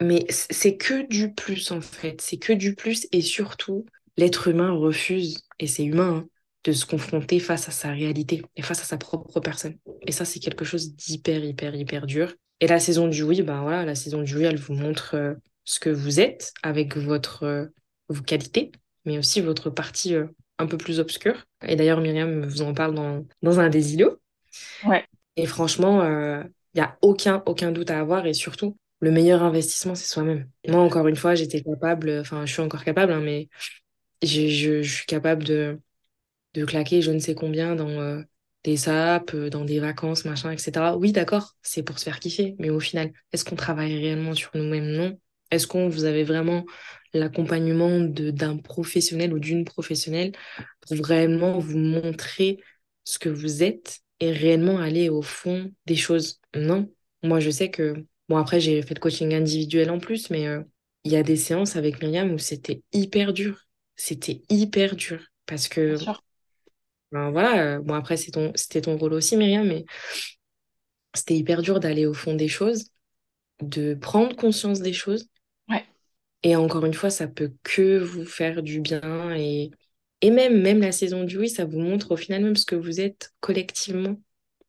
mais 0.00 0.26
c'est 0.30 0.76
que 0.76 1.06
du 1.06 1.32
plus, 1.34 1.70
en 1.70 1.80
fait. 1.80 2.20
C'est 2.20 2.38
que 2.38 2.52
du 2.52 2.74
plus 2.74 3.06
et 3.12 3.22
surtout, 3.22 3.86
l'être 4.16 4.48
humain 4.48 4.72
refuse, 4.72 5.42
et 5.58 5.66
c'est 5.66 5.84
humain, 5.84 6.24
hein, 6.24 6.28
de 6.68 6.72
se 6.74 6.84
confronter 6.84 7.40
face 7.40 7.66
à 7.68 7.70
sa 7.70 7.90
réalité 7.90 8.42
et 8.56 8.62
face 8.62 8.80
à 8.80 8.84
sa 8.84 8.98
propre 8.98 9.40
personne. 9.40 9.78
Et 10.06 10.12
ça, 10.12 10.26
c'est 10.26 10.38
quelque 10.38 10.66
chose 10.66 10.94
d'hyper, 10.94 11.42
hyper, 11.42 11.74
hyper 11.74 12.06
dur. 12.06 12.34
Et 12.60 12.66
la 12.66 12.78
saison 12.78 13.08
du 13.08 13.22
oui, 13.22 13.40
ben 13.40 13.62
voilà, 13.62 13.86
la 13.86 13.94
saison 13.94 14.20
du 14.22 14.36
oui, 14.36 14.44
elle 14.44 14.58
vous 14.58 14.74
montre 14.74 15.14
euh, 15.14 15.34
ce 15.64 15.80
que 15.80 15.88
vous 15.88 16.20
êtes 16.20 16.52
avec 16.62 16.98
votre, 16.98 17.44
euh, 17.44 17.66
vos 18.10 18.22
qualités, 18.22 18.70
mais 19.06 19.16
aussi 19.16 19.40
votre 19.40 19.70
partie 19.70 20.14
euh, 20.14 20.26
un 20.58 20.66
peu 20.66 20.76
plus 20.76 21.00
obscure. 21.00 21.46
Et 21.66 21.74
d'ailleurs, 21.74 22.02
Myriam 22.02 22.44
vous 22.44 22.60
en 22.60 22.74
parle 22.74 22.94
dans, 22.94 23.24
dans 23.40 23.60
un 23.60 23.70
des 23.70 23.94
îlots. 23.94 24.18
Ouais. 24.84 25.06
Et 25.36 25.46
franchement, 25.46 26.04
il 26.04 26.50
n'y 26.74 26.80
a 26.82 26.98
aucun, 27.00 27.42
aucun 27.46 27.70
doute 27.70 27.90
à 27.90 28.00
avoir. 28.00 28.26
Et 28.26 28.34
surtout, 28.34 28.76
le 29.00 29.12
meilleur 29.12 29.42
investissement, 29.42 29.94
c'est 29.94 30.08
soi-même. 30.08 30.50
Moi, 30.66 30.80
encore 30.80 31.06
une 31.06 31.16
fois, 31.16 31.36
j'étais 31.36 31.62
capable, 31.62 32.18
enfin, 32.20 32.44
je 32.44 32.52
suis 32.52 32.62
encore 32.62 32.82
capable, 32.82 33.12
hein, 33.12 33.20
mais 33.20 33.48
je, 34.20 34.48
je, 34.48 34.82
suis 34.82 35.06
capable 35.06 35.44
de, 35.44 35.78
de 36.58 36.64
claquer 36.64 37.02
je 37.02 37.10
ne 37.10 37.18
sais 37.18 37.34
combien 37.34 37.74
dans 37.74 37.88
euh, 37.88 38.22
des 38.64 38.76
sapes, 38.76 39.34
euh, 39.34 39.50
dans 39.50 39.64
des 39.64 39.80
vacances, 39.80 40.24
machin, 40.24 40.50
etc. 40.50 40.96
Oui, 40.96 41.12
d'accord, 41.12 41.56
c'est 41.62 41.82
pour 41.82 41.98
se 41.98 42.04
faire 42.04 42.20
kiffer, 42.20 42.54
mais 42.58 42.70
au 42.70 42.80
final, 42.80 43.12
est-ce 43.32 43.44
qu'on 43.44 43.56
travaille 43.56 43.96
réellement 43.96 44.34
sur 44.34 44.50
nous-mêmes? 44.54 44.90
Non. 44.90 45.18
Est-ce 45.50 45.66
qu'on 45.66 45.88
vous 45.88 46.04
avez 46.04 46.24
vraiment 46.24 46.64
l'accompagnement 47.14 48.00
d'un 48.00 48.58
professionnel 48.58 49.32
ou 49.32 49.38
d'une 49.38 49.64
professionnelle 49.64 50.32
pour 50.80 50.96
vraiment 50.96 51.58
vous 51.58 51.78
montrer 51.78 52.58
ce 53.04 53.18
que 53.18 53.30
vous 53.30 53.62
êtes 53.62 54.00
et 54.20 54.30
réellement 54.30 54.78
aller 54.78 55.08
au 55.08 55.22
fond 55.22 55.72
des 55.86 55.96
choses? 55.96 56.40
Non. 56.54 56.90
Moi, 57.22 57.40
je 57.40 57.50
sais 57.50 57.70
que, 57.70 58.04
bon, 58.28 58.36
après, 58.36 58.60
j'ai 58.60 58.82
fait 58.82 58.94
le 58.94 59.00
coaching 59.00 59.32
individuel 59.34 59.90
en 59.90 59.98
plus, 59.98 60.28
mais 60.28 60.46
euh, 60.46 60.60
il 61.04 61.12
y 61.12 61.16
a 61.16 61.22
des 61.22 61.36
séances 61.36 61.76
avec 61.76 62.02
Myriam 62.02 62.32
où 62.32 62.38
c'était 62.38 62.82
hyper 62.92 63.32
dur 63.32 63.68
c'était 63.98 64.42
hyper 64.48 64.96
dur 64.96 65.20
parce 65.44 65.68
que 65.68 65.96
ben 67.12 67.30
voilà 67.30 67.76
euh, 67.76 67.78
bon 67.80 67.94
après 67.94 68.16
c'est 68.16 68.30
ton 68.30 68.52
c'était 68.54 68.82
ton 68.82 68.96
rôle 68.96 69.14
aussi 69.14 69.36
Myriam 69.36 69.66
mais 69.66 69.84
c'était 71.14 71.36
hyper 71.36 71.62
dur 71.62 71.80
d'aller 71.80 72.06
au 72.06 72.14
fond 72.14 72.34
des 72.34 72.48
choses 72.48 72.90
de 73.60 73.94
prendre 73.94 74.36
conscience 74.36 74.80
des 74.80 74.92
choses. 74.92 75.28
Ouais. 75.68 75.84
et 76.42 76.54
encore 76.56 76.84
une 76.84 76.94
fois 76.94 77.10
ça 77.10 77.26
peut 77.26 77.52
que 77.62 77.98
vous 77.98 78.24
faire 78.24 78.62
du 78.62 78.80
bien 78.80 79.34
et 79.34 79.70
et 80.20 80.30
même 80.30 80.60
même 80.60 80.80
la 80.80 80.92
saison 80.92 81.24
du 81.24 81.38
oui 81.38 81.48
ça 81.48 81.64
vous 81.64 81.80
montre 81.80 82.12
au 82.12 82.16
final 82.16 82.42
même 82.42 82.56
ce 82.56 82.66
que 82.66 82.76
vous 82.76 83.00
êtes 83.00 83.32
collectivement. 83.40 84.16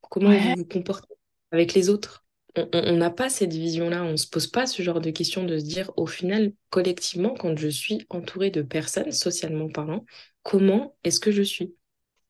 Comment 0.02 0.32
vous 0.32 0.56
vous 0.56 0.66
comportez 0.66 1.14
avec 1.52 1.74
les 1.74 1.90
autres. 1.90 2.26
On 2.74 2.96
n'a 2.98 3.12
pas 3.12 3.30
cette 3.30 3.54
vision-là, 3.54 4.04
on 4.04 4.12
ne 4.12 4.18
se 4.18 4.28
pose 4.28 4.48
pas 4.48 4.66
ce 4.66 4.82
genre 4.82 5.02
de 5.02 5.12
questions 5.12 5.46
de 5.46 5.58
se 5.60 5.64
dire 5.64 5.92
au 5.98 6.08
final, 6.08 6.52
collectivement, 6.72 7.34
quand 7.34 7.58
je 7.58 7.68
suis 7.68 8.06
entourée 8.10 8.50
de 8.50 8.62
personnes, 8.64 9.12
socialement 9.12 9.70
parlant, 9.70 10.04
comment 10.44 10.98
est-ce 11.04 11.20
que 11.20 11.32
je 11.32 11.44
suis? 11.44 11.76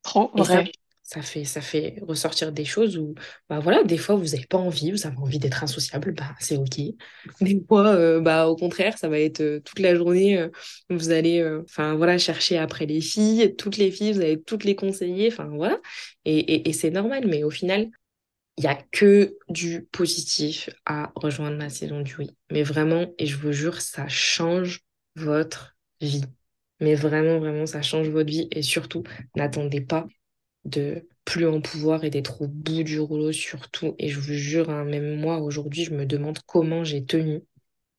Trop 0.04 0.32
vrai. 0.36 0.72
ça 1.04 1.22
fait, 1.22 1.44
ça 1.44 1.62
fait 1.62 1.96
ressortir 2.04 2.52
des 2.52 2.66
choses 2.66 2.98
où, 2.98 3.16
bah 3.50 3.60
voilà, 3.60 3.84
des 3.84 3.98
fois, 3.98 4.16
vous 4.16 4.26
n'avez 4.28 4.46
pas 4.46 4.58
envie, 4.58 4.92
vous 4.92 5.08
avez 5.08 5.18
envie 5.18 5.40
d'être 5.40 5.64
insociable, 5.64 6.14
bah 6.14 6.36
c'est 6.40 6.58
OK. 6.58 6.80
Des 7.42 7.64
fois, 7.68 7.88
euh, 7.96 8.22
bah 8.22 8.48
au 8.48 8.56
contraire, 8.56 8.98
ça 8.98 9.10
va 9.10 9.20
être 9.20 9.42
euh, 9.42 9.60
toute 9.62 9.80
la 9.80 9.96
journée, 9.96 10.38
euh, 10.38 10.50
vous 10.90 11.10
allez, 11.12 11.44
enfin 11.64 11.96
voilà, 11.96 12.18
chercher 12.18 12.58
après 12.58 12.86
les 12.86 13.02
filles, 13.02 13.56
toutes 13.58 13.78
les 13.78 13.92
filles, 13.92 14.14
vous 14.14 14.22
allez 14.22 14.42
toutes 14.42 14.64
les 14.64 14.76
conseiller, 14.76 15.30
enfin 15.32 15.46
voilà. 15.48 15.80
Et, 16.26 16.38
et, 16.40 16.70
et 16.70 16.74
c'est 16.74 16.92
normal, 16.92 17.26
mais 17.28 17.44
au 17.44 17.50
final, 17.50 17.90
il 18.58 18.62
n'y 18.64 18.68
a 18.70 18.76
que 18.92 19.38
du 19.50 19.84
positif 19.92 20.70
à 20.86 21.12
rejoindre 21.16 21.58
la 21.58 21.70
saison 21.70 22.02
du 22.02 22.16
oui. 22.18 22.32
Mais 22.52 22.64
vraiment, 22.64 23.08
et 23.18 23.26
je 23.26 23.38
vous 23.38 23.52
jure, 23.54 23.82
ça 23.82 24.08
change 24.10 24.82
votre 25.16 25.78
vie. 26.02 26.24
Mais 26.80 26.96
vraiment, 26.96 27.40
vraiment, 27.40 27.66
ça 27.66 27.82
change 27.82 28.10
votre 28.10 28.30
vie. 28.30 28.48
Et 28.52 28.62
surtout, 28.62 29.04
n'attendez 29.36 29.82
pas 29.82 30.08
de 30.66 31.08
plus 31.26 31.48
en 31.48 31.62
pouvoir 31.62 32.04
et 32.06 32.10
d'être 32.10 32.42
au 32.44 32.48
bout 32.48 32.84
du 32.84 33.00
rouleau 33.00 33.32
surtout. 33.32 33.96
Et 34.00 34.10
je 34.10 34.20
vous 34.20 34.34
jure, 34.34 34.70
hein, 34.70 34.86
même 34.86 35.20
moi, 35.20 35.40
aujourd'hui, 35.40 35.86
je 35.86 35.94
me 35.94 36.06
demande 36.06 36.40
comment 36.48 36.84
j'ai 36.84 37.06
tenu. 37.06 37.42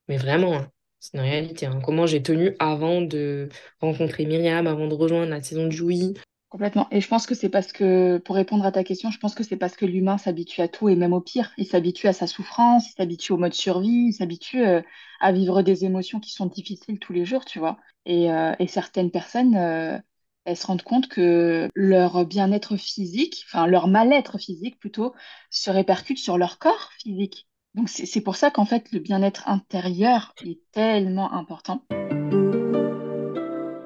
Mais 0.08 0.18
vraiment, 0.18 0.54
hein, 0.56 0.72
c'est 1.00 1.16
une 1.18 1.24
réalité. 1.24 1.66
Hein, 1.66 1.80
comment 1.84 2.06
j'ai 2.06 2.22
tenu 2.22 2.56
avant 2.58 3.02
de 3.02 3.48
rencontrer 3.80 4.26
Myriam, 4.26 4.66
avant 4.66 4.88
de 4.88 4.94
rejoindre 4.94 5.30
la 5.30 5.42
saison 5.42 5.68
du 5.68 5.80
oui. 5.82 6.14
Complètement. 6.50 6.88
Et 6.90 7.00
je 7.00 7.06
pense 7.06 7.26
que 7.26 7.36
c'est 7.36 7.48
parce 7.48 7.72
que, 7.72 8.18
pour 8.18 8.34
répondre 8.34 8.66
à 8.66 8.72
ta 8.72 8.82
question, 8.82 9.12
je 9.12 9.18
pense 9.18 9.36
que 9.36 9.44
c'est 9.44 9.56
parce 9.56 9.76
que 9.76 9.86
l'humain 9.86 10.18
s'habitue 10.18 10.60
à 10.62 10.66
tout 10.66 10.88
et 10.88 10.96
même 10.96 11.12
au 11.12 11.20
pire. 11.20 11.52
Il 11.58 11.64
s'habitue 11.64 12.08
à 12.08 12.12
sa 12.12 12.26
souffrance, 12.26 12.90
il 12.90 12.94
s'habitue 12.96 13.32
au 13.32 13.36
mode 13.36 13.54
survie, 13.54 14.08
il 14.08 14.12
s'habitue 14.12 14.66
euh, 14.66 14.82
à 15.20 15.30
vivre 15.30 15.62
des 15.62 15.84
émotions 15.84 16.18
qui 16.18 16.32
sont 16.32 16.46
difficiles 16.46 16.98
tous 16.98 17.12
les 17.12 17.24
jours, 17.24 17.44
tu 17.44 17.60
vois. 17.60 17.78
Et, 18.04 18.32
euh, 18.32 18.52
certaines 18.66 19.12
personnes, 19.12 19.54
euh, 19.54 19.96
elles 20.44 20.56
se 20.56 20.66
rendent 20.66 20.82
compte 20.82 21.06
que 21.06 21.68
leur 21.76 22.26
bien-être 22.26 22.76
physique, 22.76 23.44
enfin 23.46 23.68
leur 23.68 23.86
mal-être 23.86 24.36
physique 24.38 24.80
plutôt, 24.80 25.14
se 25.50 25.70
répercute 25.70 26.18
sur 26.18 26.36
leur 26.36 26.58
corps 26.58 26.90
physique. 26.98 27.46
Donc 27.74 27.88
c'est 27.88 28.20
pour 28.22 28.34
ça 28.34 28.50
qu'en 28.50 28.64
fait 28.64 28.90
le 28.90 28.98
bien-être 28.98 29.48
intérieur 29.48 30.34
est 30.44 30.58
tellement 30.72 31.32
important. 31.32 31.84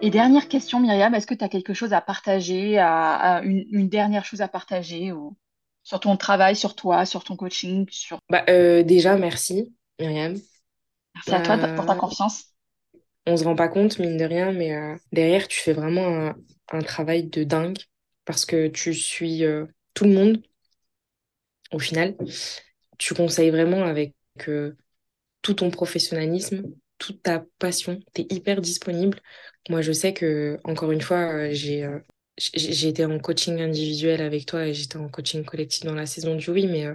Et 0.04 0.10
dernière 0.10 0.48
question, 0.48 0.80
Myriam, 0.80 1.14
est-ce 1.14 1.26
que 1.26 1.34
tu 1.34 1.44
as 1.44 1.48
quelque 1.48 1.74
chose 1.74 1.92
à 1.92 2.00
partager, 2.00 2.78
à, 2.78 3.42
une, 3.44 3.88
dernière 3.88 4.24
chose 4.24 4.42
à 4.42 4.48
partager 4.48 5.12
ou, 5.12 5.36
sur 5.82 6.00
ton 6.00 6.16
travail, 6.16 6.56
sur 6.56 6.74
toi, 6.74 7.06
sur 7.06 7.24
ton 7.24 7.36
coaching 7.36 7.86
sur... 7.90 8.18
Bah, 8.28 8.44
euh, 8.48 8.82
déjà, 8.82 9.16
merci, 9.16 9.74
Myriam. 9.98 10.34
Merci 11.14 11.34
à 11.34 11.40
toi 11.40 11.56
pour 11.74 11.86
ta 11.86 11.94
confiance 11.94 12.54
on 13.26 13.36
se 13.36 13.44
rend 13.44 13.56
pas 13.56 13.68
compte, 13.68 13.98
mine 13.98 14.16
de 14.16 14.24
rien, 14.24 14.52
mais 14.52 14.74
euh, 14.74 14.96
derrière, 15.12 15.48
tu 15.48 15.60
fais 15.60 15.72
vraiment 15.72 16.34
un, 16.72 16.80
travail 16.82 17.24
de 17.24 17.44
dingue 17.44 17.78
parce 18.24 18.44
que 18.44 18.68
tu 18.68 18.94
suis 18.94 19.44
euh, 19.44 19.66
tout 19.94 20.04
le 20.04 20.12
monde 20.12 20.42
au 21.72 21.78
final. 21.78 22.16
Tu 22.98 23.14
conseilles 23.14 23.50
vraiment 23.50 23.84
avec 23.84 24.14
euh, 24.48 24.76
tout 25.42 25.54
ton 25.54 25.70
professionnalisme, 25.70 26.64
toute 27.06 27.22
ta 27.22 27.44
passion. 27.58 28.00
Tu 28.14 28.22
es 28.22 28.26
hyper 28.30 28.60
disponible. 28.60 29.20
Moi, 29.70 29.82
je 29.82 29.92
sais 29.92 30.12
que, 30.12 30.58
encore 30.64 30.92
une 30.92 31.00
fois, 31.00 31.50
j'ai 31.52 31.88
j'ai 32.36 32.88
été 32.88 33.04
en 33.04 33.18
coaching 33.20 33.60
individuel 33.60 34.20
avec 34.20 34.46
toi 34.46 34.66
et 34.66 34.74
j'étais 34.74 34.96
en 34.96 35.08
coaching 35.08 35.44
collectif 35.44 35.84
dans 35.84 35.94
la 35.94 36.06
saison 36.06 36.34
du 36.34 36.50
oui, 36.50 36.66
mais 36.66 36.88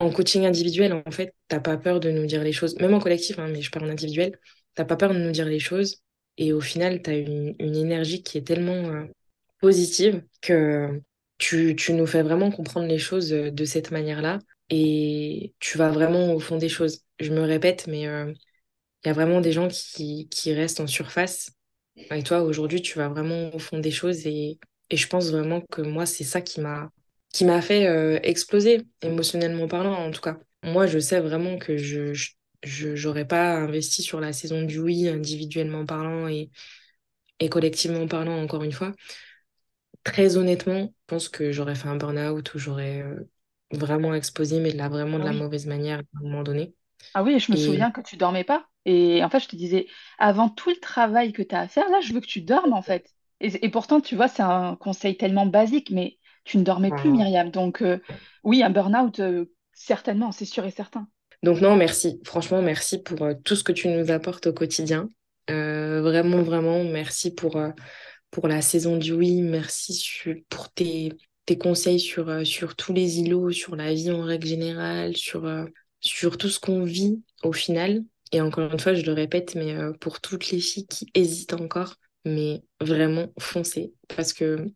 en 0.00 0.10
coaching 0.10 0.46
individuel, 0.46 0.94
en 0.94 1.10
fait, 1.10 1.34
t'as 1.48 1.60
pas 1.60 1.76
peur 1.76 2.00
de 2.00 2.10
nous 2.10 2.24
dire 2.26 2.42
les 2.42 2.52
choses, 2.52 2.76
même 2.76 2.94
en 2.94 2.98
collectif, 2.98 3.38
hein, 3.38 3.48
mais 3.48 3.60
je 3.60 3.70
parle 3.70 3.86
en 3.86 3.90
individuel 3.90 4.38
t'as 4.76 4.84
pas 4.84 4.96
peur 4.96 5.12
de 5.12 5.18
nous 5.18 5.32
dire 5.32 5.46
les 5.46 5.58
choses. 5.58 6.02
Et 6.38 6.52
au 6.52 6.60
final, 6.60 7.02
tu 7.02 7.10
as 7.10 7.16
une, 7.16 7.56
énergie 7.58 8.22
qui 8.22 8.38
est 8.38 8.46
tellement 8.46 8.72
euh, 8.74 9.04
positive 9.60 10.22
que 10.42 11.00
tu, 11.38 11.74
nous 11.90 12.06
fais 12.06 12.22
vraiment 12.22 12.50
comprendre 12.52 12.86
les 12.86 12.98
choses 12.98 13.32
euh, 13.32 13.50
de 13.50 13.64
cette 13.64 13.90
manière-là. 13.90 14.38
Et 14.70 15.54
tu 15.60 15.78
vas 15.78 15.90
vraiment 15.90 16.32
au 16.34 16.38
fond 16.40 16.58
des 16.58 16.68
choses. 16.68 17.02
Je 17.18 17.32
me 17.32 17.40
répète, 17.40 17.86
mais 17.88 18.06
euh, 18.06 18.32
y 19.06 19.10
a 19.10 19.12
vraiment 19.12 19.40
des 19.40 19.52
gens 19.52 19.68
qui, 19.68 20.28
restent 20.52 20.80
en 20.80 20.86
surface. 20.86 21.50
Et 21.96 22.22
toi, 22.22 22.42
aujourd'hui, 22.42 22.82
tu 22.82 22.98
vas 22.98 23.08
vraiment 23.08 23.54
au 23.54 23.58
fond 23.58 23.78
des 23.78 23.90
choses. 23.90 24.26
Et, 24.26 24.58
je 24.92 25.06
pense 25.08 25.30
vraiment 25.30 25.60
que 25.60 25.82
moi, 25.82 26.06
c'est 26.06 26.24
ça 26.24 26.40
qui 26.40 26.60
m'a 26.60 26.90
qui 27.32 27.44
m'a 27.44 27.60
fait 27.60 28.20
exploser, 28.26 28.82
émotionnellement 29.02 29.68
parlant, 29.68 29.94
en 29.94 30.10
tout 30.10 30.22
cas. 30.22 30.38
Moi, 30.62 30.86
je 30.86 30.98
sais 30.98 31.20
vraiment 31.20 31.58
que 31.58 31.76
je 31.76 33.04
n'aurais 33.04 33.26
pas 33.26 33.56
investi 33.56 34.02
sur 34.02 34.20
la 34.20 34.32
saison 34.32 34.62
du 34.62 34.78
oui, 34.78 35.08
individuellement 35.08 35.84
parlant 35.84 36.28
et, 36.28 36.50
et 37.40 37.48
collectivement 37.48 38.06
parlant, 38.06 38.42
encore 38.42 38.62
une 38.62 38.72
fois. 38.72 38.92
Très 40.04 40.36
honnêtement, 40.36 40.84
je 40.84 41.04
pense 41.06 41.28
que 41.28 41.52
j'aurais 41.52 41.74
fait 41.74 41.88
un 41.88 41.96
burn-out 41.96 42.54
ou 42.54 42.58
j'aurais 42.58 43.02
euh, 43.02 43.28
vraiment 43.72 44.14
explosé, 44.14 44.60
mais 44.60 44.72
de 44.72 44.78
la, 44.78 44.88
vraiment 44.88 45.18
de 45.18 45.24
la 45.24 45.32
mauvaise 45.32 45.66
manière 45.66 45.98
à 45.98 46.02
un 46.18 46.22
moment 46.22 46.42
donné. 46.42 46.74
Ah 47.14 47.22
oui, 47.22 47.38
je 47.38 47.50
me 47.50 47.56
souviens 47.56 47.90
que 47.90 48.00
tu 48.00 48.16
dormais 48.16 48.44
pas. 48.44 48.68
Et 48.86 49.22
en 49.24 49.28
fait, 49.28 49.40
je 49.40 49.48
te 49.48 49.56
disais, 49.56 49.88
avant 50.16 50.48
tout 50.48 50.70
le 50.70 50.76
travail 50.76 51.32
que 51.32 51.42
tu 51.42 51.54
as 51.54 51.60
à 51.60 51.68
faire, 51.68 51.88
là, 51.90 52.00
je 52.00 52.12
veux 52.12 52.20
que 52.20 52.26
tu 52.26 52.40
dormes, 52.40 52.72
en 52.72 52.82
fait. 52.82 53.12
Et, 53.40 53.68
pourtant, 53.68 54.00
tu 54.00 54.14
vois, 54.14 54.28
c'est 54.28 54.44
un 54.44 54.76
conseil 54.76 55.16
tellement 55.16 55.44
basique, 55.44 55.90
mais 55.90 56.18
tu 56.44 56.56
ne 56.56 56.62
dormais 56.62 56.90
plus, 56.90 57.10
Myriam. 57.10 57.50
Donc, 57.50 57.82
euh, 57.82 57.98
oui, 58.44 58.62
un 58.62 58.70
burn-out, 58.70 59.18
euh, 59.20 59.46
certainement, 59.72 60.30
c'est 60.32 60.44
sûr 60.46 60.64
et 60.64 60.70
certain. 60.70 61.08
Donc 61.42 61.60
non, 61.60 61.76
merci. 61.76 62.20
Franchement, 62.24 62.62
merci 62.62 63.02
pour 63.02 63.20
euh, 63.22 63.34
tout 63.44 63.56
ce 63.56 63.64
que 63.64 63.72
tu 63.72 63.88
nous 63.88 64.10
apportes 64.10 64.46
au 64.46 64.52
quotidien. 64.54 65.10
Vraiment, 65.48 66.42
vraiment, 66.42 66.82
merci 66.82 67.34
pour, 67.34 67.60
pour 68.30 68.48
la 68.48 68.62
saison 68.62 68.96
du 68.96 69.12
oui. 69.12 69.42
Merci 69.42 70.42
pour 70.48 70.70
tes, 70.72 71.12
tes 71.44 71.58
conseils 71.58 72.00
sur, 72.00 72.46
sur 72.46 72.74
tous 72.74 72.92
les 72.92 73.20
îlots, 73.20 73.50
sur 73.50 73.76
la 73.76 73.92
vie 73.92 74.10
en 74.10 74.22
règle 74.22 74.46
générale, 74.46 75.16
sur, 75.16 75.48
sur 76.00 76.38
tout 76.38 76.48
ce 76.48 76.58
qu'on 76.58 76.84
vit 76.84 77.22
au 77.42 77.52
final. 77.52 78.02
Et 78.32 78.40
encore 78.40 78.72
une 78.72 78.78
fois, 78.78 78.94
je 78.94 79.04
le 79.04 79.12
répète, 79.12 79.54
mais 79.54 79.74
pour 80.00 80.20
toutes 80.20 80.50
les 80.50 80.60
filles 80.60 80.86
qui 80.86 81.06
hésitent 81.14 81.54
encore, 81.54 81.94
mais 82.24 82.62
vraiment 82.80 83.28
foncez 83.38 83.92
parce 84.08 84.32
que 84.32 84.66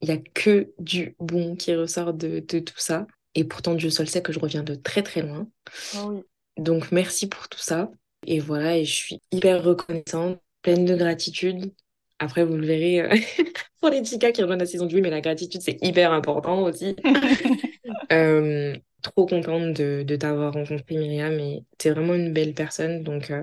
il 0.00 0.08
n'y 0.08 0.14
a 0.14 0.18
que 0.34 0.72
du 0.78 1.16
bon 1.18 1.56
qui 1.56 1.74
ressort 1.74 2.12
de, 2.12 2.40
de 2.40 2.58
tout 2.58 2.78
ça. 2.78 3.06
Et 3.34 3.44
pourtant, 3.44 3.74
Dieu 3.74 3.90
seul 3.90 4.08
sait 4.08 4.22
que 4.22 4.32
je 4.32 4.38
reviens 4.38 4.62
de 4.62 4.74
très 4.74 5.02
très 5.02 5.22
loin. 5.22 5.48
Ah 5.94 6.08
Donc 6.56 6.92
merci 6.92 7.28
pour 7.28 7.48
tout 7.48 7.58
ça. 7.58 7.90
Et 8.26 8.40
voilà, 8.40 8.76
et 8.76 8.84
je 8.84 8.94
suis 8.94 9.22
hyper 9.30 9.62
reconnaissante, 9.62 10.40
pleine 10.62 10.84
de 10.84 10.96
gratitude. 10.96 11.72
Après, 12.18 12.44
vous 12.44 12.56
le 12.56 12.66
verrez 12.66 13.00
euh, 13.02 13.14
pour 13.80 13.90
les 13.90 14.00
petits 14.00 14.18
qui 14.18 14.42
rejoignent 14.42 14.58
la 14.58 14.66
saison 14.66 14.86
du 14.86 15.00
mais 15.00 15.10
la 15.10 15.20
gratitude, 15.20 15.60
c'est 15.62 15.78
hyper 15.82 16.12
important 16.12 16.62
aussi. 16.62 16.96
Euh, 18.12 18.76
trop 19.02 19.26
contente 19.26 19.72
de, 19.74 20.16
t'avoir 20.16 20.52
rencontré, 20.52 20.96
Myriam. 20.96 21.38
Et 21.38 21.64
es 21.84 21.90
vraiment 21.90 22.14
une 22.14 22.32
belle 22.32 22.54
personne. 22.54 23.02
Donc, 23.02 23.30
euh, 23.30 23.42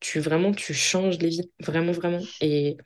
tu 0.00 0.20
vraiment, 0.20 0.52
tu 0.52 0.74
changes 0.74 1.18
les 1.18 1.28
vies. 1.28 1.52
Vraiment, 1.60 1.92
vraiment. 1.92 2.20
Et 2.40 2.76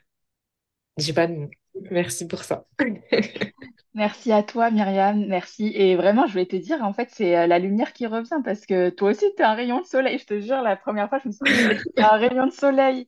j'ai 0.97 1.13
pas 1.13 1.27
de 1.27 1.33
mots. 1.33 1.49
Merci 1.91 2.27
pour 2.27 2.43
ça. 2.43 2.65
Merci 3.95 4.31
à 4.31 4.43
toi, 4.43 4.69
Myriam. 4.71 5.25
Merci. 5.27 5.71
Et 5.75 5.95
vraiment, 5.95 6.27
je 6.27 6.35
vais 6.35 6.45
te 6.45 6.55
dire, 6.55 6.83
en 6.83 6.93
fait, 6.93 7.09
c'est 7.11 7.37
euh, 7.37 7.47
la 7.47 7.59
lumière 7.59 7.91
qui 7.93 8.05
revient 8.05 8.41
parce 8.43 8.65
que 8.65 8.89
toi 8.89 9.11
aussi, 9.11 9.25
tu 9.35 9.41
es 9.41 9.45
un 9.45 9.53
rayon 9.55 9.81
de 9.81 9.85
soleil. 9.85 10.19
Je 10.19 10.25
te 10.25 10.39
jure, 10.39 10.61
la 10.61 10.75
première 10.75 11.09
fois, 11.09 11.19
je 11.23 11.27
me 11.27 11.33
suis 11.33 11.43
dit, 11.45 11.91
un 11.97 12.17
rayon 12.17 12.47
de 12.47 12.51
soleil. 12.51 13.07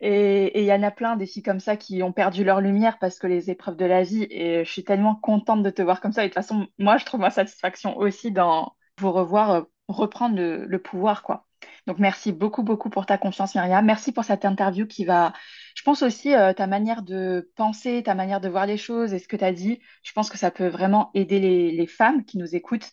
Et 0.00 0.60
il 0.60 0.64
y 0.66 0.72
en 0.72 0.82
a 0.82 0.90
plein 0.90 1.16
des 1.16 1.26
filles 1.26 1.42
comme 1.42 1.60
ça 1.60 1.76
qui 1.76 2.02
ont 2.02 2.12
perdu 2.12 2.44
leur 2.44 2.60
lumière 2.60 2.98
parce 2.98 3.18
que 3.18 3.26
les 3.26 3.50
épreuves 3.50 3.76
de 3.76 3.84
la 3.86 4.02
vie. 4.02 4.26
Et 4.30 4.64
je 4.64 4.70
suis 4.70 4.84
tellement 4.84 5.14
contente 5.16 5.62
de 5.62 5.70
te 5.70 5.82
voir 5.82 6.00
comme 6.00 6.12
ça. 6.12 6.24
Et 6.24 6.28
de 6.28 6.30
toute 6.34 6.42
façon, 6.42 6.66
moi, 6.78 6.96
je 6.98 7.04
trouve 7.04 7.20
ma 7.20 7.30
satisfaction 7.30 7.96
aussi 7.96 8.32
dans 8.32 8.74
vous 8.98 9.12
revoir 9.12 9.50
euh, 9.50 9.62
reprendre 9.88 10.36
le, 10.36 10.64
le 10.66 10.78
pouvoir, 10.82 11.22
quoi. 11.22 11.46
Donc, 11.86 11.98
merci 11.98 12.32
beaucoup, 12.32 12.62
beaucoup 12.62 12.88
pour 12.90 13.06
ta 13.06 13.18
confiance, 13.18 13.54
Myriam. 13.54 13.84
Merci 13.84 14.12
pour 14.12 14.24
cette 14.24 14.44
interview 14.44 14.86
qui 14.86 15.04
va, 15.04 15.32
je 15.74 15.82
pense 15.82 16.02
aussi, 16.02 16.34
euh, 16.34 16.52
ta 16.54 16.66
manière 16.66 17.02
de 17.02 17.50
penser, 17.56 18.02
ta 18.02 18.14
manière 18.14 18.40
de 18.40 18.48
voir 18.48 18.66
les 18.66 18.78
choses 18.78 19.12
et 19.12 19.18
ce 19.18 19.28
que 19.28 19.36
tu 19.36 19.44
as 19.44 19.52
dit, 19.52 19.80
je 20.02 20.12
pense 20.12 20.30
que 20.30 20.38
ça 20.38 20.50
peut 20.50 20.68
vraiment 20.68 21.10
aider 21.14 21.38
les, 21.40 21.86
femmes 21.86 22.24
qui 22.24 22.38
nous 22.38 22.56
écoutent 22.56 22.90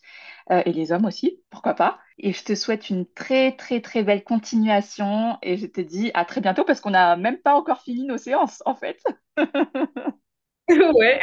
euh, 0.52 0.62
et 0.66 0.74
les 0.74 0.92
hommes 0.92 1.06
aussi, 1.06 1.42
pourquoi 1.50 1.74
pas. 1.74 2.00
Et 2.18 2.34
je 2.34 2.44
te 2.44 2.56
souhaite 2.56 2.90
une 2.90 3.06
très, 3.08 3.56
très, 3.56 3.82
très 3.82 4.04
belle 4.04 4.24
continuation 4.24 5.38
et 5.42 5.58
je 5.58 5.66
te 5.68 5.82
dis 5.82 6.12
à 6.14 6.26
très 6.26 6.42
bientôt 6.42 6.66
parce 6.66 6.82
qu'on 6.82 6.92
n'a 6.92 7.16
même 7.16 7.38
pas 7.38 7.56
encore 7.56 7.82
fini 7.82 8.06
nos 8.06 8.18
séances, 8.18 8.62
en 8.66 8.76
fait. 8.76 9.02
ouais. 10.68 11.20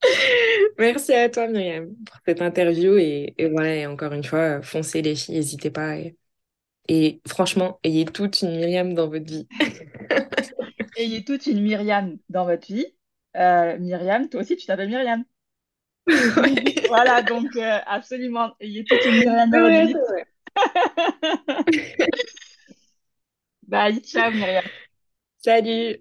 Merci 0.78 1.12
à 1.12 1.28
toi, 1.28 1.46
Myriam, 1.48 1.94
pour 2.04 2.16
cette 2.26 2.42
interview. 2.42 2.96
Et, 2.96 3.34
voilà, 3.52 3.90
encore 3.90 4.12
une 4.12 4.24
fois, 4.24 4.62
foncez 4.62 5.02
les 5.02 5.14
filles, 5.14 5.36
n'hésitez 5.36 5.70
pas. 5.70 5.96
Et, 5.98 6.16
franchement, 7.26 7.78
ayez 7.84 8.04
toute 8.04 8.42
une 8.42 8.56
Myriam 8.56 8.94
dans 8.94 9.08
votre 9.08 9.26
vie. 9.26 9.46
ayez 10.96 11.24
toute 11.24 11.46
une 11.46 11.62
Myriam 11.62 12.18
dans 12.28 12.44
votre 12.44 12.66
vie. 12.66 12.86
Euh, 13.36 13.78
Myriam, 13.78 14.28
toi 14.28 14.40
aussi, 14.40 14.56
tu 14.56 14.66
t'appelles 14.66 14.88
Myriam. 14.88 15.24
Voilà, 16.88 17.22
donc 17.22 17.54
euh, 17.56 17.78
absolument, 17.86 18.52
ayez 18.58 18.84
toute 18.84 19.04
une 19.04 19.20
Myriam 19.20 19.48
dans 19.50 19.60
votre 19.60 19.86
vie. 19.86 19.94
Bye, 23.62 24.00
ciao 24.02 24.32
Myriam. 24.32 24.64
Salut. 25.38 25.96